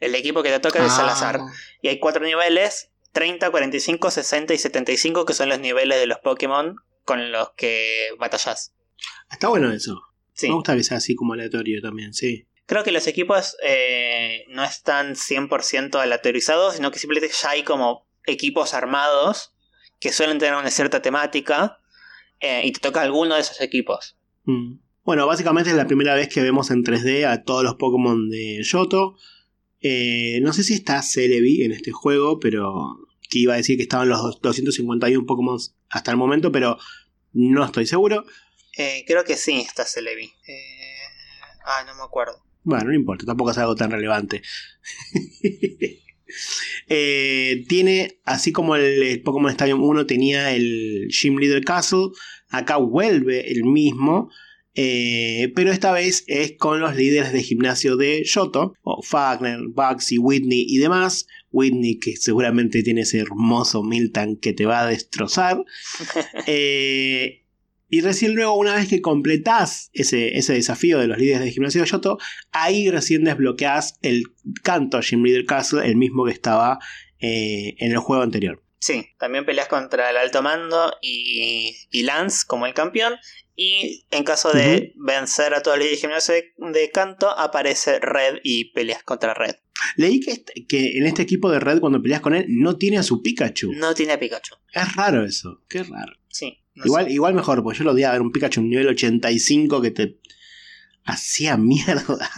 El 0.00 0.14
equipo 0.14 0.42
que 0.42 0.50
te 0.50 0.60
toca 0.60 0.84
es 0.84 0.92
al 0.98 1.08
Ah. 1.08 1.12
azar. 1.12 1.38
Y 1.80 1.88
hay 1.88 1.98
cuatro 1.98 2.22
niveles, 2.22 2.90
30, 3.12 3.50
45, 3.50 4.10
60 4.10 4.52
y 4.52 4.58
75, 4.58 5.24
que 5.24 5.32
son 5.32 5.48
los 5.48 5.58
niveles 5.60 5.98
de 5.98 6.06
los 6.06 6.18
Pokémon 6.18 6.76
con 7.04 7.32
los 7.32 7.52
que 7.56 8.08
batallas. 8.18 8.74
Está 9.30 9.48
bueno 9.48 9.72
eso. 9.72 10.02
Sí. 10.34 10.48
Me 10.48 10.54
gusta 10.54 10.76
que 10.76 10.82
sea 10.84 10.98
así 10.98 11.14
como 11.14 11.32
aleatorio 11.32 11.80
también, 11.80 12.12
sí. 12.12 12.46
Creo 12.66 12.84
que 12.84 12.92
los 12.92 13.06
equipos 13.06 13.56
eh, 13.62 14.44
no 14.48 14.62
están 14.64 15.14
100% 15.14 15.98
aleatorizados, 16.00 16.74
sino 16.74 16.90
que 16.90 16.98
simplemente 16.98 17.32
ya 17.34 17.50
hay 17.50 17.62
como 17.62 18.06
equipos 18.26 18.74
armados 18.74 19.52
que 20.00 20.12
suelen 20.12 20.38
tener 20.38 20.54
una 20.54 20.70
cierta 20.70 21.02
temática 21.02 21.78
eh, 22.40 22.62
y 22.64 22.72
te 22.72 22.80
toca 22.80 23.02
alguno 23.02 23.34
de 23.34 23.40
esos 23.40 23.60
equipos. 23.60 24.16
Mm. 24.44 24.78
Bueno, 25.04 25.26
básicamente 25.26 25.70
es 25.70 25.76
la 25.76 25.86
primera 25.86 26.14
vez 26.14 26.28
que 26.28 26.42
vemos 26.42 26.70
en 26.70 26.84
3D 26.84 27.26
a 27.26 27.44
todos 27.44 27.62
los 27.62 27.76
Pokémon 27.76 28.28
de 28.28 28.62
Yoto. 28.62 29.16
Eh, 29.80 30.40
no 30.42 30.52
sé 30.52 30.64
si 30.64 30.74
está 30.74 31.02
Celebi 31.02 31.62
en 31.62 31.72
este 31.72 31.92
juego, 31.92 32.40
pero 32.40 33.06
que 33.30 33.38
iba 33.38 33.54
a 33.54 33.56
decir 33.56 33.76
que 33.76 33.84
estaban 33.84 34.08
los 34.08 34.40
251 34.40 35.26
Pokémon 35.26 35.58
hasta 35.90 36.10
el 36.10 36.16
momento, 36.16 36.50
pero 36.50 36.76
no 37.32 37.64
estoy 37.64 37.86
seguro. 37.86 38.24
Eh, 38.76 39.04
creo 39.06 39.24
que 39.24 39.36
sí 39.36 39.60
está 39.60 39.84
Celebi. 39.84 40.32
Ah, 41.64 41.84
no 41.86 41.94
me 41.94 42.02
acuerdo. 42.02 42.44
Bueno, 42.64 42.86
no 42.86 42.94
importa, 42.94 43.24
tampoco 43.24 43.52
es 43.52 43.58
algo 43.58 43.76
tan 43.76 43.92
relevante. 43.92 44.42
Eh, 46.88 47.64
tiene, 47.68 48.18
así 48.24 48.52
como 48.52 48.76
el, 48.76 49.22
Pokémon 49.22 49.50
Stadium 49.50 49.82
1 49.82 50.06
tenía 50.06 50.54
el 50.54 51.08
Gym 51.08 51.38
Leader 51.38 51.64
Castle, 51.64 52.08
acá 52.48 52.76
vuelve 52.76 53.52
el 53.52 53.64
mismo, 53.64 54.30
eh, 54.74 55.52
pero 55.54 55.72
esta 55.72 55.90
vez 55.90 56.24
es 56.26 56.52
con 56.58 56.80
los 56.80 56.94
líderes 56.94 57.32
de 57.32 57.42
gimnasio 57.42 57.96
de 57.96 58.22
Yoto, 58.24 58.74
o 58.82 59.02
Fagner, 59.02 59.60
Bugsy, 59.68 60.18
Whitney 60.18 60.66
y 60.68 60.78
demás. 60.78 61.26
Whitney, 61.50 61.98
que 61.98 62.16
seguramente 62.16 62.82
tiene 62.82 63.00
ese 63.00 63.18
hermoso 63.18 63.82
Miltank 63.82 64.40
que 64.40 64.52
te 64.52 64.66
va 64.66 64.82
a 64.82 64.86
destrozar. 64.86 65.64
Eh, 66.46 67.45
y 67.88 68.00
recién 68.00 68.34
luego, 68.34 68.54
una 68.56 68.74
vez 68.74 68.88
que 68.88 69.00
completás 69.00 69.90
ese, 69.92 70.36
ese 70.38 70.54
desafío 70.54 70.98
de 70.98 71.06
los 71.06 71.18
líderes 71.18 71.40
de 71.44 71.50
gimnasio 71.52 71.82
de 71.82 71.88
Yoto, 71.88 72.18
ahí 72.52 72.90
recién 72.90 73.24
desbloqueás 73.24 73.98
el 74.02 74.24
canto 74.62 75.00
Gym 75.00 75.22
Leader 75.22 75.44
Castle, 75.46 75.86
el 75.86 75.96
mismo 75.96 76.24
que 76.24 76.32
estaba 76.32 76.78
eh, 77.20 77.74
en 77.78 77.92
el 77.92 77.98
juego 77.98 78.22
anterior. 78.22 78.62
Sí, 78.78 79.06
también 79.18 79.46
peleas 79.46 79.68
contra 79.68 80.10
el 80.10 80.16
alto 80.16 80.42
mando 80.42 80.92
y, 81.00 81.74
y 81.90 82.02
Lance 82.02 82.44
como 82.46 82.66
el 82.66 82.74
campeón. 82.74 83.14
Y 83.58 84.04
en 84.10 84.22
caso 84.22 84.52
de 84.52 84.92
vencer 84.96 85.54
a 85.54 85.62
todos 85.62 85.78
los 85.78 85.86
líderes 85.86 86.02
de 86.02 86.06
gimnasio 86.06 86.34
de, 86.34 86.52
de 86.78 86.90
canto, 86.90 87.30
aparece 87.30 87.98
Red 88.00 88.40
y 88.44 88.70
peleas 88.72 89.02
contra 89.02 89.32
Red. 89.32 89.54
Leí 89.96 90.20
que, 90.20 90.32
este- 90.32 90.66
que 90.66 90.98
en 90.98 91.06
este 91.06 91.22
equipo 91.22 91.50
de 91.50 91.58
Red, 91.58 91.80
cuando 91.80 92.02
peleas 92.02 92.20
con 92.20 92.34
él, 92.34 92.44
no 92.48 92.76
tiene 92.76 92.98
a 92.98 93.02
su 93.02 93.22
Pikachu. 93.22 93.72
No 93.72 93.94
tiene 93.94 94.12
a 94.12 94.20
Pikachu. 94.20 94.56
Es 94.72 94.94
raro 94.94 95.24
eso, 95.24 95.62
qué 95.70 95.82
raro. 95.84 96.12
Sí. 96.28 96.58
No 96.76 96.84
igual, 96.86 97.06
sé. 97.06 97.12
igual 97.12 97.34
mejor, 97.34 97.62
porque 97.62 97.78
yo 97.78 97.84
lo 97.84 97.92
odiaba 97.92 98.12
ver 98.12 98.22
un 98.22 98.32
Pikachu 98.32 98.62
nivel 98.62 98.88
85 98.88 99.80
que 99.80 99.90
te 99.90 100.18
hacía 101.04 101.56
mierda. 101.56 102.30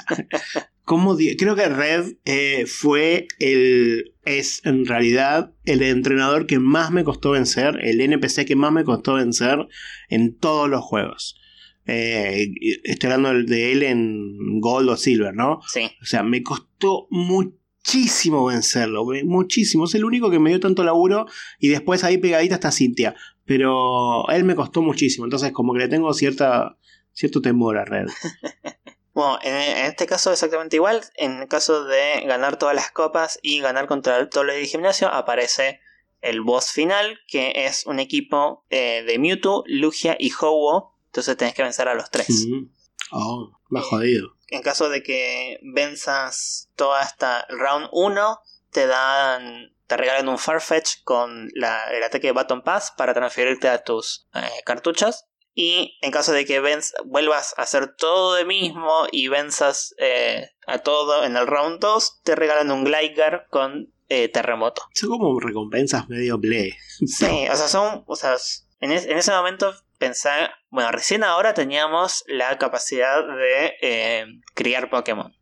¿Cómo 0.84 1.16
Creo 1.38 1.54
que 1.54 1.68
Red 1.68 2.14
eh, 2.24 2.64
fue 2.66 3.28
el. 3.38 4.14
Es 4.24 4.64
en 4.64 4.86
realidad 4.86 5.52
el 5.64 5.82
entrenador 5.82 6.46
que 6.46 6.58
más 6.58 6.90
me 6.90 7.04
costó 7.04 7.32
vencer, 7.32 7.78
el 7.82 8.00
NPC 8.00 8.46
que 8.46 8.56
más 8.56 8.72
me 8.72 8.84
costó 8.84 9.14
vencer 9.14 9.68
en 10.08 10.36
todos 10.36 10.68
los 10.68 10.82
juegos. 10.82 11.38
Eh, 11.86 12.52
estoy 12.84 13.10
hablando 13.10 13.50
de 13.50 13.72
él 13.72 13.82
en 13.82 14.60
Gold 14.60 14.90
o 14.90 14.96
Silver, 14.96 15.34
¿no? 15.34 15.60
Sí. 15.66 15.90
O 16.02 16.06
sea, 16.06 16.22
me 16.22 16.42
costó 16.42 17.06
muchísimo 17.88 18.44
vencerlo, 18.44 19.06
muchísimo. 19.24 19.84
Es 19.84 19.94
el 19.94 20.04
único 20.04 20.30
que 20.30 20.38
me 20.38 20.50
dio 20.50 20.60
tanto 20.60 20.84
laburo 20.84 21.26
y 21.58 21.68
después 21.68 22.04
ahí 22.04 22.18
pegadita 22.18 22.56
está 22.56 22.70
Cintia. 22.70 23.14
Pero 23.46 24.28
él 24.28 24.44
me 24.44 24.54
costó 24.54 24.82
muchísimo, 24.82 25.24
entonces 25.24 25.52
como 25.52 25.72
que 25.72 25.80
le 25.80 25.88
tengo 25.88 26.12
cierta, 26.12 26.76
cierto 27.12 27.40
temor 27.40 27.78
a 27.78 27.84
Red. 27.84 28.06
Bueno, 29.14 29.36
en, 29.42 29.86
este 29.86 30.06
caso 30.06 30.30
exactamente 30.30 30.76
igual. 30.76 31.00
En 31.16 31.40
el 31.40 31.48
caso 31.48 31.84
de 31.86 32.20
ganar 32.24 32.56
todas 32.56 32.76
las 32.76 32.92
copas 32.92 33.40
y 33.42 33.58
ganar 33.58 33.88
contra 33.88 34.30
todo 34.30 34.44
lo 34.44 34.52
de 34.52 34.64
gimnasio, 34.64 35.08
aparece 35.08 35.80
el 36.20 36.40
boss 36.40 36.70
final, 36.70 37.18
que 37.26 37.52
es 37.56 37.84
un 37.84 37.98
equipo 37.98 38.64
eh, 38.70 39.02
de 39.04 39.18
Mewtwo, 39.18 39.64
Lugia 39.66 40.16
y 40.20 40.30
Ho-Oh. 40.30 40.94
Entonces 41.06 41.36
tenés 41.36 41.54
que 41.54 41.64
vencer 41.64 41.88
a 41.88 41.96
los 41.96 42.12
tres. 42.12 42.46
Mm. 42.48 42.66
Oh, 43.10 43.58
más 43.70 43.86
jodido. 43.86 44.37
En 44.50 44.62
caso 44.62 44.88
de 44.88 45.02
que 45.02 45.58
venzas 45.62 46.68
toda 46.76 47.02
esta 47.02 47.46
round 47.48 47.88
1, 47.92 48.38
te 48.72 48.86
dan. 48.86 49.72
Te 49.86 49.96
regalan 49.96 50.28
un 50.28 50.38
Farfetch 50.38 51.02
con 51.04 51.48
la- 51.54 51.84
el 51.92 52.02
ataque 52.02 52.26
de 52.26 52.32
Baton 52.34 52.62
Pass 52.62 52.92
para 52.96 53.14
transferirte 53.14 53.68
a 53.68 53.82
tus 53.82 54.26
eh, 54.34 54.40
cartuchos. 54.66 55.24
Y 55.54 55.98
en 56.02 56.10
caso 56.12 56.32
de 56.32 56.44
que 56.44 56.60
venz- 56.62 56.92
vuelvas 57.06 57.54
a 57.56 57.62
hacer 57.62 57.96
todo 57.96 58.34
de 58.34 58.44
mismo 58.44 59.06
y 59.10 59.28
venzas 59.28 59.94
eh, 59.98 60.50
a 60.66 60.78
todo 60.78 61.24
en 61.24 61.36
el 61.36 61.46
round 61.46 61.80
2, 61.80 62.20
te 62.22 62.36
regalan 62.36 62.70
un 62.70 62.84
Gligar 62.84 63.46
con 63.50 63.92
eh, 64.10 64.28
terremoto. 64.28 64.82
Son 64.94 65.08
como 65.10 65.40
recompensas 65.40 66.08
medio 66.08 66.38
ble. 66.38 66.76
Sí, 67.06 67.46
o 67.50 67.56
sea, 67.56 67.68
son. 67.68 68.04
O 68.06 68.14
sea, 68.16 68.36
en, 68.80 68.92
es- 68.92 69.06
en 69.06 69.18
ese 69.18 69.32
momento 69.32 69.74
pensé. 69.98 70.30
Bueno, 70.70 70.90
recién 70.92 71.24
ahora 71.24 71.54
teníamos 71.54 72.24
la 72.26 72.56
capacidad 72.58 73.26
de 73.26 73.74
eh, 73.80 74.26
criar 74.54 74.90
Pokémon. 74.90 75.34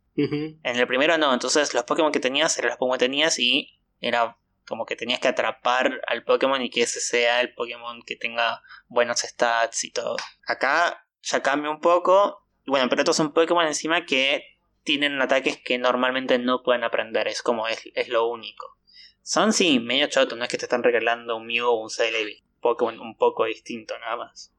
En 0.62 0.76
el 0.76 0.86
primero 0.86 1.18
no, 1.18 1.32
entonces 1.34 1.74
los 1.74 1.84
Pokémon 1.84 2.10
que 2.12 2.20
tenías 2.20 2.56
eran 2.58 2.70
los 2.70 2.78
Pokémon 2.78 2.98
que 2.98 3.04
tenías 3.04 3.38
y 3.38 3.78
era 4.00 4.38
como 4.66 4.86
que 4.86 4.96
tenías 4.96 5.20
que 5.20 5.28
atrapar 5.28 6.00
al 6.06 6.24
Pokémon 6.24 6.60
y 6.62 6.70
que 6.70 6.82
ese 6.82 7.00
sea 7.00 7.40
el 7.40 7.54
Pokémon 7.54 8.02
que 8.06 8.16
tenga 8.16 8.62
buenos 8.88 9.20
stats 9.20 9.84
y 9.84 9.92
todo. 9.92 10.16
Acá 10.46 11.06
ya 11.22 11.42
cambia 11.42 11.70
un 11.70 11.80
poco. 11.80 12.46
Bueno, 12.66 12.88
pero 12.88 13.02
estos 13.02 13.16
son 13.16 13.32
Pokémon 13.32 13.66
encima 13.66 14.06
que 14.06 14.42
tienen 14.82 15.20
ataques 15.20 15.58
que 15.62 15.78
normalmente 15.78 16.38
no 16.38 16.62
pueden 16.62 16.82
aprender, 16.84 17.28
es 17.28 17.42
como 17.42 17.68
es, 17.68 17.80
es 17.94 18.08
lo 18.08 18.26
único. 18.26 18.78
Son 19.22 19.52
sí, 19.52 19.80
medio 19.80 20.06
chotos, 20.08 20.38
no 20.38 20.44
es 20.44 20.50
que 20.50 20.56
te 20.58 20.64
están 20.64 20.82
regalando 20.82 21.36
un 21.36 21.46
Mew 21.46 21.66
o 21.66 21.82
un 21.82 21.90
Celebi. 21.90 22.42
Pokémon 22.66 22.98
un 23.00 23.16
poco 23.16 23.44
distinto 23.44 23.94
nada 23.98 24.16
más. 24.16 24.52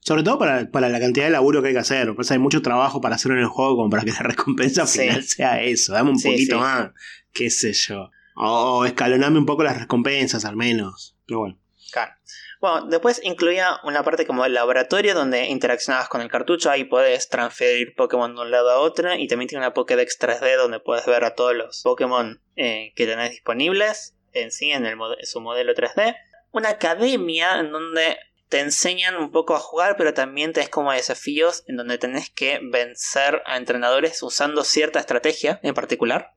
Sobre 0.00 0.22
todo 0.22 0.38
para, 0.38 0.70
para 0.70 0.88
la 0.90 1.00
cantidad 1.00 1.24
de 1.26 1.30
laburo 1.32 1.62
que 1.62 1.68
hay 1.68 1.74
que 1.74 1.80
hacer. 1.80 2.14
Pues 2.14 2.30
hay 2.30 2.38
mucho 2.38 2.60
trabajo 2.60 3.00
para 3.00 3.14
hacer 3.16 3.32
en 3.32 3.38
el 3.38 3.46
juego 3.46 3.76
como 3.76 3.90
para 3.90 4.04
que 4.04 4.12
la 4.12 4.18
recompensa 4.20 4.86
Sí. 4.86 5.00
final 5.00 5.22
sea 5.22 5.62
eso. 5.62 5.92
Dame 5.94 6.10
un 6.10 6.18
Sí, 6.18 6.28
poquito 6.30 6.56
sí. 6.56 6.60
más. 6.60 6.90
Qué 7.32 7.50
sé 7.50 7.72
yo. 7.72 8.10
O 8.36 8.84
escaloname 8.84 9.38
un 9.38 9.46
poco 9.46 9.62
las 9.64 9.78
recompensas 9.80 10.44
al 10.44 10.56
menos. 10.56 11.16
Pero 11.26 11.40
bueno. 11.40 11.58
Claro. 11.92 12.12
Bueno, 12.60 12.86
después 12.86 13.20
incluía 13.24 13.78
una 13.84 14.02
parte 14.02 14.26
como 14.26 14.44
el 14.44 14.54
laboratorio 14.54 15.14
donde 15.14 15.46
interaccionabas 15.48 16.08
con 16.08 16.20
el 16.22 16.30
cartucho, 16.30 16.70
ahí 16.70 16.84
puedes 16.84 17.28
transferir 17.28 17.94
Pokémon 17.94 18.34
de 18.34 18.40
un 18.40 18.50
lado 18.50 18.70
a 18.70 18.78
otro 18.78 19.14
y 19.14 19.26
también 19.28 19.48
tiene 19.48 19.64
una 19.64 19.74
Pokédex 19.74 20.18
3D 20.18 20.56
donde 20.56 20.80
puedes 20.80 21.04
ver 21.06 21.24
a 21.24 21.34
todos 21.34 21.54
los 21.54 21.82
Pokémon 21.82 22.40
eh, 22.56 22.92
que 22.96 23.06
tenés 23.06 23.30
disponibles 23.32 24.16
en 24.32 24.50
sí, 24.50 24.70
en, 24.70 24.86
el, 24.86 24.96
su 25.24 25.40
modelo 25.42 25.74
3D. 25.74 26.16
Una 26.54 26.70
academia 26.70 27.58
en 27.58 27.70
donde 27.72 28.16
te 28.48 28.60
enseñan 28.60 29.16
un 29.16 29.30
poco 29.32 29.54
a 29.56 29.58
jugar, 29.60 29.96
pero 29.96 30.14
también 30.14 30.52
tenés 30.52 30.68
como 30.70 30.92
desafíos 30.92 31.64
en 31.66 31.76
donde 31.76 31.98
tenés 31.98 32.30
que 32.30 32.60
vencer 32.62 33.42
a 33.46 33.56
entrenadores 33.56 34.22
usando 34.22 34.64
cierta 34.64 35.00
estrategia 35.00 35.58
en 35.62 35.74
particular. 35.74 36.32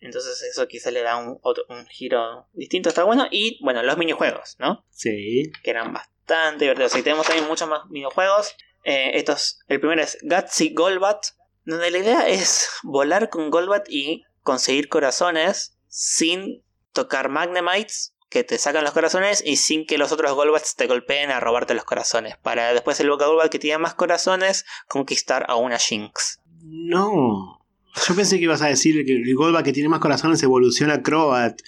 Entonces 0.00 0.42
eso 0.42 0.66
quizá 0.66 0.90
le 0.90 1.02
da 1.02 1.16
un, 1.16 1.38
otro- 1.42 1.64
un 1.68 1.86
giro 1.86 2.48
distinto, 2.52 2.88
está 2.88 3.04
bueno. 3.04 3.26
Y 3.30 3.58
bueno, 3.62 3.82
los 3.82 3.96
minijuegos, 3.96 4.56
¿no? 4.58 4.84
Sí. 4.90 5.44
que 5.62 5.70
eran 5.70 5.92
bastante 5.92 6.64
divertidos. 6.64 6.96
Y 6.96 7.02
tenemos 7.02 7.26
también 7.26 7.46
muchos 7.48 7.68
más 7.68 7.82
videojuegos. 7.88 8.56
Eh, 8.84 9.12
estos, 9.14 9.60
el 9.68 9.78
primero 9.78 10.02
es 10.02 10.18
Gutsy 10.22 10.74
Golbat, 10.74 11.26
donde 11.64 11.90
la 11.90 11.98
idea 11.98 12.28
es 12.28 12.68
volar 12.82 13.28
con 13.30 13.50
Golbat 13.50 13.86
y 13.88 14.24
conseguir 14.42 14.88
corazones 14.88 15.76
sin 15.86 16.64
tocar 16.92 17.28
Magnemites 17.28 18.14
que 18.30 18.44
te 18.44 18.56
sacan 18.58 18.84
los 18.84 18.92
corazones 18.92 19.42
y 19.44 19.56
sin 19.56 19.86
que 19.86 19.98
los 19.98 20.12
otros 20.12 20.32
Golbats 20.34 20.76
te 20.76 20.86
golpeen 20.86 21.30
a 21.30 21.40
robarte 21.40 21.74
los 21.74 21.84
corazones. 21.84 22.36
Para 22.38 22.72
después 22.72 22.98
el 23.00 23.10
Boca 23.10 23.26
Golbat 23.26 23.50
que 23.50 23.58
tiene 23.58 23.76
más 23.78 23.94
corazones 23.94 24.64
conquistar 24.88 25.44
a 25.48 25.56
una 25.56 25.78
Jinx. 25.78 26.40
No. 26.62 27.60
Yo 28.08 28.14
pensé 28.14 28.36
que 28.38 28.44
ibas 28.44 28.62
a 28.62 28.68
decir 28.68 29.04
que 29.04 29.12
el 29.16 29.34
Golba 29.34 29.62
que 29.64 29.72
tiene 29.72 29.88
más 29.88 29.98
corazones 30.00 30.42
evoluciona 30.44 30.94
a 30.94 31.02
Croat 31.02 31.60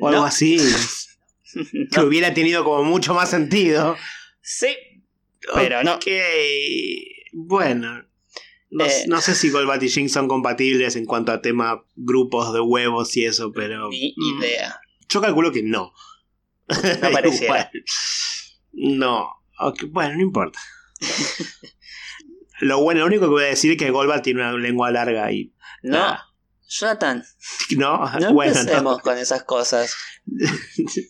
o 0.00 0.08
algo 0.08 0.20
No. 0.22 0.26
así. 0.26 0.58
Que 1.54 2.00
No. 2.00 2.06
hubiera 2.06 2.32
tenido 2.34 2.64
como 2.64 2.82
mucho 2.82 3.12
más 3.14 3.28
sentido. 3.30 3.94
Sí, 4.40 4.74
pero 5.54 5.84
no. 5.84 5.94
Ok, 5.96 6.06
Bueno. 7.32 8.04
No, 8.70 8.86
Eh. 8.86 9.04
no 9.06 9.20
sé 9.20 9.34
si 9.34 9.50
Golbat 9.50 9.82
y 9.82 9.90
Jinx 9.90 10.12
son 10.12 10.28
compatibles 10.28 10.96
en 10.96 11.04
cuanto 11.04 11.30
a 11.30 11.42
tema 11.42 11.84
grupos 11.94 12.54
de 12.54 12.60
huevos 12.60 13.14
y 13.18 13.26
eso, 13.26 13.52
pero. 13.52 13.90
Ni 13.90 14.14
mm, 14.16 14.38
idea. 14.40 14.80
Yo 15.12 15.20
calculo 15.20 15.52
que 15.52 15.62
no. 15.62 15.92
No. 16.68 16.72
No. 18.74 19.28
Bueno, 19.90 20.14
no 20.16 20.22
importa. 20.22 20.58
lo 22.60 22.82
bueno, 22.82 23.00
lo 23.00 23.06
único 23.06 23.24
que 23.26 23.30
voy 23.30 23.44
a 23.44 23.48
decir 23.48 23.72
es 23.72 23.76
que 23.76 23.90
Golbat 23.90 24.24
tiene 24.24 24.40
una 24.40 24.56
lengua 24.56 24.90
larga 24.90 25.30
y. 25.30 25.54
No, 25.82 25.98
nada. 25.98 26.24
Jonathan, 26.66 27.22
No, 27.76 28.18
no 28.18 28.32
bueno, 28.34 28.54
no. 28.82 28.98
con 29.00 29.18
esas 29.18 29.44
cosas. 29.44 29.94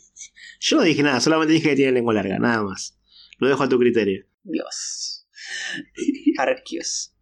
Yo 0.61 0.77
no 0.77 0.83
dije 0.83 1.05
nada, 1.05 1.21
solamente 1.21 1.53
dije 1.53 1.71
que 1.71 1.77
tiene 1.77 1.93
lengua 1.93 2.15
larga, 2.15 2.39
nada 2.41 2.65
más. 2.65 2.99
Lo 3.39 3.47
dejo 3.49 3.63
a 3.63 3.69
tu 3.69 3.79
criterio. 3.79 4.27
Dios. 4.43 5.29
Arceus. 6.39 7.15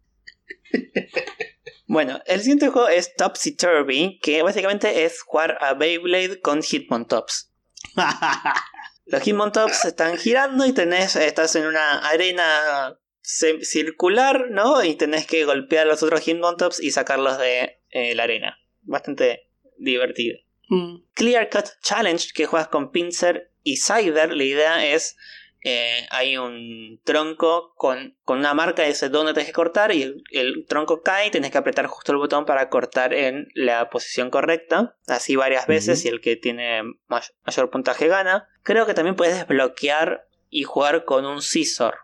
Bueno, 1.91 2.21
el 2.25 2.39
siguiente 2.39 2.69
juego 2.69 2.87
es 2.87 3.17
Topsy 3.17 3.53
Turvy, 3.53 4.17
que 4.23 4.41
básicamente 4.43 5.03
es 5.03 5.21
jugar 5.23 5.57
a 5.59 5.73
Beyblade 5.73 6.39
con 6.39 6.61
Hitmontops. 6.63 7.51
Los 9.07 9.23
Hitmontops 9.23 9.83
están 9.83 10.17
girando 10.17 10.65
y 10.65 10.71
tenés, 10.71 11.17
estás 11.17 11.53
en 11.57 11.65
una 11.65 11.99
arena 11.99 12.97
circular, 13.21 14.51
¿no? 14.51 14.81
Y 14.85 14.95
tenés 14.95 15.27
que 15.27 15.43
golpear 15.43 15.85
a 15.85 15.89
los 15.89 16.01
otros 16.01 16.21
Hitmontops 16.21 16.81
y 16.81 16.91
sacarlos 16.91 17.37
de 17.37 17.81
eh, 17.89 18.15
la 18.15 18.23
arena. 18.23 18.57
Bastante 18.83 19.49
divertido. 19.77 20.39
Mm. 20.69 21.03
Clear 21.13 21.49
Cut 21.49 21.71
Challenge, 21.81 22.25
que 22.33 22.45
juegas 22.45 22.69
con 22.69 22.91
Pincer 22.91 23.51
y 23.63 23.75
Cider, 23.75 24.33
la 24.33 24.43
idea 24.45 24.85
es. 24.85 25.17
Eh, 25.63 26.07
hay 26.09 26.37
un 26.37 26.99
tronco 27.03 27.73
con, 27.75 28.17
con 28.23 28.39
una 28.39 28.53
marca 28.53 28.83
y 28.83 28.89
dice 28.89 29.09
dónde 29.09 29.33
tenés 29.33 29.47
que 29.47 29.53
cortar 29.53 29.91
y 29.93 30.01
el, 30.03 30.23
el 30.31 30.65
tronco 30.67 31.01
cae 31.03 31.27
y 31.27 31.31
tenés 31.31 31.51
que 31.51 31.57
apretar 31.59 31.85
justo 31.87 32.11
el 32.11 32.17
botón 32.17 32.45
para 32.45 32.69
cortar 32.69 33.13
en 33.13 33.47
la 33.53 33.89
posición 33.89 34.29
correcta, 34.31 34.95
así 35.07 35.35
varias 35.35 35.67
veces 35.67 36.03
y 36.05 36.07
el 36.07 36.19
que 36.21 36.35
tiene 36.35 36.81
may- 37.07 37.21
mayor 37.45 37.69
puntaje 37.69 38.07
gana. 38.07 38.47
Creo 38.63 38.85
que 38.85 38.93
también 38.93 39.15
puedes 39.15 39.35
desbloquear 39.35 40.27
y 40.49 40.63
jugar 40.63 41.05
con 41.05 41.25
un 41.25 41.41
Scissor 41.41 41.95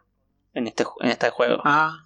en 0.53 0.67
este, 0.67 0.83
en 1.01 1.09
este 1.09 1.29
juego, 1.29 1.61
Ah, 1.65 2.03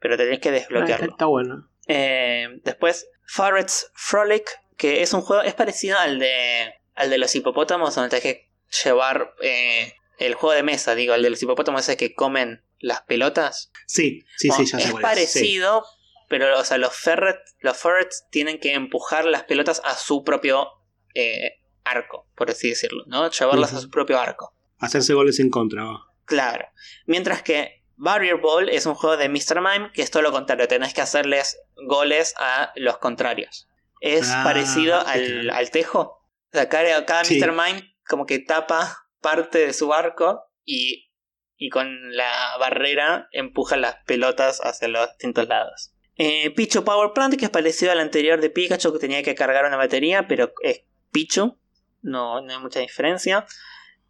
pero 0.00 0.16
tenés 0.16 0.40
que 0.40 0.50
desbloquearlo. 0.50 1.10
está 1.12 1.26
bueno. 1.26 1.68
Eh, 1.88 2.48
después, 2.64 3.08
Farret's 3.26 3.90
Frolic, 3.94 4.48
que 4.76 5.02
es 5.02 5.12
un 5.12 5.20
juego, 5.22 5.42
es 5.42 5.54
parecido 5.54 5.98
al 5.98 6.18
de, 6.18 6.74
al 6.94 7.10
de 7.10 7.18
los 7.18 7.34
hipopótamos, 7.34 7.94
donde 7.94 8.10
tenés 8.10 8.22
que 8.22 8.50
llevar 8.84 9.34
eh, 9.42 9.94
el 10.18 10.34
juego 10.34 10.54
de 10.54 10.62
mesa, 10.62 10.94
digo, 10.94 11.14
el 11.14 11.22
de 11.22 11.30
los 11.30 11.42
hipopótamos 11.42 11.82
ese 11.82 11.96
que 11.96 12.14
comen 12.14 12.62
las 12.78 13.02
pelotas. 13.02 13.70
Sí, 13.86 14.24
sí, 14.36 14.50
sí, 14.50 14.64
Bueno, 14.64 14.64
ya 14.70 14.78
es 14.78 14.92
parecido, 14.94 15.84
pero 16.28 16.58
o 16.58 16.64
sea, 16.64 16.78
los 16.78 16.94
ferret, 16.94 17.38
los 17.60 17.76
ferrets 17.76 18.26
tienen 18.30 18.58
que 18.60 18.74
empujar 18.74 19.24
las 19.24 19.44
pelotas 19.44 19.80
a 19.84 19.94
su 19.94 20.24
propio 20.24 20.68
eh, 21.14 21.60
arco, 21.84 22.26
por 22.34 22.50
así 22.50 22.68
decirlo, 22.70 23.04
¿no? 23.06 23.30
Llevarlas 23.30 23.72
a 23.72 23.80
su 23.80 23.90
propio 23.90 24.18
arco. 24.20 24.52
Hacerse 24.78 25.14
goles 25.14 25.38
en 25.40 25.50
contra. 25.50 25.84
va. 25.84 26.06
Claro. 26.24 26.66
Mientras 27.06 27.42
que 27.42 27.82
Barrier 27.96 28.36
Ball 28.36 28.68
es 28.68 28.84
un 28.84 28.94
juego 28.94 29.16
de 29.16 29.28
Mr. 29.28 29.60
Mime 29.62 29.90
que 29.94 30.02
es 30.02 30.10
todo 30.10 30.22
lo 30.22 30.32
contrario, 30.32 30.68
tenés 30.68 30.92
que 30.92 31.00
hacerles 31.00 31.58
goles 31.86 32.34
a 32.38 32.72
los 32.76 32.98
contrarios. 32.98 33.68
Es 34.00 34.28
Ah, 34.30 34.42
parecido 34.44 35.00
al, 35.06 35.48
al 35.50 35.70
tejo. 35.70 36.00
O 36.00 36.52
sea, 36.52 36.68
cada, 36.68 37.06
cada 37.06 37.24
Sí. 37.24 37.38
Mr. 37.40 37.52
Mime 37.52 37.96
como 38.06 38.26
que 38.26 38.38
tapa 38.40 39.05
parte 39.20 39.58
de 39.58 39.72
su 39.72 39.92
arco 39.92 40.44
y, 40.64 41.10
y 41.56 41.70
con 41.70 42.14
la 42.16 42.56
barrera 42.58 43.28
empuja 43.32 43.76
las 43.76 43.96
pelotas 44.04 44.60
hacia 44.62 44.88
los 44.88 45.08
distintos 45.08 45.48
lados. 45.48 45.92
Eh, 46.16 46.50
Pichu 46.50 46.82
Power 46.82 47.12
Plant, 47.12 47.36
que 47.36 47.44
es 47.44 47.50
parecido 47.50 47.92
al 47.92 48.00
anterior 48.00 48.40
de 48.40 48.50
Pikachu, 48.50 48.92
que 48.92 48.98
tenía 48.98 49.22
que 49.22 49.34
cargar 49.34 49.66
una 49.66 49.76
batería, 49.76 50.26
pero 50.26 50.52
es 50.62 50.82
Pichu. 51.12 51.58
No, 52.02 52.40
no 52.40 52.52
hay 52.52 52.58
mucha 52.58 52.80
diferencia. 52.80 53.46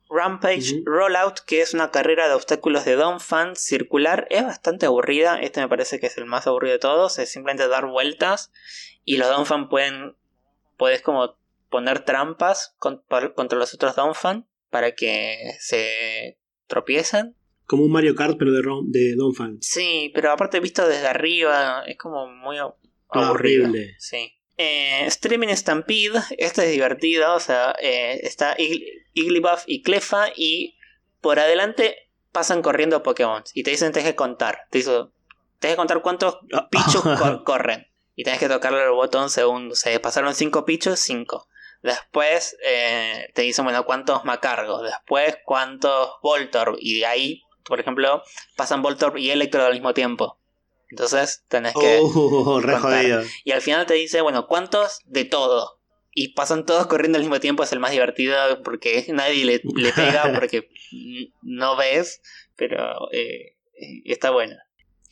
Rampage. 0.08 0.82
Rollout, 0.84 1.40
que 1.40 1.62
es 1.62 1.74
una 1.74 1.90
carrera 1.90 2.28
de 2.28 2.34
obstáculos 2.34 2.84
de 2.84 2.94
Donphan 2.94 3.56
circular, 3.56 4.28
es 4.30 4.44
bastante 4.44 4.86
aburrida. 4.86 5.40
Este 5.40 5.60
me 5.60 5.68
parece 5.68 5.98
que 5.98 6.06
es 6.06 6.16
el 6.16 6.26
más 6.26 6.46
aburrido 6.46 6.74
de 6.74 6.78
todos. 6.78 7.18
Es 7.18 7.32
simplemente 7.32 7.66
dar 7.66 7.86
vueltas. 7.86 8.52
Y 9.04 9.16
los 9.16 9.28
Donphan 9.28 9.68
pueden. 9.68 10.16
Puedes 10.76 11.02
como 11.02 11.36
poner 11.70 12.04
trampas 12.04 12.76
contra 12.78 13.58
los 13.58 13.74
otros 13.74 13.96
Donphan 13.96 14.46
para 14.70 14.94
que 14.94 15.52
se 15.60 16.38
tropiecen. 16.66 17.36
Como 17.66 17.84
un 17.84 17.90
Mario 17.92 18.14
Kart, 18.14 18.36
pero 18.38 18.52
de, 18.52 18.62
Ron- 18.62 18.90
de 18.92 19.14
Don 19.16 19.34
Fan. 19.34 19.58
Sí, 19.60 20.10
pero 20.14 20.30
aparte 20.30 20.60
visto 20.60 20.86
desde 20.86 21.06
arriba 21.06 21.82
es 21.86 21.96
como 21.96 22.26
muy 22.28 22.58
Ah, 22.58 22.72
aburrido. 23.10 23.64
horrible. 23.66 23.94
Sí. 23.98 24.32
Eh, 24.58 25.04
Streaming 25.06 25.48
Stampede, 25.54 26.20
este 26.38 26.64
es 26.64 26.70
divertido, 26.72 27.34
o 27.34 27.40
sea, 27.40 27.74
eh, 27.80 28.20
está 28.22 28.56
Ig- 28.56 28.84
Igglybuff 29.12 29.64
y 29.66 29.82
Clefa 29.82 30.28
y 30.34 30.76
por 31.20 31.38
adelante 31.38 31.96
pasan 32.32 32.62
corriendo 32.62 33.02
Pokémon 33.02 33.42
y 33.54 33.62
te 33.64 33.70
dicen 33.70 33.92
tenés 33.92 34.08
que 34.10 34.14
contar, 34.16 34.60
te 34.70 34.78
dicen 34.78 35.08
tenés 35.58 35.74
que 35.74 35.78
contar 35.78 36.00
cuántos 36.02 36.38
pichos 36.70 37.02
cor- 37.18 37.44
corren 37.44 37.86
y 38.14 38.24
tenés 38.24 38.38
que 38.40 38.48
tocarle 38.48 38.82
el 38.84 38.90
botón 38.92 39.28
según 39.28 39.74
se 39.74 39.98
pasaron 40.00 40.34
5 40.34 40.64
pichos, 40.64 40.98
5. 41.00 41.48
Después 41.82 42.56
eh, 42.64 43.28
te 43.34 43.42
dicen, 43.42 43.64
bueno, 43.64 43.84
cuántos 43.84 44.24
Macargos, 44.24 44.82
después 44.82 45.38
cuántos 45.44 46.10
Voltorb 46.22 46.76
y 46.80 46.98
de 46.98 47.06
ahí, 47.06 47.42
por 47.64 47.80
ejemplo, 47.80 48.22
pasan 48.56 48.82
Voltorb 48.82 49.16
y 49.16 49.30
Electro 49.30 49.64
al 49.64 49.72
mismo 49.72 49.94
tiempo. 49.94 50.38
Entonces 50.90 51.44
tenés 51.48 51.74
que... 51.74 51.98
Oh, 52.00 52.60
re 52.62 52.76
jodido. 52.76 53.22
Y 53.44 53.52
al 53.52 53.60
final 53.60 53.86
te 53.86 53.94
dice, 53.94 54.20
bueno, 54.20 54.46
¿cuántos 54.46 55.00
de 55.04 55.24
todo? 55.24 55.80
Y 56.12 56.28
pasan 56.28 56.64
todos 56.64 56.86
corriendo 56.86 57.16
al 57.16 57.22
mismo 57.22 57.40
tiempo, 57.40 57.62
es 57.62 57.72
el 57.72 57.80
más 57.80 57.90
divertido 57.90 58.36
porque 58.62 59.04
nadie 59.12 59.44
le, 59.44 59.60
le 59.74 59.92
pega 59.92 60.32
porque 60.38 60.68
no 61.42 61.76
ves, 61.76 62.20
pero 62.56 63.10
eh, 63.12 63.56
eh, 63.74 64.02
está 64.04 64.30
bueno. 64.30 64.56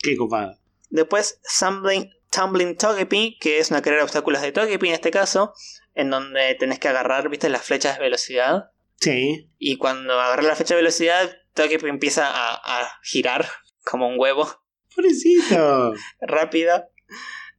Qué 0.01 0.15
copado. 0.15 0.57
Después, 0.89 1.41
Tumbling, 1.59 2.11
Tumbling 2.31 2.77
Togepi, 2.77 3.37
que 3.39 3.59
es 3.59 3.71
una 3.71 3.81
carrera 3.81 4.01
de 4.01 4.05
obstáculos 4.05 4.41
de 4.41 4.51
Togepi 4.51 4.87
en 4.87 4.93
este 4.93 5.11
caso, 5.11 5.53
en 5.95 6.11
donde 6.11 6.55
tenés 6.55 6.79
que 6.79 6.89
agarrar, 6.89 7.29
viste, 7.29 7.49
las 7.49 7.63
flechas 7.63 7.97
de 7.97 8.03
velocidad. 8.03 8.71
Sí. 8.99 9.49
Y 9.57 9.77
cuando 9.77 10.19
agarras 10.19 10.45
la 10.45 10.55
flecha 10.55 10.75
de 10.75 10.81
velocidad, 10.81 11.35
Togepi 11.53 11.87
empieza 11.87 12.29
a, 12.29 12.53
a 12.81 12.99
girar 13.03 13.47
como 13.83 14.07
un 14.07 14.19
huevo 14.19 14.47
Pobrecito. 14.95 15.93
rápida. 16.21 16.89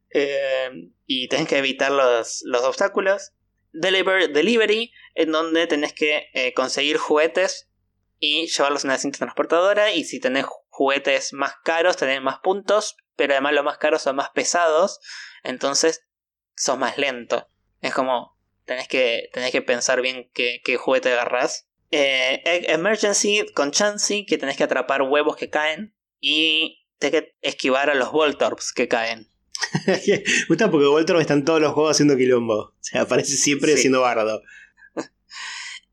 Eh, 0.09 0.69
y 1.05 1.27
tenés 1.27 1.47
que 1.47 1.57
evitar 1.57 1.91
los, 1.91 2.41
los 2.45 2.63
obstáculos. 2.63 3.33
Deliver, 3.71 4.31
delivery, 4.31 4.91
en 5.15 5.31
donde 5.31 5.67
tenés 5.67 5.93
que 5.93 6.27
eh, 6.33 6.53
conseguir 6.53 6.97
juguetes 6.97 7.69
y 8.19 8.47
llevarlos 8.47 8.83
a 8.83 8.87
una 8.87 8.97
cinta 8.97 9.19
transportadora. 9.19 9.91
Y 9.91 10.03
si 10.03 10.19
tenés 10.19 10.45
juguetes 10.69 11.33
más 11.33 11.53
caros, 11.63 11.97
tenés 11.97 12.21
más 12.21 12.39
puntos. 12.39 12.97
Pero 13.15 13.33
además 13.33 13.53
los 13.53 13.63
más 13.63 13.77
caros 13.77 14.01
son 14.01 14.15
más 14.15 14.29
pesados. 14.31 14.99
Entonces 15.43 16.07
sos 16.55 16.77
más 16.77 16.97
lento. 16.97 17.47
Es 17.81 17.93
como 17.93 18.37
tenés 18.65 18.87
que, 18.87 19.29
tenés 19.33 19.51
que 19.51 19.61
pensar 19.61 20.01
bien 20.01 20.29
qué, 20.33 20.61
qué 20.63 20.77
juguete 20.77 21.11
agarrás. 21.13 21.67
Eh, 21.91 22.41
Egg 22.43 22.69
Emergency 22.69 23.45
con 23.53 23.71
Chansey, 23.71 24.25
que 24.25 24.37
tenés 24.37 24.57
que 24.57 24.63
atrapar 24.63 25.03
huevos 25.03 25.35
que 25.37 25.49
caen. 25.49 25.95
Y 26.19 26.85
tenés 26.99 27.21
que 27.21 27.35
esquivar 27.41 27.89
a 27.89 27.95
los 27.95 28.11
Voltorbs 28.11 28.73
que 28.73 28.87
caen. 28.87 29.29
Me 29.87 30.23
gusta 30.49 30.69
porque 30.69 30.87
Voltron 30.87 31.21
está 31.21 31.33
en 31.33 31.45
todos 31.45 31.61
los 31.61 31.73
juegos 31.73 31.91
haciendo 31.91 32.17
quilombo. 32.17 32.55
O 32.55 32.73
sea, 32.79 33.01
aparece 33.01 33.37
siempre 33.37 33.73
Sí. 33.75 33.81
siendo 33.81 34.01
bardo. 34.01 34.41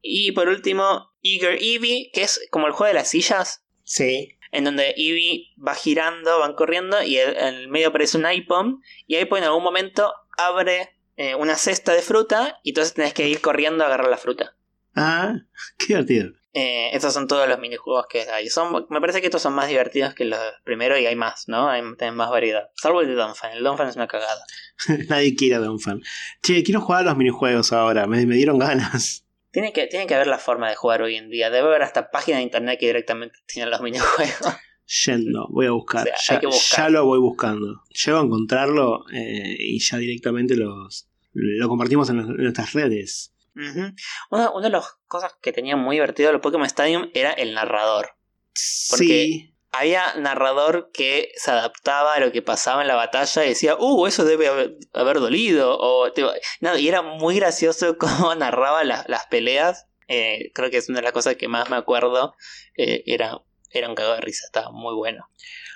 Y 0.07 0.33
por 0.33 0.49
último, 0.49 1.13
Eager 1.23 1.55
Eevee, 1.63 2.11
que 2.13 2.23
es 2.25 2.41
como 2.51 2.67
el 2.67 2.73
juego 2.75 2.89
de 2.89 2.95
las 2.95 3.09
sillas, 3.09 3.65
Sí. 3.85 4.37
en 4.53 4.65
donde 4.65 4.91
Eevee 4.99 5.55
va 5.67 5.75
girando, 5.75 6.41
van 6.41 6.55
corriendo, 6.55 7.03
y 7.03 7.19
en 7.19 7.37
el 7.39 7.69
medio 7.69 7.89
aparece 7.89 8.19
un 8.19 8.27
iPhone, 8.27 8.83
y 9.07 9.17
iPhone 9.17 9.39
en 9.39 9.45
algún 9.45 9.63
momento 9.65 10.13
abre 10.37 10.91
eh, 11.17 11.35
una 11.35 11.57
cesta 11.57 11.93
de 11.93 12.03
fruta, 12.03 12.61
y 12.63 12.71
entonces 12.71 12.95
tenés 12.95 13.15
que 13.15 13.29
ir 13.29 13.41
corriendo 13.41 13.85
a 13.85 13.87
agarrar 13.87 14.09
la 14.09 14.19
fruta. 14.19 14.55
Ah, 14.95 15.35
qué 15.79 15.87
divertido. 15.89 16.33
Eh, 16.57 16.91
estos 16.93 17.13
son 17.13 17.27
todos 17.27 17.49
los 17.49 17.59
minijuegos 17.59 18.07
que 18.09 18.23
hay. 18.31 18.49
Son, 18.49 18.87
me 18.89 19.01
parece 19.01 19.21
que 19.21 19.27
estos 19.27 19.43
son 19.43 19.55
más 19.55 19.69
divertidos 19.69 20.15
que 20.15 20.25
los 20.25 20.39
primeros 20.63 21.01
y 21.01 21.07
hay 21.07 21.17
más, 21.17 21.49
¿no? 21.49 21.69
Hay 21.69 21.83
tienen 21.99 22.15
más 22.15 22.31
variedad. 22.31 22.71
Salvo 22.77 23.01
el 23.01 23.09
de 23.09 23.15
Donphan. 23.15 23.51
El 23.53 23.65
Donphan 23.65 23.89
es 23.89 23.97
una 23.97 24.07
cagada. 24.07 24.45
Nadie 25.09 25.35
quiere 25.35 25.57
a 25.57 25.59
Don 25.59 25.81
Fan. 25.81 26.01
Che, 26.43 26.63
quiero 26.63 26.81
jugar 26.81 27.01
a 27.03 27.05
los 27.07 27.17
minijuegos 27.17 27.73
ahora. 27.73 28.07
Me, 28.07 28.25
me 28.25 28.37
dieron 28.37 28.59
ganas. 28.59 29.25
Tiene 29.51 29.73
que, 29.73 29.87
tiene 29.87 30.09
que 30.09 30.17
haber 30.17 30.27
la 30.27 30.39
forma 30.39 30.69
de 30.69 30.75
jugar 30.75 31.03
hoy 31.03 31.15
en 31.15 31.31
día. 31.31 31.49
Debe 31.49 31.69
haber 31.69 31.83
hasta 31.83 32.11
páginas 32.11 32.39
de 32.39 32.43
internet 32.43 32.77
que 32.81 32.87
directamente 32.87 33.39
tienen 33.47 33.71
los 33.71 33.81
minijuegos. 33.83 34.41
Yendo, 34.87 35.47
voy 35.51 35.67
a 35.67 35.71
buscar. 35.71 36.03
O 36.03 36.11
sea, 36.19 36.41
ya, 36.41 36.49
buscar. 36.49 36.91
lo 36.91 37.05
voy 37.07 37.19
buscando. 37.19 37.83
Llego 38.05 38.19
a 38.19 38.23
encontrarlo 38.23 39.05
eh, 39.13 39.57
y 39.59 39.79
ya 39.81 39.97
directamente 39.99 40.57
los, 40.57 41.09
lo 41.33 41.69
compartimos 41.69 42.11
en, 42.11 42.21
en 42.21 42.37
nuestras 42.37 42.73
redes. 42.75 43.35
Una, 44.31 44.51
una 44.51 44.63
de 44.67 44.71
las 44.71 44.85
cosas 45.07 45.33
que 45.41 45.53
tenía 45.53 45.77
muy 45.77 45.97
divertido 45.97 46.31
el 46.31 46.41
Pokémon 46.41 46.67
Stadium 46.67 47.09
era 47.15 47.33
el 47.33 47.55
narrador. 47.55 48.11
Porque- 48.91 49.05
Sí. 49.07 49.51
Había 49.77 50.15
narrador 50.15 50.91
que 50.95 51.33
se 51.35 51.51
adaptaba 51.51 52.15
a 52.15 52.21
lo 52.21 52.31
que 52.31 52.43
pasaba 52.43 52.83
en 52.83 52.87
la 52.87 52.95
batalla 52.95 53.45
y 53.45 53.49
decía, 53.49 53.75
uh, 53.77 54.07
eso 54.07 54.25
debe 54.25 54.47
haber, 54.47 54.77
haber 54.93 55.19
dolido. 55.19 55.77
O, 55.81 56.13
tipo, 56.13 56.31
no, 56.61 56.79
y 56.79 56.87
era 56.87 57.03
muy 57.03 57.35
gracioso 57.35 57.99
cómo 58.29 58.33
narraba 58.37 58.85
la- 58.85 59.05
las 59.09 59.27
peleas. 59.27 59.87
Eh, 60.07 60.53
creo 60.55 60.71
que 60.71 60.77
es 60.77 60.89
una 60.89 60.99
de 60.99 61.03
las 61.03 61.13
cosas 61.13 61.35
que 61.35 61.49
más 61.49 61.71
me 61.71 61.77
acuerdo. 61.77 62.37
Eh, 62.77 63.03
era, 63.07 63.41
era 63.79 63.89
un 63.89 63.95
cago 63.95 64.15
de 64.15 64.21
risa, 64.21 64.47
estaba 64.47 64.71
muy 64.73 64.95
bueno. 64.95 65.27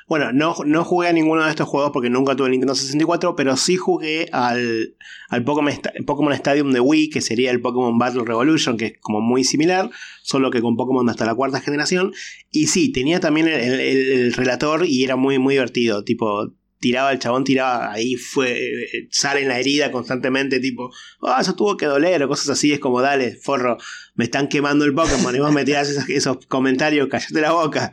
Bueno, 0.09 0.33
no, 0.33 0.55
no 0.65 0.85
jugué 0.85 1.09
a 1.09 1.13
ninguno 1.13 1.45
de 1.45 1.51
estos 1.51 1.69
juegos 1.69 1.91
porque 1.93 2.09
nunca 2.09 2.35
tuve 2.35 2.47
el 2.47 2.53
Nintendo 2.53 2.75
64, 2.75 3.37
pero 3.37 3.59
sí 3.59 3.77
jugué 3.77 4.29
al, 4.33 4.97
al 5.29 5.45
Pokémon, 5.45 5.71
Pokémon 6.07 6.33
Stadium 6.33 6.73
de 6.73 6.81
Wii, 6.81 7.11
que 7.11 7.21
sería 7.21 7.51
el 7.51 7.61
Pokémon 7.61 7.99
Battle 7.99 8.25
Revolution, 8.25 8.79
que 8.79 8.87
es 8.87 8.93
como 9.01 9.21
muy 9.21 9.45
similar, 9.45 9.91
solo 10.23 10.51
que 10.51 10.63
con 10.63 10.77
Pokémon 10.77 11.11
hasta 11.11 11.27
la 11.27 11.35
cuarta 11.35 11.61
generación. 11.61 12.15
Y 12.51 12.69
sí, 12.69 12.91
tenía 12.91 13.21
también 13.21 13.49
el 13.49 14.33
relator 14.33 14.87
y 14.87 15.05
era 15.05 15.17
muy, 15.17 15.39
muy 15.39 15.55
divertido. 15.55 16.03
Tipo, 16.05 16.55
tiraba 16.81 17.13
el 17.13 17.19
chabón, 17.19 17.45
tiraba 17.45 17.93
ahí, 17.93 18.15
fue, 18.17 18.53
eh, 18.53 19.09
sale 19.11 19.43
en 19.43 19.49
la 19.49 19.59
herida 19.59 19.91
constantemente, 19.91 20.61
tipo, 20.61 20.91
ah, 21.23 21.39
eso 21.41 21.55
tuvo 21.55 21.77
que 21.77 21.87
doler, 21.87 22.23
o 22.23 22.29
cosas 22.29 22.51
así. 22.51 22.73
Es 22.73 22.79
como, 22.79 23.01
dale, 23.01 23.37
forro, 23.37 23.79
me 24.19 24.25
están 24.25 24.49
quemando 24.49 24.85
el 24.85 24.93
Pokémon 24.95 25.35
y 25.35 25.39
vos 25.39 25.53
me 25.53 25.65
tirás 25.65 25.89
esos, 25.89 26.09
esos 26.11 26.45
comentarios, 26.47 27.09
callate 27.09 27.41
la 27.41 27.53
boca. 27.53 27.93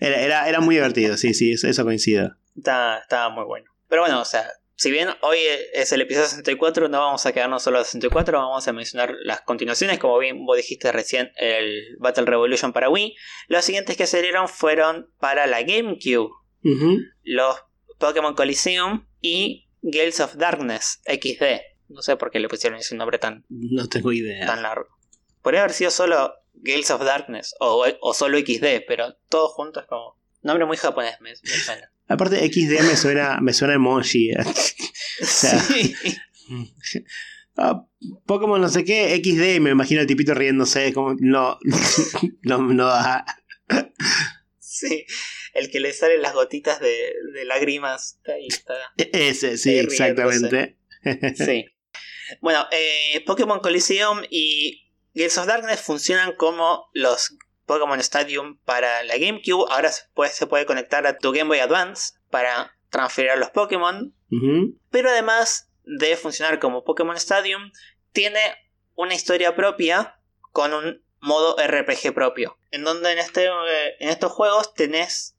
Era, 0.00 0.20
era, 0.20 0.48
era 0.48 0.60
muy 0.60 0.74
divertido, 0.76 1.16
sí, 1.18 1.34
sí, 1.34 1.52
eso, 1.52 1.68
eso 1.68 1.84
coincido. 1.84 2.34
Estaba, 2.56 2.96
estaba 2.98 3.28
muy 3.28 3.44
bueno. 3.44 3.70
Pero 3.86 4.00
bueno, 4.02 4.22
o 4.22 4.24
sea, 4.24 4.48
si 4.74 4.90
bien 4.90 5.08
hoy 5.20 5.38
es 5.74 5.92
el 5.92 6.00
episodio 6.00 6.26
64, 6.28 6.88
no 6.88 6.98
vamos 7.00 7.26
a 7.26 7.32
quedarnos 7.32 7.62
solo 7.62 7.78
al 7.78 7.84
64, 7.84 8.38
vamos 8.38 8.66
a 8.66 8.72
mencionar 8.72 9.14
las 9.22 9.42
continuaciones, 9.42 9.98
como 9.98 10.18
bien 10.18 10.44
vos 10.46 10.56
dijiste 10.56 10.90
recién, 10.92 11.30
el 11.36 11.96
Battle 11.98 12.24
Revolution 12.24 12.72
para 12.72 12.88
Wii. 12.88 13.14
Los 13.48 13.64
siguientes 13.64 13.96
que 13.98 14.06
salieron 14.06 14.48
fueron 14.48 15.10
para 15.20 15.46
la 15.46 15.62
GameCube, 15.62 16.30
los 17.22 17.56
Pokémon 17.98 18.34
Coliseum 18.34 19.06
y 19.20 19.68
Gales 19.82 20.20
of 20.20 20.36
Darkness 20.36 21.00
XD. 21.06 21.44
No 21.88 22.02
sé 22.02 22.16
por 22.16 22.30
qué 22.30 22.40
le 22.40 22.48
pusieron 22.48 22.78
ese 22.78 22.96
nombre 22.96 23.18
tan, 23.18 23.44
No 23.48 23.88
tengo 23.88 24.12
idea. 24.12 24.46
tan 24.46 24.62
largo. 24.62 24.88
Podría 25.46 25.60
haber 25.60 25.74
sido 25.74 25.92
solo 25.92 26.34
Gales 26.54 26.90
of 26.90 27.04
Darkness 27.04 27.54
o, 27.60 27.86
o 28.00 28.14
solo 28.14 28.36
XD, 28.36 28.82
pero 28.88 29.16
todo 29.28 29.46
junto 29.46 29.78
es 29.78 29.86
como... 29.86 30.20
Nombre 30.42 30.66
muy 30.66 30.76
japonés, 30.76 31.20
me, 31.20 31.30
me 31.30 31.36
suena. 31.36 31.88
Aparte, 32.08 32.38
XD 32.38 32.82
me 32.82 32.96
suena, 32.96 33.38
me 33.40 33.52
suena 33.52 33.74
emoji. 33.74 34.32
sea, 35.22 35.56
Sí. 35.60 35.94
Ah, 37.56 37.86
Pokémon 38.26 38.60
no 38.60 38.68
sé 38.68 38.84
qué, 38.84 39.16
XD, 39.24 39.60
me 39.60 39.70
imagino 39.70 40.00
el 40.00 40.08
tipito 40.08 40.34
riéndose, 40.34 40.92
como 40.92 41.14
no, 41.20 41.60
no, 42.42 42.58
no 42.58 42.86
da. 42.86 43.24
Sí, 44.58 45.06
el 45.54 45.70
que 45.70 45.78
le 45.78 45.92
salen 45.92 46.22
las 46.22 46.34
gotitas 46.34 46.80
de, 46.80 47.14
de 47.34 47.44
lágrimas. 47.44 48.20
Ahí 48.26 48.48
está. 48.48 48.74
Ese, 48.96 49.58
sí, 49.58 49.78
exactamente. 49.78 50.76
Sí. 51.36 51.66
Bueno, 52.40 52.66
eh, 52.72 53.22
Pokémon 53.24 53.60
Coliseum 53.60 54.22
y 54.28 54.85
Gales 55.16 55.38
of 55.38 55.46
Darkness 55.46 55.80
funcionan 55.80 56.34
como 56.36 56.90
los 56.92 57.36
Pokémon 57.64 57.98
Stadium 58.00 58.58
para 58.66 59.02
la 59.04 59.16
GameCube. 59.16 59.64
Ahora 59.70 59.90
se 59.90 60.02
puede, 60.14 60.30
se 60.30 60.46
puede 60.46 60.66
conectar 60.66 61.06
a 61.06 61.16
tu 61.16 61.32
Game 61.32 61.48
Boy 61.48 61.58
Advance 61.58 62.12
para 62.30 62.76
transferir 62.90 63.30
a 63.30 63.36
los 63.36 63.48
Pokémon. 63.50 64.14
Pero 64.90 65.08
además 65.08 65.70
de 65.84 66.16
funcionar 66.16 66.58
como 66.58 66.84
Pokémon 66.84 67.16
Stadium, 67.16 67.72
tiene 68.12 68.40
una 68.94 69.14
historia 69.14 69.56
propia 69.56 70.20
con 70.52 70.74
un 70.74 71.02
modo 71.20 71.56
RPG 71.56 72.12
propio. 72.12 72.58
En 72.70 72.84
donde 72.84 73.12
en, 73.12 73.18
este, 73.18 73.46
eh, 73.46 73.96
en 74.00 74.10
estos 74.10 74.32
juegos 74.32 74.74
tenés 74.74 75.38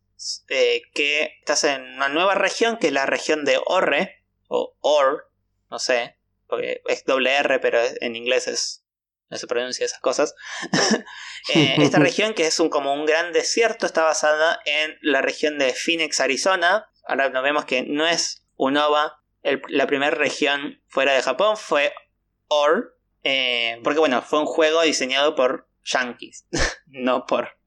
eh, 0.50 0.82
que 0.96 1.36
estás 1.40 1.64
en 1.66 1.84
una 1.84 2.10
nueva 2.10 2.34
región, 2.34 2.78
que 2.78 2.88
es 2.88 2.94
la 2.94 3.06
región 3.06 3.46
de 3.46 3.60
Orre, 3.64 4.24
o 4.48 4.76
Or, 4.80 5.30
no 5.70 5.78
sé, 5.78 6.18
porque 6.48 6.82
es 6.88 7.06
doble 7.06 7.36
R, 7.36 7.60
pero 7.60 7.80
en 8.02 8.16
inglés 8.16 8.48
es, 8.48 8.84
no 9.30 9.38
se 9.38 9.48
pronuncia 9.48 9.86
esas 9.86 10.00
cosas. 10.00 10.36
Eh, 11.54 11.76
esta 11.80 12.00
región, 12.00 12.34
que 12.34 12.46
es 12.46 12.60
un, 12.60 12.70
como 12.70 12.94
un 12.94 13.06
gran 13.06 13.32
desierto, 13.32 13.86
está 13.86 14.04
basada 14.04 14.60
en 14.66 14.98
la 15.02 15.22
región 15.22 15.58
de 15.58 15.74
Phoenix, 15.74 16.20
Arizona. 16.20 16.90
Ahora 17.08 17.30
nos 17.30 17.42
vemos 17.42 17.64
que 17.64 17.84
no 17.84 18.06
es 18.06 18.44
Unova, 18.58 19.22
el- 19.44 19.62
la 19.70 19.88
primera 19.88 20.12
región 20.16 20.82
fuera 20.88 21.14
de 21.14 21.22
Japón 21.22 21.56
fue 21.56 21.94
Or, 22.50 22.98
eh, 23.24 23.80
porque 23.84 24.00
bueno, 24.00 24.22
fue 24.22 24.40
un 24.40 24.46
juego 24.46 24.82
diseñado 24.82 25.36
por 25.36 25.70
yankees, 25.86 26.48
no 26.88 27.26
por 27.26 27.58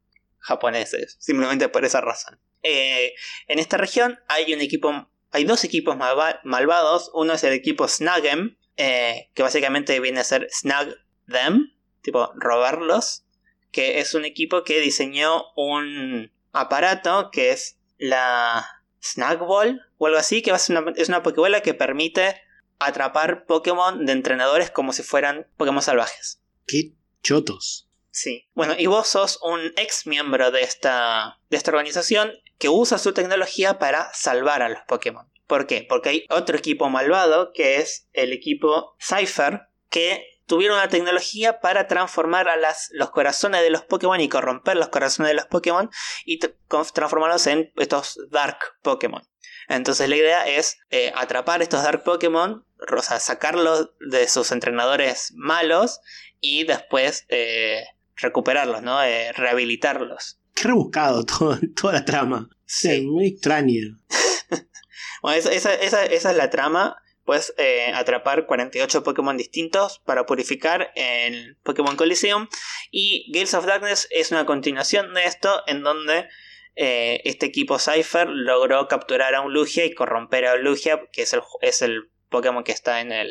japoneses, 0.40 1.16
simplemente 1.20 1.68
por 1.70 1.84
esa 1.86 2.00
razón. 2.02 2.38
Eh, 2.62 3.14
en 3.46 3.58
esta 3.60 3.78
región 3.78 4.18
hay 4.28 4.52
un 4.52 4.60
equipo, 4.60 5.10
hay 5.30 5.44
dos 5.44 5.64
equipos 5.64 5.96
malva- 5.96 6.40
malvados, 6.44 7.10
uno 7.14 7.32
es 7.32 7.44
el 7.44 7.54
equipo 7.54 7.88
Snagem, 7.88 8.58
que 8.76 9.42
básicamente 9.42 10.00
viene 10.00 10.20
a 10.20 10.24
ser 10.24 10.48
Snag 10.50 10.88
Them, 11.30 11.72
tipo 12.02 12.32
robarlos, 12.36 13.24
que 13.72 14.00
es 14.00 14.14
un 14.14 14.24
equipo 14.24 14.64
que 14.64 14.80
diseñó 14.80 15.44
un 15.56 16.32
aparato 16.52 17.30
que 17.30 17.50
es 17.50 17.78
la 17.98 18.66
Snag 19.02 19.38
Ball 19.38 19.80
o 19.98 20.06
algo 20.06 20.18
así, 20.18 20.42
que 20.42 20.50
va 20.50 20.56
a 20.56 20.60
ser 20.60 20.76
una- 20.78 20.92
es 20.96 21.08
una 21.08 21.22
Pokébola 21.22 21.60
que 21.62 21.74
permite 21.74 22.40
atrapar 22.78 23.44
Pokémon 23.46 24.04
de 24.06 24.12
entrenadores 24.12 24.70
como 24.70 24.92
si 24.92 25.02
fueran 25.02 25.46
Pokémon 25.56 25.82
salvajes. 25.82 26.42
Qué 26.66 26.92
chotos. 27.22 27.88
Sí. 28.10 28.48
Bueno, 28.54 28.74
y 28.76 28.86
vos 28.86 29.06
sos 29.06 29.38
un 29.42 29.60
ex 29.76 30.06
miembro 30.06 30.50
de 30.50 30.62
esta, 30.62 31.38
de 31.48 31.56
esta 31.56 31.70
organización 31.70 32.32
que 32.58 32.68
usa 32.68 32.98
su 32.98 33.12
tecnología 33.12 33.78
para 33.78 34.10
salvar 34.14 34.62
a 34.62 34.68
los 34.68 34.80
Pokémon. 34.88 35.30
¿Por 35.46 35.66
qué? 35.66 35.86
Porque 35.88 36.08
hay 36.08 36.26
otro 36.30 36.56
equipo 36.56 36.88
malvado 36.88 37.52
que 37.52 37.76
es 37.76 38.08
el 38.12 38.32
equipo 38.32 38.96
Cypher 39.00 39.62
que 39.88 40.24
tuvieron 40.50 40.76
una 40.76 40.88
tecnología 40.88 41.60
para 41.60 41.86
transformar 41.86 42.48
a 42.48 42.56
las, 42.56 42.90
los 42.92 43.10
corazones 43.10 43.62
de 43.62 43.70
los 43.70 43.82
Pokémon 43.84 44.20
y 44.20 44.28
corromper 44.28 44.76
los 44.76 44.88
corazones 44.88 45.30
de 45.30 45.34
los 45.34 45.46
Pokémon 45.46 45.88
y 46.26 46.40
transformarlos 46.68 47.46
en 47.46 47.72
estos 47.76 48.18
Dark 48.30 48.58
Pokémon. 48.82 49.22
Entonces 49.68 50.08
la 50.08 50.16
idea 50.16 50.46
es 50.48 50.78
eh, 50.90 51.12
atrapar 51.16 51.62
estos 51.62 51.82
Dark 51.84 52.02
Pokémon, 52.02 52.66
o 52.96 53.02
sea, 53.02 53.20
sacarlos 53.20 53.90
de 54.00 54.26
sus 54.28 54.50
entrenadores 54.52 55.32
malos 55.36 56.00
y 56.40 56.64
después 56.64 57.24
eh, 57.28 57.84
recuperarlos, 58.16 58.82
¿no? 58.82 59.02
Eh, 59.02 59.32
rehabilitarlos. 59.32 60.40
Qué 60.54 60.64
rebuscado 60.64 61.24
todo, 61.38 61.58
toda 61.80 61.92
la 61.94 62.04
trama. 62.04 62.48
Sí, 62.66 63.00
muy 63.02 63.28
extraño. 63.28 63.96
Bueno, 65.22 65.38
esa, 65.38 65.52
esa- 65.52 65.74
esa- 65.74 66.04
esa 66.06 66.30
es 66.30 66.36
la 66.36 66.48
trama. 66.48 66.96
Puedes 67.30 67.54
eh, 67.58 67.92
atrapar 67.94 68.46
48 68.46 69.04
Pokémon 69.04 69.36
distintos 69.36 70.00
para 70.04 70.26
purificar 70.26 70.90
en 70.96 71.56
Pokémon 71.62 71.94
Coliseum. 71.94 72.48
Y 72.90 73.30
Gales 73.32 73.54
of 73.54 73.66
Darkness 73.66 74.08
es 74.10 74.32
una 74.32 74.46
continuación 74.46 75.14
de 75.14 75.26
esto 75.26 75.62
en 75.68 75.84
donde 75.84 76.28
eh, 76.74 77.20
este 77.22 77.46
equipo 77.46 77.78
Cypher 77.78 78.28
logró 78.28 78.88
capturar 78.88 79.36
a 79.36 79.42
un 79.42 79.52
Lugia 79.52 79.84
y 79.84 79.94
corromper 79.94 80.44
a 80.44 80.54
un 80.54 80.64
Lugia, 80.64 81.02
que 81.12 81.22
es 81.22 81.32
el, 81.32 81.42
es 81.60 81.82
el 81.82 82.10
Pokémon 82.30 82.64
que 82.64 82.72
está 82.72 83.00
en, 83.00 83.12
el, 83.12 83.30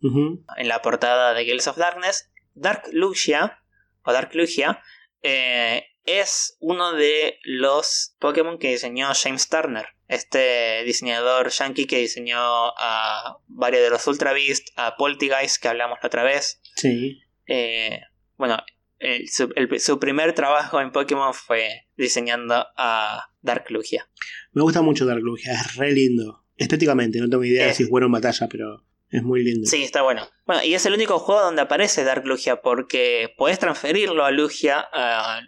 en 0.00 0.68
la 0.68 0.80
portada 0.80 1.34
de 1.34 1.44
Gales 1.44 1.68
of 1.68 1.76
Darkness. 1.76 2.30
Dark 2.54 2.84
Lugia, 2.90 3.62
o 4.02 4.14
Dark 4.14 4.34
Lugia, 4.34 4.82
eh, 5.20 5.84
es 6.06 6.56
uno 6.60 6.92
de 6.92 7.38
los 7.44 8.14
Pokémon 8.18 8.58
que 8.58 8.70
diseñó 8.70 9.08
James 9.14 9.48
Turner, 9.48 9.86
este 10.08 10.82
diseñador 10.84 11.50
yankee 11.50 11.86
que 11.86 11.98
diseñó 11.98 12.38
a 12.78 13.38
varios 13.48 13.82
de 13.82 13.90
los 13.90 14.06
Ultra 14.06 14.32
Beast, 14.32 14.68
a 14.76 14.96
Poltergeist 14.96 15.60
que 15.60 15.68
hablamos 15.68 15.98
la 16.02 16.06
otra 16.06 16.22
vez. 16.22 16.60
Sí. 16.76 17.20
Eh, 17.46 18.00
bueno, 18.36 18.56
el- 18.98 19.28
su, 19.28 19.52
el- 19.56 19.80
su 19.80 19.98
primer 19.98 20.32
trabajo 20.34 20.80
en 20.80 20.92
Pokémon 20.92 21.34
fue 21.34 21.86
diseñando 21.96 22.66
a 22.76 23.28
Dark 23.42 23.66
Lugia. 23.70 24.08
Me 24.52 24.62
gusta 24.62 24.82
mucho 24.82 25.06
Dark 25.06 25.22
Lugia, 25.22 25.52
es 25.52 25.76
re 25.76 25.92
lindo. 25.92 26.44
Estéticamente, 26.56 27.18
no 27.20 27.28
tengo 27.28 27.44
idea 27.44 27.68
Eh. 27.68 27.74
si 27.74 27.82
es 27.82 27.88
bueno 27.90 28.06
en 28.06 28.12
batalla, 28.12 28.48
pero 28.50 28.84
es 29.10 29.22
muy 29.22 29.42
lindo. 29.44 29.68
Sí, 29.68 29.82
está 29.82 30.02
bueno. 30.02 30.26
Bueno, 30.46 30.62
y 30.64 30.74
es 30.74 30.86
el 30.86 30.94
único 30.94 31.18
juego 31.18 31.42
donde 31.42 31.62
aparece 31.62 32.02
Dark 32.04 32.24
Lugia 32.26 32.62
porque 32.62 33.34
podés 33.36 33.58
transferirlo 33.58 34.24
a 34.24 34.30
Lugia, 34.30 34.86
a, 34.92 35.40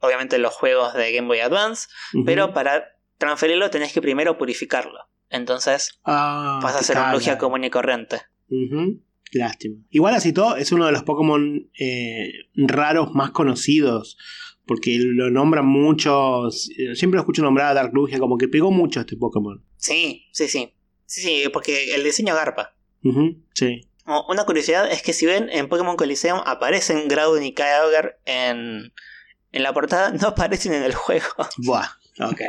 obviamente 0.00 0.38
los 0.38 0.54
juegos 0.54 0.94
de 0.94 1.12
Game 1.12 1.28
Boy 1.28 1.40
Advance, 1.40 1.88
pero 2.24 2.52
para 2.52 2.96
transferirlo 3.18 3.70
tenés 3.70 3.92
que 3.92 4.02
primero 4.02 4.38
purificarlo. 4.38 4.98
Entonces 5.30 5.98
Ah, 6.04 6.60
vas 6.62 6.76
a 6.76 6.82
ser 6.82 6.98
un. 6.98 7.12
Lugia 7.12 7.38
común 7.38 7.64
y 7.64 7.70
corriente. 7.70 8.22
Lástima. 9.32 9.76
Igual 9.90 10.14
así 10.14 10.32
todo, 10.32 10.56
es 10.56 10.72
uno 10.72 10.86
de 10.86 10.92
los 10.92 11.02
Pokémon 11.02 11.68
eh, 11.78 12.32
raros 12.54 13.12
más 13.12 13.30
conocidos. 13.32 14.16
Porque 14.66 14.98
lo 14.98 15.30
nombran 15.30 15.64
mucho. 15.64 16.50
Siempre 16.50 17.16
lo 17.16 17.20
escucho 17.20 17.42
nombrar 17.42 17.68
a 17.68 17.74
Dark 17.74 17.92
Lugia, 17.94 18.18
como 18.18 18.36
que 18.36 18.48
pegó 18.48 18.72
mucho 18.72 18.98
este 19.00 19.16
Pokémon. 19.16 19.64
Sí, 19.76 20.26
sí, 20.32 20.48
sí. 20.48 20.72
Sí, 21.04 21.20
sí, 21.20 21.44
porque 21.52 21.94
el 21.94 22.02
diseño 22.02 22.34
garpa. 22.34 22.74
Sí. 23.54 23.82
Una 24.28 24.44
curiosidad 24.44 24.90
es 24.90 25.02
que 25.02 25.12
si 25.12 25.24
ven 25.24 25.48
en 25.50 25.68
Pokémon 25.68 25.96
Coliseum 25.96 26.40
aparecen 26.44 27.06
Groudon 27.06 27.44
y 27.44 27.54
Kyogre 27.54 28.16
en, 28.24 28.92
en 29.56 29.62
la 29.62 29.72
portada, 29.72 30.10
no 30.10 30.28
aparecen 30.28 30.74
en 30.74 30.82
el 30.82 30.94
juego. 30.94 31.26
Buah, 31.56 31.88
ok. 32.20 32.42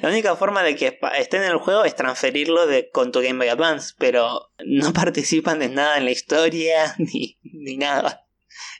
La 0.00 0.08
única 0.08 0.34
forma 0.36 0.62
de 0.62 0.76
que 0.76 0.98
estén 1.18 1.42
en 1.42 1.50
el 1.50 1.58
juego 1.58 1.84
es 1.84 1.94
transferirlo 1.94 2.66
de, 2.66 2.88
con 2.90 3.12
tu 3.12 3.20
Game 3.20 3.38
Boy 3.38 3.48
Advance, 3.48 3.94
pero 3.98 4.52
no 4.64 4.92
participan 4.94 5.58
de 5.58 5.68
nada 5.68 5.98
en 5.98 6.04
la 6.04 6.12
historia 6.12 6.94
ni, 6.98 7.38
ni 7.42 7.76
nada. 7.76 8.26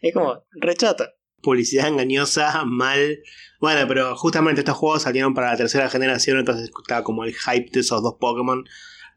Es 0.01 0.15
como 0.15 0.45
rechato. 0.53 1.05
Publicidad 1.43 1.89
engañosa, 1.89 2.65
mal. 2.65 3.19
Bueno, 3.61 3.87
pero 3.89 4.17
justamente 4.17 4.61
estos 4.61 4.77
juegos 4.77 5.03
salieron 5.03 5.35
para 5.35 5.51
la 5.51 5.57
tercera 5.57 5.91
generación, 5.91 6.39
entonces 6.39 6.71
estaba 6.81 7.03
como 7.03 7.25
el 7.25 7.35
hype 7.35 7.71
de 7.73 7.81
esos 7.81 8.01
dos 8.01 8.15
Pokémon 8.21 8.65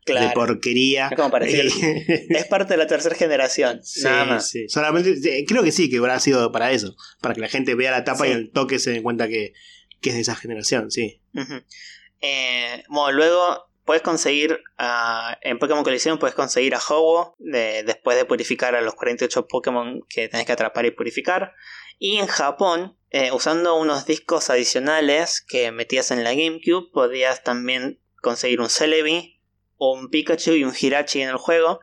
de 0.06 0.30
porquería. 0.34 1.08
Es 1.10 1.16
como 1.16 1.32
para 1.32 1.46
decir, 1.46 1.66
es 2.30 2.46
parte 2.46 2.74
de 2.74 2.78
la 2.78 2.88
tercera 2.88 3.16
generación. 3.16 3.82
Sí, 3.84 4.04
nada 4.04 4.26
más. 4.26 4.50
sí. 4.50 4.68
Solamente, 4.70 5.46
creo 5.48 5.64
que 5.64 5.72
sí, 5.72 5.90
que 5.90 5.98
habrá 5.98 6.20
sido 6.20 6.52
para 6.52 6.72
eso. 6.72 6.96
Para 7.22 7.34
que 7.36 7.42
la 7.42 7.48
gente 7.50 7.76
vea 7.76 7.92
la 7.92 8.04
tapa 8.04 8.26
Sí. 8.26 8.30
y 8.30 8.34
al 8.34 8.52
toque 8.52 8.80
se 8.80 8.92
den 8.92 9.04
cuenta 9.04 9.28
que, 9.28 9.54
que 10.02 10.10
es 10.10 10.16
de 10.16 10.22
esa 10.22 10.36
generación, 10.36 10.92
sí. 10.92 11.22
Eh, 12.22 12.84
bueno, 12.90 13.12
luego 13.12 13.68
puedes 13.84 14.02
conseguir 14.02 14.60
en 15.42 15.60
Pokémon 15.60 15.84
Coliseum 15.84 16.18
puedes 16.18 16.36
conseguir 16.36 16.74
a 16.76 16.80
Ho-Oh 16.80 17.36
de- 17.38 17.84
después 17.84 18.18
de 18.18 18.26
purificar 18.26 18.76
a 18.76 18.82
los 18.82 18.96
48 18.96 19.48
Pokémon 19.48 20.02
que 20.10 20.28
tenés 20.28 20.46
que 20.46 20.52
atrapar 20.54 20.86
y 20.86 20.92
purificar. 20.92 21.54
Y 22.00 22.18
en 22.18 22.28
Japón, 22.28 22.98
eh, 23.12 23.32
usando 23.32 23.76
unos 23.80 24.06
discos 24.06 24.50
adicionales 24.50 25.42
que 25.48 25.72
metías 25.72 26.12
en 26.12 26.24
la 26.24 26.32
GameCube, 26.34 26.90
podías 26.92 27.44
también 27.44 28.00
conseguir 28.22 28.60
un 28.60 28.70
Celebi, 28.70 29.35
un 29.78 30.10
Pikachu 30.10 30.52
y 30.54 30.64
un 30.64 30.74
Hirachi 30.80 31.22
en 31.22 31.30
el 31.30 31.38
juego. 31.38 31.80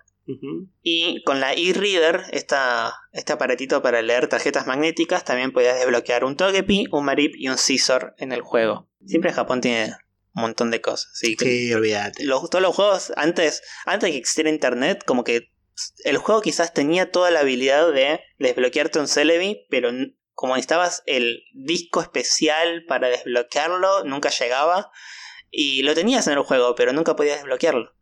Y 0.82 1.22
con 1.24 1.40
la 1.40 1.52
e-reader, 1.52 2.22
este 2.32 3.32
aparatito 3.32 3.82
para 3.82 4.00
leer 4.02 4.28
tarjetas 4.28 4.66
magnéticas, 4.66 5.24
también 5.24 5.52
podías 5.52 5.76
desbloquear 5.78 6.24
un 6.24 6.36
Togepi, 6.36 6.86
un 6.92 7.04
Marip 7.04 7.34
y 7.36 7.48
un 7.48 7.58
Scizor 7.58 8.14
en 8.18 8.32
el 8.32 8.40
juego. 8.40 8.88
Siempre 9.06 9.32
Japón 9.32 9.60
tiene 9.60 9.94
un 10.34 10.42
montón 10.42 10.70
de 10.70 10.80
cosas. 10.80 11.10
que 11.36 11.44
Sí, 11.44 11.74
olvídate. 11.74 12.24
los- 12.24 12.48
todos 12.48 12.62
los 12.62 12.74
juegos, 12.74 13.12
antes, 13.16 13.62
antes 13.84 14.06
de 14.08 14.12
que 14.12 14.18
existiera 14.18 14.48
internet, 14.48 15.02
como 15.04 15.24
que 15.24 15.50
el 16.04 16.18
juego 16.18 16.40
quizás 16.40 16.72
tenía 16.72 17.10
toda 17.10 17.30
la 17.30 17.40
habilidad 17.40 17.92
de 17.92 18.20
desbloquearte 18.38 19.00
un 19.00 19.08
Celebi, 19.08 19.66
pero 19.70 19.90
como 20.34 20.54
necesitabas 20.54 21.02
el 21.06 21.42
disco 21.52 22.00
especial 22.00 22.84
para 22.86 23.08
desbloquearlo, 23.08 24.04
nunca 24.04 24.30
llegaba. 24.30 24.90
Y 25.52 25.82
lo 25.82 25.94
tenías 25.94 26.26
en 26.26 26.32
el 26.32 26.40
juego, 26.40 26.74
pero 26.74 26.94
nunca 26.94 27.14
podías 27.14 27.36
desbloquearlo. 27.36 27.92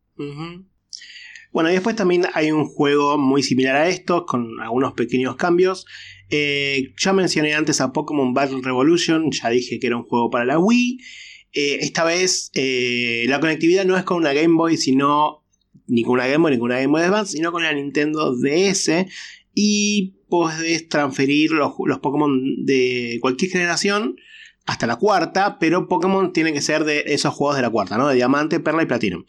Bueno, 1.51 1.69
y 1.69 1.73
después 1.73 1.97
también 1.97 2.25
hay 2.33 2.51
un 2.51 2.65
juego 2.65 3.17
muy 3.17 3.43
similar 3.43 3.75
a 3.75 3.89
esto, 3.89 4.25
con 4.25 4.61
algunos 4.61 4.93
pequeños 4.93 5.35
cambios. 5.35 5.85
Eh, 6.29 6.93
ya 6.97 7.11
mencioné 7.11 7.53
antes 7.53 7.81
a 7.81 7.91
Pokémon 7.91 8.33
Battle 8.33 8.61
Revolution, 8.63 9.31
ya 9.31 9.49
dije 9.49 9.77
que 9.77 9.87
era 9.87 9.97
un 9.97 10.03
juego 10.03 10.29
para 10.29 10.45
la 10.45 10.57
Wii. 10.57 10.99
Eh, 11.51 11.79
esta 11.81 12.05
vez 12.05 12.51
eh, 12.53 13.25
la 13.27 13.41
conectividad 13.41 13.83
no 13.83 13.97
es 13.97 14.03
con 14.05 14.17
una 14.17 14.31
Game 14.31 14.55
Boy, 14.55 14.77
sino 14.77 15.43
ni 15.87 16.03
con 16.03 16.17
Game 16.19 16.37
Boy 16.37 16.51
ni 16.51 16.57
Game 16.57 16.87
Boy 16.87 17.01
Advance, 17.01 17.33
sino 17.33 17.51
con 17.51 17.63
la 17.63 17.73
Nintendo 17.73 18.33
DS. 18.33 19.07
Y 19.53 20.13
podés 20.29 20.87
transferir 20.87 21.51
los, 21.51 21.73
los 21.85 21.99
Pokémon 21.99 22.65
de 22.65 23.17
cualquier 23.19 23.51
generación 23.51 24.15
hasta 24.65 24.87
la 24.87 24.97
cuarta, 24.97 25.57
pero 25.59 25.87
Pokémon 25.87 26.33
tiene 26.33 26.53
que 26.53 26.61
ser 26.61 26.83
de 26.83 27.03
esos 27.07 27.33
juegos 27.33 27.55
de 27.55 27.61
la 27.63 27.69
cuarta, 27.69 27.97
¿no? 27.97 28.07
De 28.07 28.15
Diamante, 28.15 28.59
Perla 28.59 28.83
y 28.83 28.85
Platino. 28.85 29.25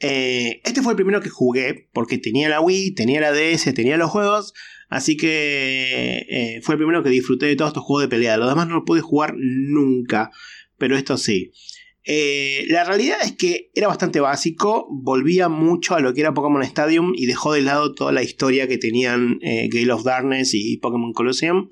Eh, 0.00 0.60
este 0.64 0.82
fue 0.82 0.92
el 0.92 0.96
primero 0.96 1.20
que 1.20 1.30
jugué 1.30 1.88
porque 1.92 2.18
tenía 2.18 2.48
la 2.48 2.60
Wii, 2.60 2.94
tenía 2.94 3.20
la 3.20 3.32
DS, 3.32 3.72
tenía 3.74 3.96
los 3.96 4.10
juegos. 4.10 4.54
Así 4.88 5.16
que 5.16 6.26
eh, 6.28 6.60
fue 6.62 6.74
el 6.74 6.78
primero 6.78 7.02
que 7.02 7.10
disfruté 7.10 7.46
de 7.46 7.56
todos 7.56 7.70
estos 7.70 7.84
juegos 7.84 8.02
de 8.02 8.08
pelea. 8.08 8.36
Los 8.36 8.48
demás 8.48 8.68
no 8.68 8.74
los 8.74 8.84
pude 8.84 9.00
jugar 9.00 9.34
nunca, 9.36 10.30
pero 10.78 10.96
esto 10.96 11.16
sí. 11.16 11.52
Eh, 12.06 12.66
la 12.68 12.84
realidad 12.84 13.16
es 13.22 13.32
que 13.32 13.70
era 13.74 13.88
bastante 13.88 14.20
básico, 14.20 14.86
volvía 14.90 15.48
mucho 15.48 15.94
a 15.94 16.00
lo 16.00 16.12
que 16.12 16.20
era 16.20 16.34
Pokémon 16.34 16.62
Stadium 16.62 17.14
y 17.16 17.24
dejó 17.24 17.54
de 17.54 17.62
lado 17.62 17.94
toda 17.94 18.12
la 18.12 18.22
historia 18.22 18.68
que 18.68 18.76
tenían 18.76 19.38
Gale 19.40 19.92
of 19.92 20.04
Darkness 20.04 20.52
y 20.52 20.76
Pokémon 20.76 21.14
Colosseum. 21.14 21.70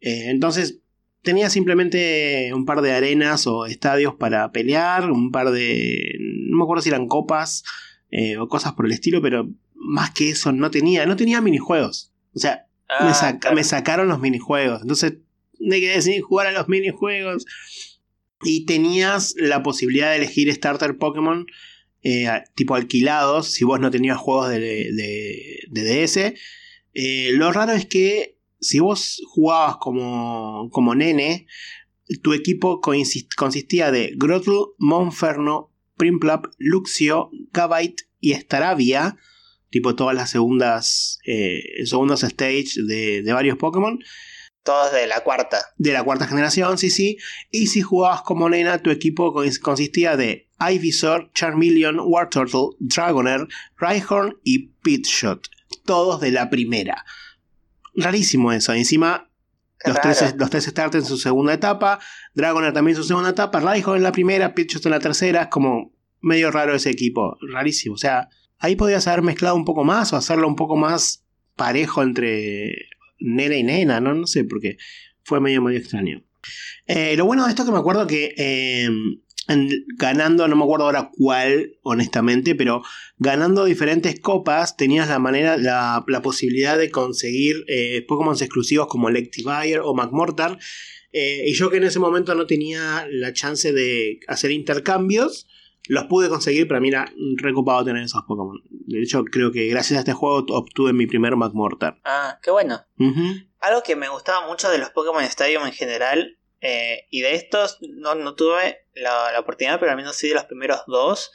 Entonces 0.00 0.81
tenía 1.22 1.48
simplemente 1.50 2.50
un 2.54 2.64
par 2.64 2.82
de 2.82 2.92
arenas 2.92 3.46
o 3.46 3.66
estadios 3.66 4.14
para 4.14 4.50
pelear, 4.52 5.10
un 5.10 5.30
par 5.30 5.50
de... 5.50 6.16
no 6.48 6.56
me 6.58 6.62
acuerdo 6.64 6.82
si 6.82 6.88
eran 6.88 7.06
copas 7.08 7.62
eh, 8.10 8.36
o 8.38 8.48
cosas 8.48 8.72
por 8.74 8.86
el 8.86 8.92
estilo, 8.92 9.22
pero 9.22 9.48
más 9.74 10.10
que 10.10 10.30
eso 10.30 10.52
no 10.52 10.70
tenía, 10.70 11.06
no 11.06 11.16
tenía 11.16 11.40
minijuegos. 11.40 12.12
O 12.34 12.38
sea, 12.38 12.66
me, 13.00 13.08
Ah, 13.10 13.14
saca- 13.14 13.38
claro. 13.40 13.56
me 13.56 13.64
sacaron 13.64 14.08
los 14.08 14.20
minijuegos. 14.20 14.82
Entonces 14.82 15.14
me 15.58 15.80
quedé 15.80 16.00
sin 16.02 16.20
jugar 16.22 16.46
a 16.48 16.52
los 16.52 16.68
minijuegos. 16.68 17.46
Y 18.44 18.66
tenías 18.66 19.34
la 19.38 19.62
posibilidad 19.62 20.10
de 20.10 20.16
elegir 20.16 20.52
starter 20.52 20.98
Pokémon 20.98 21.46
eh, 22.02 22.26
tipo 22.56 22.74
alquilados 22.74 23.52
si 23.52 23.64
vos 23.64 23.78
no 23.78 23.90
tenías 23.92 24.18
juegos 24.18 24.50
de, 24.50 24.58
de- 24.58 25.60
de 25.70 25.82
DS. 26.04 26.34
Eh, 26.94 27.30
lo 27.34 27.52
raro 27.52 27.72
es 27.72 27.86
que 27.86 28.36
si 28.62 28.78
vos 28.78 29.20
jugabas 29.26 29.76
como, 29.78 30.70
como 30.70 30.94
nene, 30.94 31.46
tu 32.22 32.32
equipo 32.32 32.80
consist- 32.80 33.34
consistía 33.36 33.90
de 33.90 34.12
Grottle, 34.16 34.60
Monferno, 34.78 35.70
Primplap, 35.96 36.46
Luxio, 36.58 37.30
Gabite 37.52 38.04
y 38.20 38.32
Staravia, 38.34 39.16
tipo 39.70 39.94
todas 39.94 40.14
las 40.14 40.30
segundas 40.30 41.18
eh, 41.26 41.62
segundos 41.86 42.22
stage 42.22 42.82
de, 42.86 43.22
de 43.22 43.32
varios 43.32 43.56
Pokémon, 43.58 43.98
Todos 44.64 44.92
de 44.92 45.06
la 45.08 45.20
cuarta. 45.24 45.58
de 45.76 45.92
la 45.92 46.04
cuarta 46.04 46.26
generación, 46.28 46.78
sí, 46.78 46.90
sí. 46.90 47.18
Y 47.50 47.66
si 47.66 47.82
jugabas 47.82 48.22
como 48.22 48.48
nena, 48.48 48.78
tu 48.82 48.90
equipo 48.90 49.32
cons- 49.34 49.58
consistía 49.58 50.16
de 50.16 50.48
Ivysaur, 50.60 51.30
Charmeleon, 51.34 51.98
Wartortle, 52.00 52.76
Dragonair, 52.78 53.48
Rhyhorn 53.78 54.36
y 54.44 54.68
Pitshot. 54.82 55.48
Todos 55.84 56.20
de 56.20 56.30
la 56.30 56.48
primera. 56.50 57.04
Rarísimo 57.94 58.52
eso. 58.52 58.72
Encima, 58.72 59.30
los 59.84 60.00
tres, 60.00 60.34
los 60.36 60.50
tres 60.50 60.64
starters 60.64 61.04
en 61.04 61.08
su 61.08 61.16
segunda 61.18 61.52
etapa. 61.52 61.98
Dragonair 62.34 62.72
también 62.72 62.96
en 62.96 63.02
su 63.02 63.08
segunda 63.08 63.30
etapa. 63.30 63.60
Rhyhorn 63.60 63.98
en 63.98 64.02
la 64.02 64.12
primera, 64.12 64.54
Pitchot 64.54 64.84
en 64.86 64.92
la 64.92 65.00
tercera. 65.00 65.42
Es 65.42 65.48
como 65.48 65.92
medio 66.20 66.50
raro 66.50 66.74
ese 66.74 66.90
equipo. 66.90 67.36
Rarísimo. 67.52 67.94
O 67.94 67.98
sea, 67.98 68.28
ahí 68.58 68.76
podías 68.76 69.06
haber 69.06 69.22
mezclado 69.22 69.56
un 69.56 69.64
poco 69.64 69.84
más 69.84 70.12
o 70.12 70.16
hacerlo 70.16 70.48
un 70.48 70.56
poco 70.56 70.76
más 70.76 71.24
parejo 71.56 72.02
entre 72.02 72.74
nena 73.18 73.56
y 73.56 73.62
nena, 73.62 74.00
¿no? 74.00 74.14
No 74.14 74.26
sé, 74.26 74.44
porque 74.44 74.76
fue 75.24 75.40
medio, 75.40 75.62
medio 75.62 75.78
extraño. 75.78 76.24
Eh, 76.86 77.16
lo 77.16 77.24
bueno 77.24 77.44
de 77.44 77.50
esto 77.50 77.64
que 77.64 77.72
me 77.72 77.78
acuerdo 77.78 78.06
que 78.06 78.34
eh, 78.36 78.88
ganando, 79.96 80.46
no 80.48 80.56
me 80.56 80.64
acuerdo 80.64 80.86
ahora 80.86 81.10
cuál, 81.16 81.72
honestamente, 81.82 82.54
pero 82.54 82.82
ganando 83.18 83.64
diferentes 83.64 84.20
copas 84.20 84.76
tenías 84.76 85.08
la 85.08 85.18
manera, 85.18 85.56
la, 85.56 86.04
la 86.06 86.22
posibilidad 86.22 86.78
de 86.78 86.90
conseguir 86.90 87.64
eh, 87.68 88.04
Pokémon 88.06 88.34
exclusivos 88.34 88.86
como 88.86 89.08
Electivire 89.08 89.80
o 89.80 89.94
McMortar. 89.94 90.58
Eh, 91.12 91.44
y 91.46 91.54
yo 91.54 91.70
que 91.70 91.76
en 91.76 91.84
ese 91.84 91.98
momento 91.98 92.34
no 92.34 92.46
tenía 92.46 93.06
la 93.10 93.32
chance 93.32 93.72
de 93.72 94.20
hacer 94.28 94.50
intercambios, 94.50 95.46
los 95.88 96.04
pude 96.04 96.28
conseguir, 96.28 96.68
pero 96.68 96.80
mira, 96.80 97.12
recopado 97.36 97.84
tener 97.84 98.02
esos 98.02 98.22
Pokémon. 98.26 98.62
De 98.70 99.02
hecho, 99.02 99.24
creo 99.24 99.52
que 99.52 99.66
gracias 99.68 99.98
a 99.98 100.00
este 100.00 100.12
juego 100.12 100.46
obtuve 100.50 100.92
mi 100.92 101.06
primer 101.06 101.36
McMortar. 101.36 102.00
Ah, 102.04 102.38
qué 102.42 102.50
bueno. 102.50 102.80
Algo 103.60 103.82
que 103.82 103.96
me 103.96 104.08
gustaba 104.08 104.46
mucho 104.46 104.70
de 104.70 104.78
los 104.78 104.90
Pokémon 104.90 105.22
Stadium 105.24 105.66
en 105.66 105.72
general, 105.72 106.38
eh, 106.62 107.06
y 107.10 107.20
de 107.20 107.34
estos 107.34 107.78
no, 107.80 108.14
no 108.14 108.34
tuve 108.34 108.86
la, 108.94 109.32
la 109.32 109.40
oportunidad, 109.40 109.78
pero 109.80 109.90
al 109.90 109.96
menos 109.96 110.16
sí 110.16 110.28
de 110.28 110.34
los 110.34 110.44
primeros 110.44 110.80
dos, 110.86 111.32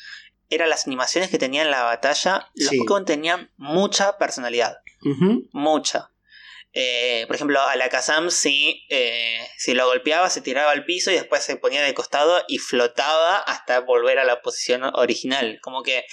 eran 0.50 0.70
las 0.70 0.88
animaciones 0.88 1.30
que 1.30 1.38
tenían 1.38 1.66
en 1.66 1.72
la 1.72 1.84
batalla. 1.84 2.50
Los 2.56 2.70
Sí. 2.70 2.78
Pokémon 2.80 3.06
tenían 3.06 3.52
mucha 3.58 4.18
personalidad, 4.18 4.78
mucha. 5.52 6.12
Eh, 6.74 7.26
por 7.28 7.36
ejemplo, 7.36 7.60
a 7.62 7.76
la 7.76 7.90
Kazam 7.90 8.30
si, 8.30 8.86
eh, 8.90 9.40
si 9.58 9.74
lo 9.74 9.88
golpeaba 9.88 10.30
se 10.30 10.42
tiraba 10.42 10.72
al 10.72 10.86
piso 10.86 11.12
y 11.12 11.16
después 11.16 11.44
se 11.44 11.56
ponía 11.56 11.82
de 11.82 11.94
costado 11.94 12.44
y 12.48 12.60
flotaba 12.60 13.38
hasta 13.38 13.80
volver 13.80 14.20
a 14.20 14.26
la 14.26 14.42
posición 14.42 14.84
original. 14.84 15.60
Como 15.62 15.82
que 15.82 16.06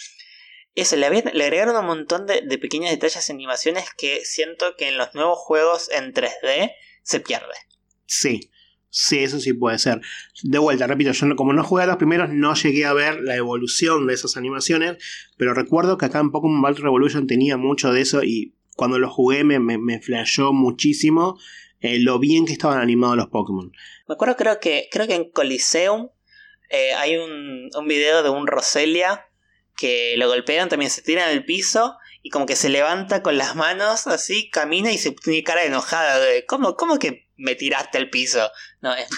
eso, 0.75 0.97
le, 0.97 1.07
agregaron 1.07 1.77
un 1.77 1.87
montón 1.87 2.27
de, 2.27 2.41
de 2.43 2.59
pequeños 2.59 2.91
detalles 2.91 3.29
y 3.29 3.33
animaciones 3.33 3.87
que 3.97 4.25
siento 4.25 4.75
que 4.77 4.89
en 4.89 4.97
los 4.97 5.15
nuevos 5.15 5.39
juegos 5.39 5.91
en 5.91 6.13
3D 6.13 6.75
se 7.03 7.21
pierde. 7.21 7.55
Sí, 8.07 8.51
sí, 8.97 9.19
eso 9.19 9.41
sí 9.41 9.53
puede 9.53 9.77
ser. 9.79 10.01
De 10.45 10.59
vuelta, 10.59 10.87
repito, 10.87 11.11
yo 11.11 11.27
no- 11.27 11.35
como 11.35 11.53
no 11.53 11.65
jugué 11.65 11.83
a 11.83 11.87
los 11.87 11.97
primeros, 11.97 12.31
no 12.31 12.55
llegué 12.55 12.85
a 12.87 12.93
ver 12.93 13.21
la 13.21 13.35
evolución 13.35 14.07
de 14.07 14.15
esas 14.15 14.37
animaciones, 14.37 14.99
pero 15.37 15.53
recuerdo 15.53 15.99
que 15.99 16.07
acá 16.07 16.21
en 16.21 16.31
Pokémon 16.31 16.63
Battle 16.63 16.85
Revolution 16.85 17.27
tenía 17.27 17.57
mucho 17.57 17.93
de 17.93 18.01
eso 18.03 18.23
y 18.23 18.55
cuando 18.77 18.99
lo 19.01 19.11
jugué 19.11 19.43
me, 19.43 19.59
me, 19.59 19.79
me 19.79 20.01
flashó 20.01 20.53
muchísimo 20.53 21.37
eh, 21.81 21.99
lo 21.99 22.19
bien 22.21 22.47
que 22.47 22.53
estaban 22.53 22.81
animados 22.81 23.17
los 23.17 23.29
Pokémon. 23.29 23.73
Me 24.07 24.15
acuerdo, 24.15 24.37
creo 24.37 24.61
que, 24.61 24.89
creo 24.93 25.07
que 25.09 25.15
en 25.17 25.31
Coliseum 25.31 26.11
eh, 26.71 26.93
hay 26.95 27.17
un, 27.17 27.71
un 27.77 27.89
video 27.89 28.23
de 28.23 28.31
un 28.31 28.47
Roselia 28.47 29.27
que 29.77 30.15
lo 30.19 30.29
golpean, 30.29 30.69
también 30.69 30.91
se 30.91 31.03
tira 31.03 31.31
el 31.33 31.45
piso 31.45 31.97
y 32.23 32.31
como 32.31 32.47
que 32.47 32.55
se 32.57 32.69
levanta 32.69 33.23
con 33.23 33.37
las 33.37 33.57
manos 33.57 34.07
así, 34.07 34.49
camina 34.51 34.93
y 34.93 34.99
se 34.99 35.11
tiene 35.11 35.43
cara 35.43 35.65
enojada. 35.65 36.21
De, 36.21 36.47
¿Cómo, 36.47 36.75
¿Cómo 36.77 36.99
que 36.99 37.24
me 37.37 37.55
tiraste 37.55 37.99
al 37.99 38.11
piso? 38.11 38.49
No, 38.81 38.95
es, 38.95 39.09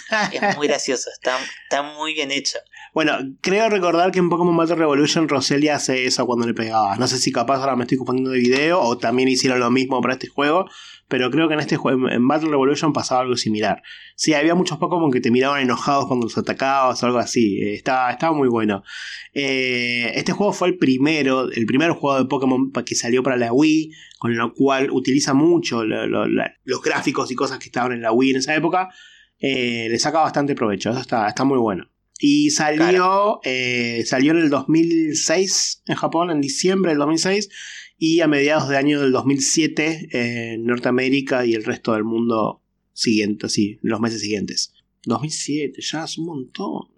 muy 0.57 0.69
gracioso, 0.69 1.11
está, 1.11 1.39
está 1.65 1.83
muy 1.83 2.15
bien 2.15 2.31
hecho. 2.31 2.59
Bueno, 2.95 3.19
creo 3.41 3.69
recordar 3.69 4.11
que 4.11 4.19
en 4.19 4.31
Pokémon 4.31 4.57
Battle 4.57 4.77
Revolution 4.77 5.29
Roselia 5.29 5.77
hace 5.77 6.07
eso 6.07 6.25
cuando 6.27 6.47
le 6.47 6.55
pegaba. 6.55 6.97
No 6.97 7.09
sé 7.09 7.19
si 7.19 7.33
capaz 7.33 7.59
ahora 7.59 7.77
me 7.77 7.85
estoy 7.85 7.99
confundiendo 7.99 8.31
de 8.31 8.39
video 8.39 8.81
o 8.81 8.97
también 8.97 9.29
hicieron 9.29 9.61
lo 9.61 9.71
mismo 9.71 10.01
para 10.01 10.15
este 10.15 10.29
juego, 10.29 10.67
pero 11.09 11.31
creo 11.31 11.47
que 11.49 11.55
en 11.55 11.61
este 11.61 11.77
juego, 11.77 12.09
en 12.11 12.27
Battle 12.27 12.49
Revolution 12.51 12.93
pasaba 12.93 13.21
algo 13.23 13.37
similar. 13.37 13.83
Sí, 14.17 14.35
había 14.35 14.55
muchos 14.55 14.79
Pokémon 14.79 15.11
que 15.11 15.21
te 15.21 15.31
miraban 15.31 15.61
enojados 15.63 16.07
cuando 16.07 16.25
los 16.27 16.37
atacabas 16.37 17.03
o 17.03 17.07
algo 17.07 17.19
así. 17.19 17.61
Eh, 17.63 17.75
estaba, 17.75 18.11
estaba 18.11 18.33
muy 18.37 18.49
bueno. 18.49 18.83
Eh, 19.35 20.13
este 20.15 20.33
juego 20.33 20.53
fue 20.53 20.69
el 20.69 20.79
primero, 20.79 21.51
el 21.51 21.67
primer 21.67 21.91
juego 21.93 22.19
de 22.19 22.25
Pokémon 22.29 22.73
que 22.73 22.95
salió 22.95 23.23
para 23.23 23.37
la 23.37 23.53
Wii, 23.53 23.91
con 24.19 24.37
lo 24.37 24.53
cual 24.55 24.91
utiliza 24.91 25.35
mucho 25.35 25.85
lo- 25.85 26.07
lo- 26.07 26.27
la- 26.27 26.55
los 26.65 26.83
gráficos 26.83 27.31
y 27.31 27.35
cosas 27.35 27.59
que 27.59 27.67
estaban 27.67 27.93
en 27.93 28.03
la 28.03 28.13
Wii 28.13 28.31
en 28.31 28.37
esa 28.39 28.55
época. 28.55 28.89
Eh, 29.39 29.89
le 29.91 29.99
saca 29.99 30.21
bastante 30.21 30.55
provecho, 30.55 30.91
eso 30.91 31.01
está, 31.01 31.29
está 31.29 31.45
muy 31.45 31.59
bueno. 31.59 31.91
Y 32.19 32.49
salió, 32.51 33.41
eh, 33.45 34.03
salió 34.07 34.33
en 34.33 34.39
el 34.39 34.49
2006 34.49 35.83
en 35.87 35.97
Japón, 35.97 36.31
en 36.31 36.41
diciembre 36.41 36.93
del 36.93 36.99
2006, 36.99 37.51
y 37.99 38.21
a 38.21 38.29
mediados 38.29 38.69
de 38.69 38.77
año 38.77 39.01
del 39.01 39.13
2007 39.13 40.09
en 40.13 40.65
Norteamérica 40.65 41.47
y 41.47 41.55
el 41.55 41.65
resto 41.65 41.95
del 41.95 42.05
mundo 42.05 42.63
siguiente, 42.93 43.49
sí, 43.49 43.79
en 43.83 43.91
los 43.91 44.01
meses 44.01 44.21
siguientes. 44.21 44.75
2007, 45.05 45.81
ya 45.81 46.05
es 46.05 46.19
un 46.19 46.27
montón. 46.27 46.89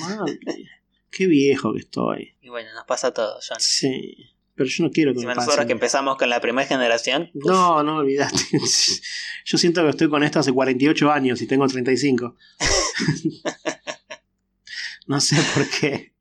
Madre. 0.00 0.38
Qué 1.10 1.26
viejo 1.26 1.74
que 1.74 1.80
estoy. 1.80 2.34
Y 2.40 2.48
bueno, 2.48 2.70
nos 2.74 2.84
pasa 2.86 3.08
a 3.08 3.12
todos, 3.12 3.46
John. 3.46 3.58
Sí, 3.60 4.16
pero 4.54 4.68
yo 4.68 4.84
no 4.84 4.90
quiero 4.90 5.12
que 5.12 5.16
Encima 5.16 5.32
me 5.32 5.36
pase. 5.36 5.46
nosotros 5.46 5.66
que 5.66 5.72
empezamos 5.72 6.16
con 6.16 6.30
la 6.30 6.40
primera 6.40 6.66
generación, 6.66 7.30
uf, 7.34 7.44
No, 7.44 7.82
no 7.82 7.96
olvidaste. 7.96 8.58
Yo 9.44 9.58
siento 9.58 9.82
que 9.82 9.90
estoy 9.90 10.08
con 10.08 10.22
esto 10.22 10.38
hace 10.40 10.52
48 10.52 11.10
años 11.10 11.42
y 11.42 11.46
tengo 11.46 11.66
35. 11.66 12.36
no 15.06 15.20
sé 15.20 15.36
por 15.54 15.68
qué. 15.68 16.11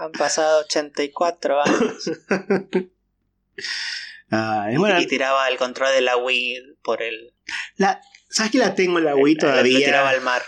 Han 0.00 0.12
pasado 0.12 0.60
84 0.64 1.60
años. 1.62 2.10
Ah, 4.30 4.68
es 4.70 4.78
buena- 4.78 5.00
Y 5.02 5.06
tiraba 5.08 5.48
el 5.48 5.56
control 5.58 5.92
de 5.92 6.02
la 6.02 6.16
Wii 6.16 6.76
por 6.82 7.02
el... 7.02 7.34
la- 7.76 8.00
¿Sabes 8.28 8.52
que 8.52 8.58
la 8.58 8.76
tengo 8.76 8.98
en 9.00 9.04
la 9.06 9.16
Wii 9.16 9.34
Lo, 9.34 9.48
lo 9.56 9.62
tiraba 9.64 9.80
todavía? 9.92 10.08
al 10.10 10.20
mar. 10.22 10.42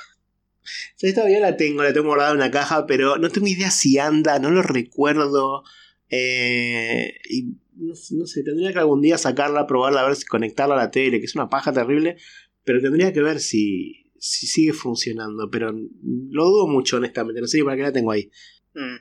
¿Sabes? 0.94 1.14
Todavía 1.16 1.40
la 1.40 1.56
tengo, 1.56 1.82
la 1.82 1.92
tengo 1.92 2.06
guardada 2.06 2.30
en 2.30 2.36
una 2.36 2.50
caja, 2.52 2.86
pero 2.86 3.18
no 3.18 3.28
tengo 3.28 3.48
idea 3.48 3.72
si 3.72 3.98
anda, 3.98 4.38
no 4.38 4.52
lo 4.52 4.62
recuerdo. 4.62 5.64
Eh, 6.08 7.12
y 7.28 7.56
no, 7.74 7.94
no 8.12 8.26
sé, 8.26 8.44
tendría 8.44 8.72
que 8.72 8.78
algún 8.78 9.02
día 9.02 9.18
sacarla, 9.18 9.66
probarla, 9.66 10.02
a 10.02 10.06
ver 10.06 10.14
si 10.14 10.26
conectarla 10.26 10.76
a 10.76 10.78
la 10.78 10.90
tele, 10.92 11.18
que 11.18 11.26
es 11.26 11.34
una 11.34 11.48
paja 11.48 11.72
terrible, 11.72 12.18
pero 12.62 12.80
tendría 12.80 13.12
que 13.12 13.20
ver 13.20 13.40
si, 13.40 14.12
si 14.16 14.46
sigue 14.46 14.72
funcionando, 14.72 15.50
pero 15.50 15.72
lo 15.72 16.44
dudo 16.44 16.68
mucho, 16.68 16.98
honestamente, 16.98 17.40
no 17.40 17.48
sé 17.48 17.64
para 17.64 17.76
qué 17.76 17.82
la 17.82 17.92
tengo 17.92 18.12
ahí. 18.12 18.30
Mm. 18.74 18.96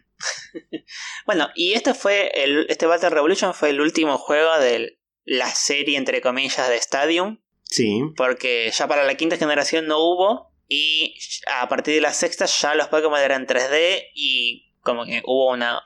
bueno, 1.26 1.50
y 1.56 1.74
este 1.74 1.94
fue 1.94 2.32
el, 2.34 2.66
este 2.70 2.86
Battle 2.86 3.10
Revolution 3.10 3.54
fue 3.54 3.70
el 3.70 3.82
último 3.82 4.18
juego 4.18 4.58
de 4.60 4.98
la 5.24 5.50
serie 5.54 5.98
entre 5.98 6.22
comillas 6.22 6.68
de 6.70 6.76
Stadium, 6.78 7.40
Sí, 7.64 8.02
porque 8.18 8.70
ya 8.74 8.88
para 8.88 9.06
la 9.06 9.16
quinta 9.16 9.38
generación 9.38 9.88
no 9.88 10.00
hubo 10.00 10.52
y 10.68 11.16
a 11.48 11.70
partir 11.70 11.96
de 11.96 12.02
la 12.02 12.14
sexta 12.14 12.46
ya 12.46 12.76
los 12.76 12.88
Pokémon 12.90 13.20
eran 13.20 13.46
3D 13.48 14.08
y 14.14 14.74
como 14.82 15.06
que 15.06 15.22
hubo 15.26 15.52
una 15.52 15.82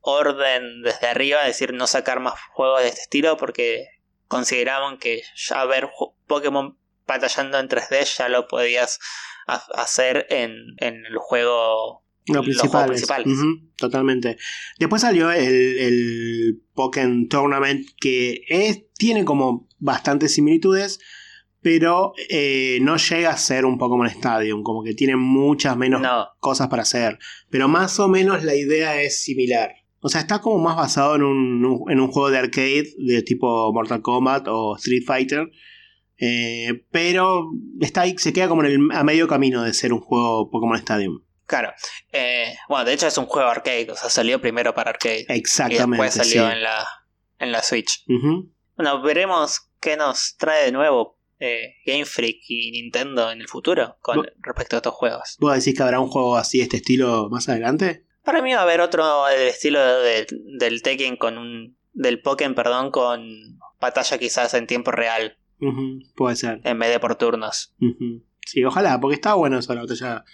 orden 0.00 0.82
desde 0.82 1.06
arriba 1.06 1.40
de 1.42 1.48
decir 1.48 1.72
no 1.74 1.86
sacar 1.86 2.18
más 2.20 2.34
juegos 2.52 2.82
de 2.82 2.88
este 2.88 3.02
estilo 3.02 3.36
porque 3.36 3.86
consideraban 4.26 4.98
que 4.98 5.22
ya 5.36 5.64
ver 5.64 5.90
Pokémon 6.26 6.76
batallando 7.06 7.58
en 7.58 7.68
3D 7.68 8.04
ya 8.16 8.28
lo 8.28 8.48
podías 8.48 8.98
ha- 9.46 9.64
hacer 9.74 10.26
en, 10.30 10.52
en 10.78 11.04
el 11.06 11.18
juego 11.18 12.01
principales. 12.24 13.04
principales. 13.06 13.26
Ujú, 13.26 13.70
totalmente. 13.76 14.36
Después 14.78 15.02
salió 15.02 15.30
el, 15.32 15.78
el 15.78 16.62
Pokémon 16.74 17.28
Tournament, 17.28 17.86
que 18.00 18.42
es, 18.48 18.84
tiene 18.94 19.24
como 19.24 19.68
bastantes 19.78 20.34
similitudes, 20.34 21.00
pero 21.60 22.12
eh, 22.28 22.78
no 22.82 22.96
llega 22.96 23.30
a 23.30 23.36
ser 23.36 23.64
un 23.64 23.78
Pokémon 23.78 24.06
Stadium, 24.08 24.62
como 24.62 24.82
que 24.82 24.94
tiene 24.94 25.16
muchas 25.16 25.76
menos 25.76 26.00
no 26.00 26.26
cosas 26.40 26.68
para 26.68 26.82
hacer. 26.82 27.18
Pero 27.50 27.68
más 27.68 27.98
o 28.00 28.08
menos 28.08 28.42
la 28.44 28.54
idea 28.54 29.00
es 29.00 29.22
similar. 29.22 29.72
O 30.00 30.08
sea, 30.08 30.20
está 30.20 30.40
como 30.40 30.58
más 30.58 30.74
basado 30.76 31.14
en 31.14 31.22
un, 31.22 31.84
en 31.88 32.00
un 32.00 32.08
juego 32.10 32.30
de 32.30 32.38
arcade 32.38 32.88
de 32.98 33.22
tipo 33.22 33.72
Mortal 33.72 34.02
Kombat 34.02 34.48
o 34.48 34.74
Street 34.76 35.04
Fighter. 35.06 35.50
eh, 36.18 36.84
pero 36.90 37.50
está 37.80 38.02
ahí, 38.02 38.14
se 38.18 38.32
queda 38.32 38.48
como 38.48 38.64
en 38.64 38.70
el, 38.70 38.96
a 38.96 39.04
medio 39.04 39.28
camino 39.28 39.62
de 39.62 39.72
ser 39.72 39.92
un 39.92 40.00
juego 40.00 40.50
Pokémon 40.50 40.76
Stadium. 40.76 41.20
Claro. 41.46 41.72
Eh, 42.12 42.54
bueno, 42.68 42.84
de 42.84 42.92
hecho 42.94 43.06
es 43.06 43.18
un 43.18 43.26
juego 43.26 43.48
arcade, 43.50 43.88
o 43.90 43.96
sea, 43.96 44.08
salió 44.10 44.40
primero 44.40 44.74
para 44.74 44.90
arcade. 44.90 45.26
Y 45.28 45.32
Exactamente. 45.32 45.86
después 45.90 46.14
salió 46.14 46.46
sí. 46.46 46.52
en, 46.52 46.62
la, 46.62 46.86
en 47.38 47.52
la 47.52 47.62
Switch. 47.62 48.04
Bueno, 48.76 49.02
veremos 49.02 49.68
qué 49.80 49.96
nos 49.96 50.36
trae 50.38 50.64
de 50.66 50.72
nuevo 50.72 51.18
eh, 51.38 51.74
Game 51.84 52.04
Freak 52.04 52.38
y 52.48 52.70
Nintendo 52.70 53.30
en 53.30 53.40
el 53.40 53.48
futuro 53.48 53.98
con 54.00 54.24
respecto 54.40 54.76
a 54.76 54.78
estos 54.78 54.94
juegos. 54.94 55.36
¿Vos 55.40 55.54
decís 55.56 55.76
que 55.76 55.82
habrá 55.82 56.00
un 56.00 56.08
juego 56.08 56.36
así 56.36 56.58
de 56.58 56.64
este 56.64 56.76
estilo 56.78 57.28
más 57.30 57.48
adelante? 57.48 58.06
Para 58.24 58.40
mí 58.40 58.52
va 58.52 58.60
a 58.60 58.62
haber 58.62 58.80
otro 58.80 59.26
del 59.26 59.48
estilo 59.48 59.80
de- 60.00 60.26
del 60.58 60.82
Tekken 60.82 61.16
con 61.16 61.36
un. 61.38 61.76
del 61.92 62.22
Pokémon, 62.22 62.54
perdón, 62.54 62.90
con 62.92 63.58
batalla 63.80 64.16
quizás 64.18 64.54
en 64.54 64.66
tiempo 64.68 64.92
real 64.92 65.36
Puede 66.14 66.36
ser. 66.36 66.60
en 66.64 66.78
vez 66.78 66.90
de 66.90 67.00
por 67.00 67.16
turnos. 67.16 67.74
Sí, 68.46 68.64
ojalá, 68.64 69.00
porque 69.00 69.16
estaba 69.16 69.34
bueno 69.34 69.58
eso 69.58 69.74
la 69.74 69.82
batalla 69.82 70.24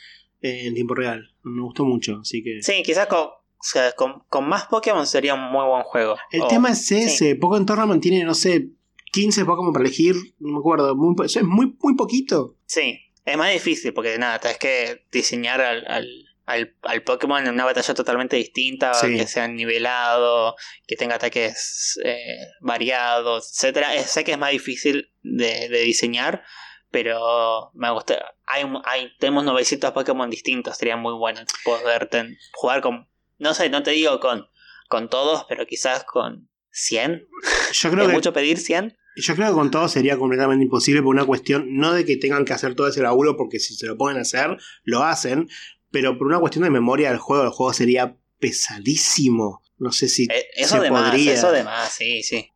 en 0.40 0.74
tiempo 0.74 0.94
real. 0.94 1.34
Me 1.42 1.62
gustó 1.62 1.84
mucho, 1.84 2.20
así 2.22 2.42
que. 2.42 2.62
Sí, 2.62 2.82
quizás 2.84 3.06
con, 3.06 3.20
o 3.20 3.62
sea, 3.62 3.92
con, 3.92 4.24
con 4.28 4.48
más 4.48 4.66
Pokémon 4.66 5.06
sería 5.06 5.34
un 5.34 5.50
muy 5.50 5.64
buen 5.66 5.82
juego. 5.82 6.16
El 6.30 6.42
O- 6.42 6.48
tema 6.48 6.70
es 6.70 6.90
ese. 6.92 7.08
sí. 7.08 7.34
Pokémon 7.34 7.66
Tournament 7.66 8.02
tiene, 8.02 8.24
no 8.24 8.34
sé, 8.34 8.68
15 9.12 9.44
Pokémon 9.44 9.72
para 9.72 9.84
elegir. 9.84 10.14
No 10.38 10.52
me 10.52 10.58
acuerdo. 10.58 10.94
Muy, 10.94 11.14
eso 11.24 11.40
es 11.40 11.44
muy, 11.46 11.76
muy 11.80 11.96
poquito. 11.96 12.56
Sí, 12.66 13.00
es 13.24 13.36
más 13.36 13.52
difícil 13.52 13.92
porque 13.92 14.16
nada, 14.18 14.38
tenés 14.38 14.58
que 14.58 15.04
diseñar 15.10 15.60
al, 15.60 15.84
al, 15.86 16.06
al, 16.46 16.76
al 16.82 17.02
Pokémon 17.02 17.42
en 17.46 17.52
una 17.54 17.64
batalla 17.64 17.94
totalmente 17.94 18.36
distinta, 18.36 18.94
Sí. 18.94 19.16
que 19.16 19.26
sea 19.26 19.48
nivelado, 19.48 20.54
que 20.86 20.96
tenga 20.96 21.16
ataques 21.16 21.98
eh, 22.04 22.38
variados, 22.60 23.50
etcétera. 23.52 23.96
Eh, 23.96 24.04
sé 24.04 24.24
que 24.24 24.32
es 24.32 24.38
más 24.38 24.50
difícil 24.52 25.10
de, 25.22 25.68
de 25.68 25.80
diseñar, 25.82 26.42
pero 26.90 27.70
me 27.74 27.90
gusta. 27.92 28.34
Hay, 28.46 28.64
hay, 28.84 29.10
tenemos 29.18 29.44
900 29.44 29.90
Pokémon 29.92 30.28
distintos, 30.30 30.76
sería 30.76 30.96
muy 30.96 31.14
bueno 31.14 31.40
poder 31.64 32.08
ten- 32.08 32.36
jugar 32.54 32.80
con. 32.80 33.08
No 33.38 33.54
sé, 33.54 33.68
no 33.70 33.82
te 33.82 33.92
digo 33.92 34.18
con, 34.20 34.46
con 34.88 35.08
todos, 35.08 35.44
pero 35.48 35.66
quizás 35.66 36.04
con 36.04 36.48
100. 36.70 37.26
Yo 37.72 37.90
creo 37.90 38.02
¿Es 38.04 38.08
que. 38.08 38.14
mucho 38.14 38.32
pedir 38.32 38.58
100? 38.58 38.96
Yo 39.16 39.34
creo 39.34 39.48
que 39.48 39.54
con 39.54 39.70
todo 39.72 39.88
sería 39.88 40.16
completamente 40.16 40.64
imposible 40.64 41.02
por 41.02 41.14
una 41.14 41.24
cuestión, 41.26 41.76
no 41.76 41.92
de 41.92 42.04
que 42.04 42.16
tengan 42.16 42.44
que 42.44 42.52
hacer 42.52 42.74
todo 42.76 42.86
ese 42.86 43.02
laburo, 43.02 43.36
porque 43.36 43.58
si 43.58 43.74
se 43.74 43.86
lo 43.86 43.96
a 44.18 44.20
hacer, 44.20 44.56
lo 44.84 45.02
hacen, 45.02 45.48
pero 45.90 46.16
por 46.16 46.28
una 46.28 46.38
cuestión 46.38 46.62
de 46.64 46.70
memoria 46.70 47.08
del 47.10 47.18
juego, 47.18 47.42
el 47.42 47.50
juego 47.50 47.72
sería 47.72 48.16
pesadísimo. 48.38 49.62
No 49.78 49.92
sé 49.92 50.08
si 50.08 50.24
Eh, 50.30 50.46
eso 50.54 50.76
se 50.76 50.82
de 50.82 50.90
más, 50.90 51.10
podría. 51.10 51.32
eso 51.34 51.50
de 51.52 51.64
más, 51.64 51.92
sí, 51.92 52.22
sí. 52.22 52.48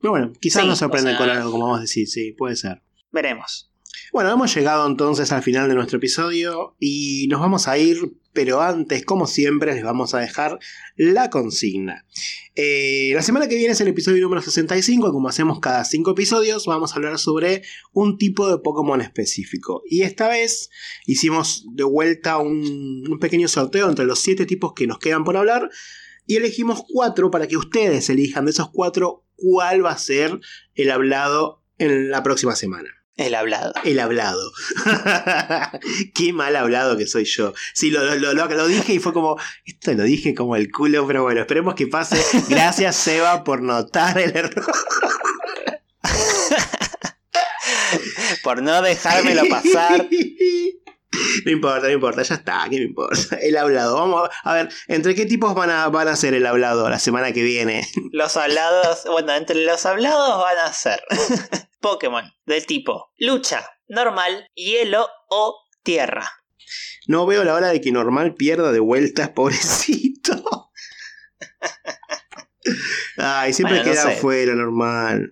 Pero 0.00 0.10
bueno, 0.12 0.32
quizás 0.40 0.62
Sí, 0.62 0.68
nos 0.68 0.78
sorprenden 0.78 1.14
o 1.14 1.18
sea- 1.18 1.26
con 1.26 1.36
algo, 1.36 1.50
como 1.52 1.64
vamos 1.66 1.78
a 1.78 1.82
decir, 1.82 2.08
sí, 2.08 2.32
puede 2.32 2.56
ser. 2.56 2.82
Veremos. 3.10 3.70
Bueno, 4.12 4.32
hemos 4.32 4.54
llegado 4.54 4.86
entonces 4.86 5.32
al 5.32 5.42
final 5.42 5.68
de 5.68 5.74
nuestro 5.74 5.98
episodio 5.98 6.76
y 6.78 7.26
nos 7.28 7.40
vamos 7.40 7.68
a 7.68 7.78
ir, 7.78 8.16
pero 8.32 8.62
antes, 8.62 9.04
como 9.04 9.26
siempre, 9.26 9.74
les 9.74 9.84
vamos 9.84 10.14
a 10.14 10.18
dejar 10.18 10.58
la 10.96 11.30
consigna. 11.30 12.06
Eh, 12.54 13.12
la 13.14 13.22
semana 13.22 13.48
que 13.48 13.56
viene 13.56 13.72
es 13.72 13.80
el 13.80 13.88
episodio 13.88 14.22
número 14.22 14.42
65, 14.42 15.12
como 15.12 15.28
hacemos 15.28 15.60
cada 15.60 15.84
5 15.84 16.12
episodios, 16.12 16.66
vamos 16.66 16.92
a 16.92 16.96
hablar 16.96 17.18
sobre 17.18 17.62
un 17.92 18.18
tipo 18.18 18.48
de 18.50 18.58
Pokémon 18.58 19.00
específico. 19.00 19.82
Y 19.86 20.02
esta 20.02 20.28
vez 20.28 20.70
hicimos 21.06 21.66
de 21.72 21.84
vuelta 21.84 22.38
un, 22.38 23.04
un 23.08 23.18
pequeño 23.18 23.48
sorteo 23.48 23.88
entre 23.88 24.06
los 24.06 24.20
7 24.20 24.46
tipos 24.46 24.72
que 24.74 24.86
nos 24.86 24.98
quedan 24.98 25.24
por 25.24 25.36
hablar 25.36 25.68
y 26.26 26.36
elegimos 26.36 26.84
4 26.92 27.30
para 27.30 27.46
que 27.46 27.56
ustedes 27.56 28.08
elijan 28.10 28.44
de 28.44 28.52
esos 28.52 28.70
4 28.70 29.24
cuál 29.36 29.84
va 29.84 29.92
a 29.92 29.98
ser 29.98 30.40
el 30.74 30.90
hablado 30.90 31.62
en 31.78 32.10
la 32.10 32.22
próxima 32.22 32.56
semana. 32.56 32.97
El 33.18 33.34
hablado. 33.34 33.74
El 33.82 33.98
hablado. 33.98 34.52
Qué 36.14 36.32
mal 36.32 36.54
hablado 36.54 36.96
que 36.96 37.08
soy 37.08 37.24
yo. 37.24 37.52
Sí, 37.74 37.90
lo, 37.90 38.04
lo, 38.14 38.32
lo, 38.32 38.46
lo 38.46 38.66
dije 38.68 38.94
y 38.94 38.98
fue 39.00 39.12
como. 39.12 39.36
Esto 39.64 39.92
lo 39.94 40.04
dije 40.04 40.36
como 40.36 40.54
el 40.54 40.70
culo, 40.70 41.04
pero 41.04 41.24
bueno, 41.24 41.40
esperemos 41.40 41.74
que 41.74 41.88
pase. 41.88 42.16
Gracias, 42.48 42.94
Seba, 42.96 43.42
por 43.42 43.60
notar 43.60 44.18
el 44.18 44.36
error. 44.36 44.64
Por 48.44 48.62
no 48.62 48.80
dejármelo 48.82 49.42
pasar. 49.50 50.08
No 51.44 51.50
importa, 51.50 51.86
no 51.86 51.90
importa, 51.90 52.22
ya 52.22 52.34
está, 52.34 52.66
¿qué 52.70 52.76
me 52.76 52.84
importa? 52.84 53.36
El 53.40 53.56
hablado, 53.56 53.96
vamos 53.96 54.28
a 54.44 54.52
ver, 54.52 54.68
¿entre 54.88 55.14
qué 55.14 55.24
tipos 55.24 55.54
van 55.54 55.70
a, 55.70 55.88
van 55.88 56.06
a 56.06 56.14
ser 56.14 56.34
el 56.34 56.46
hablado 56.46 56.88
la 56.88 56.98
semana 56.98 57.32
que 57.32 57.42
viene? 57.42 57.88
Los 58.12 58.36
hablados, 58.36 59.04
bueno, 59.06 59.32
entre 59.34 59.64
los 59.64 59.84
hablados 59.86 60.38
van 60.38 60.58
a 60.58 60.72
ser 60.72 61.00
Pokémon 61.80 62.24
del 62.46 62.66
tipo 62.66 63.10
lucha, 63.18 63.64
normal, 63.88 64.46
hielo 64.54 65.08
o 65.30 65.56
tierra. 65.82 66.30
No 67.06 67.24
veo 67.26 67.44
la 67.44 67.54
hora 67.54 67.68
de 67.68 67.80
que 67.80 67.92
normal 67.92 68.34
pierda 68.34 68.72
de 68.72 68.80
vueltas, 68.80 69.30
pobrecito. 69.34 70.70
Ay, 73.16 73.52
siempre 73.52 73.78
Bueno, 73.78 73.88
no 73.88 73.92
queda 73.94 74.10
sé. 74.14 74.16
fuera 74.20 74.54
normal. 74.54 75.30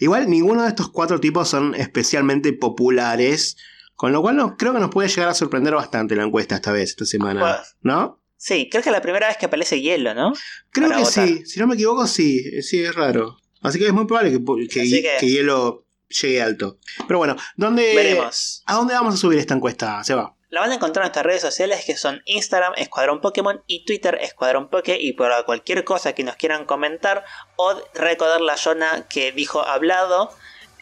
Igual 0.00 0.28
ninguno 0.28 0.62
de 0.62 0.68
estos 0.68 0.90
cuatro 0.90 1.20
tipos 1.20 1.48
son 1.48 1.74
especialmente 1.74 2.52
populares, 2.52 3.56
con 3.94 4.12
lo 4.12 4.20
cual 4.22 4.36
no, 4.36 4.56
creo 4.56 4.72
que 4.72 4.80
nos 4.80 4.90
puede 4.90 5.08
llegar 5.08 5.28
a 5.28 5.34
sorprender 5.34 5.74
bastante 5.74 6.16
la 6.16 6.24
encuesta 6.24 6.56
esta 6.56 6.72
vez, 6.72 6.90
esta 6.90 7.04
semana, 7.04 7.62
¿no? 7.82 8.20
Sí, 8.36 8.68
creo 8.68 8.82
que 8.82 8.88
es 8.88 8.92
la 8.92 9.02
primera 9.02 9.28
vez 9.28 9.36
que 9.36 9.46
aparece 9.46 9.80
hielo, 9.80 10.14
¿no? 10.14 10.32
Creo 10.70 10.88
para 10.88 10.98
que 11.00 11.04
votar. 11.04 11.28
sí, 11.28 11.46
si 11.46 11.60
no 11.60 11.68
me 11.68 11.74
equivoco, 11.74 12.06
sí, 12.08 12.60
sí, 12.62 12.82
es 12.82 12.94
raro. 12.94 13.36
Así 13.62 13.78
que 13.78 13.86
es 13.86 13.92
muy 13.92 14.06
probable 14.06 14.30
que, 14.30 14.68
que, 14.68 14.80
Así 14.82 15.02
que- 15.02 15.16
que 15.20 15.26
hielo 15.28 15.84
llegue 16.20 16.42
alto. 16.42 16.78
Pero 17.06 17.18
bueno, 17.18 17.36
¿dónde, 17.56 17.94
Veremos. 17.94 18.62
¿a 18.66 18.74
dónde 18.74 18.94
vamos 18.94 19.14
a 19.14 19.16
subir 19.16 19.38
esta 19.38 19.54
encuesta, 19.54 20.02
Seba? 20.04 20.34
La 20.50 20.60
van 20.60 20.70
a 20.70 20.74
encontrar 20.74 21.04
en 21.04 21.06
nuestras 21.06 21.24
redes 21.24 21.40
sociales 21.40 21.82
que 21.86 21.96
son 21.96 22.20
Instagram 22.26 22.74
Escuadrón 22.76 23.22
Pokémon 23.22 23.62
y 23.66 23.86
Twitter 23.86 24.18
Escuadrón 24.20 24.68
Poké 24.68 24.98
y 25.00 25.14
por 25.14 25.32
cualquier 25.46 25.82
cosa 25.84 26.12
que 26.14 26.24
nos 26.24 26.36
quieran 26.36 26.66
comentar 26.66 27.24
o 27.56 27.74
recordar 27.94 28.42
la 28.42 28.58
zona 28.58 29.06
que 29.08 29.32
dijo 29.32 29.62
hablado, 29.66 30.30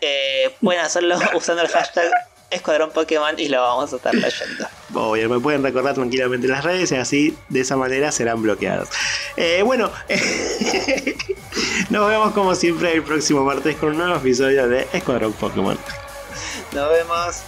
eh, 0.00 0.52
pueden 0.60 0.80
hacerlo 0.82 1.16
usando 1.36 1.62
el 1.62 1.68
hashtag 1.68 2.10
Escuadrón 2.50 2.90
Pokémon 2.90 3.38
y 3.38 3.48
lo 3.48 3.60
vamos 3.60 3.92
a 3.92 3.96
estar 3.96 4.14
leyendo. 4.14 4.66
Obvio, 4.94 5.28
me 5.28 5.38
pueden 5.38 5.62
recordar 5.62 5.94
tranquilamente 5.94 6.46
en 6.46 6.52
las 6.52 6.64
redes 6.64 6.90
y 6.92 6.96
así 6.96 7.36
de 7.48 7.60
esa 7.60 7.76
manera 7.76 8.10
serán 8.12 8.42
bloqueados. 8.42 8.88
Eh, 9.36 9.62
bueno, 9.64 9.90
nos 11.90 12.08
vemos 12.08 12.32
como 12.32 12.54
siempre 12.54 12.92
el 12.92 13.02
próximo 13.02 13.44
martes 13.44 13.76
con 13.76 13.90
un 13.90 13.98
nuevo 13.98 14.16
episodio 14.16 14.68
de 14.68 14.88
Escuadrón 14.92 15.32
Pokémon. 15.34 15.78
Nos 16.72 16.90
vemos. 16.90 17.42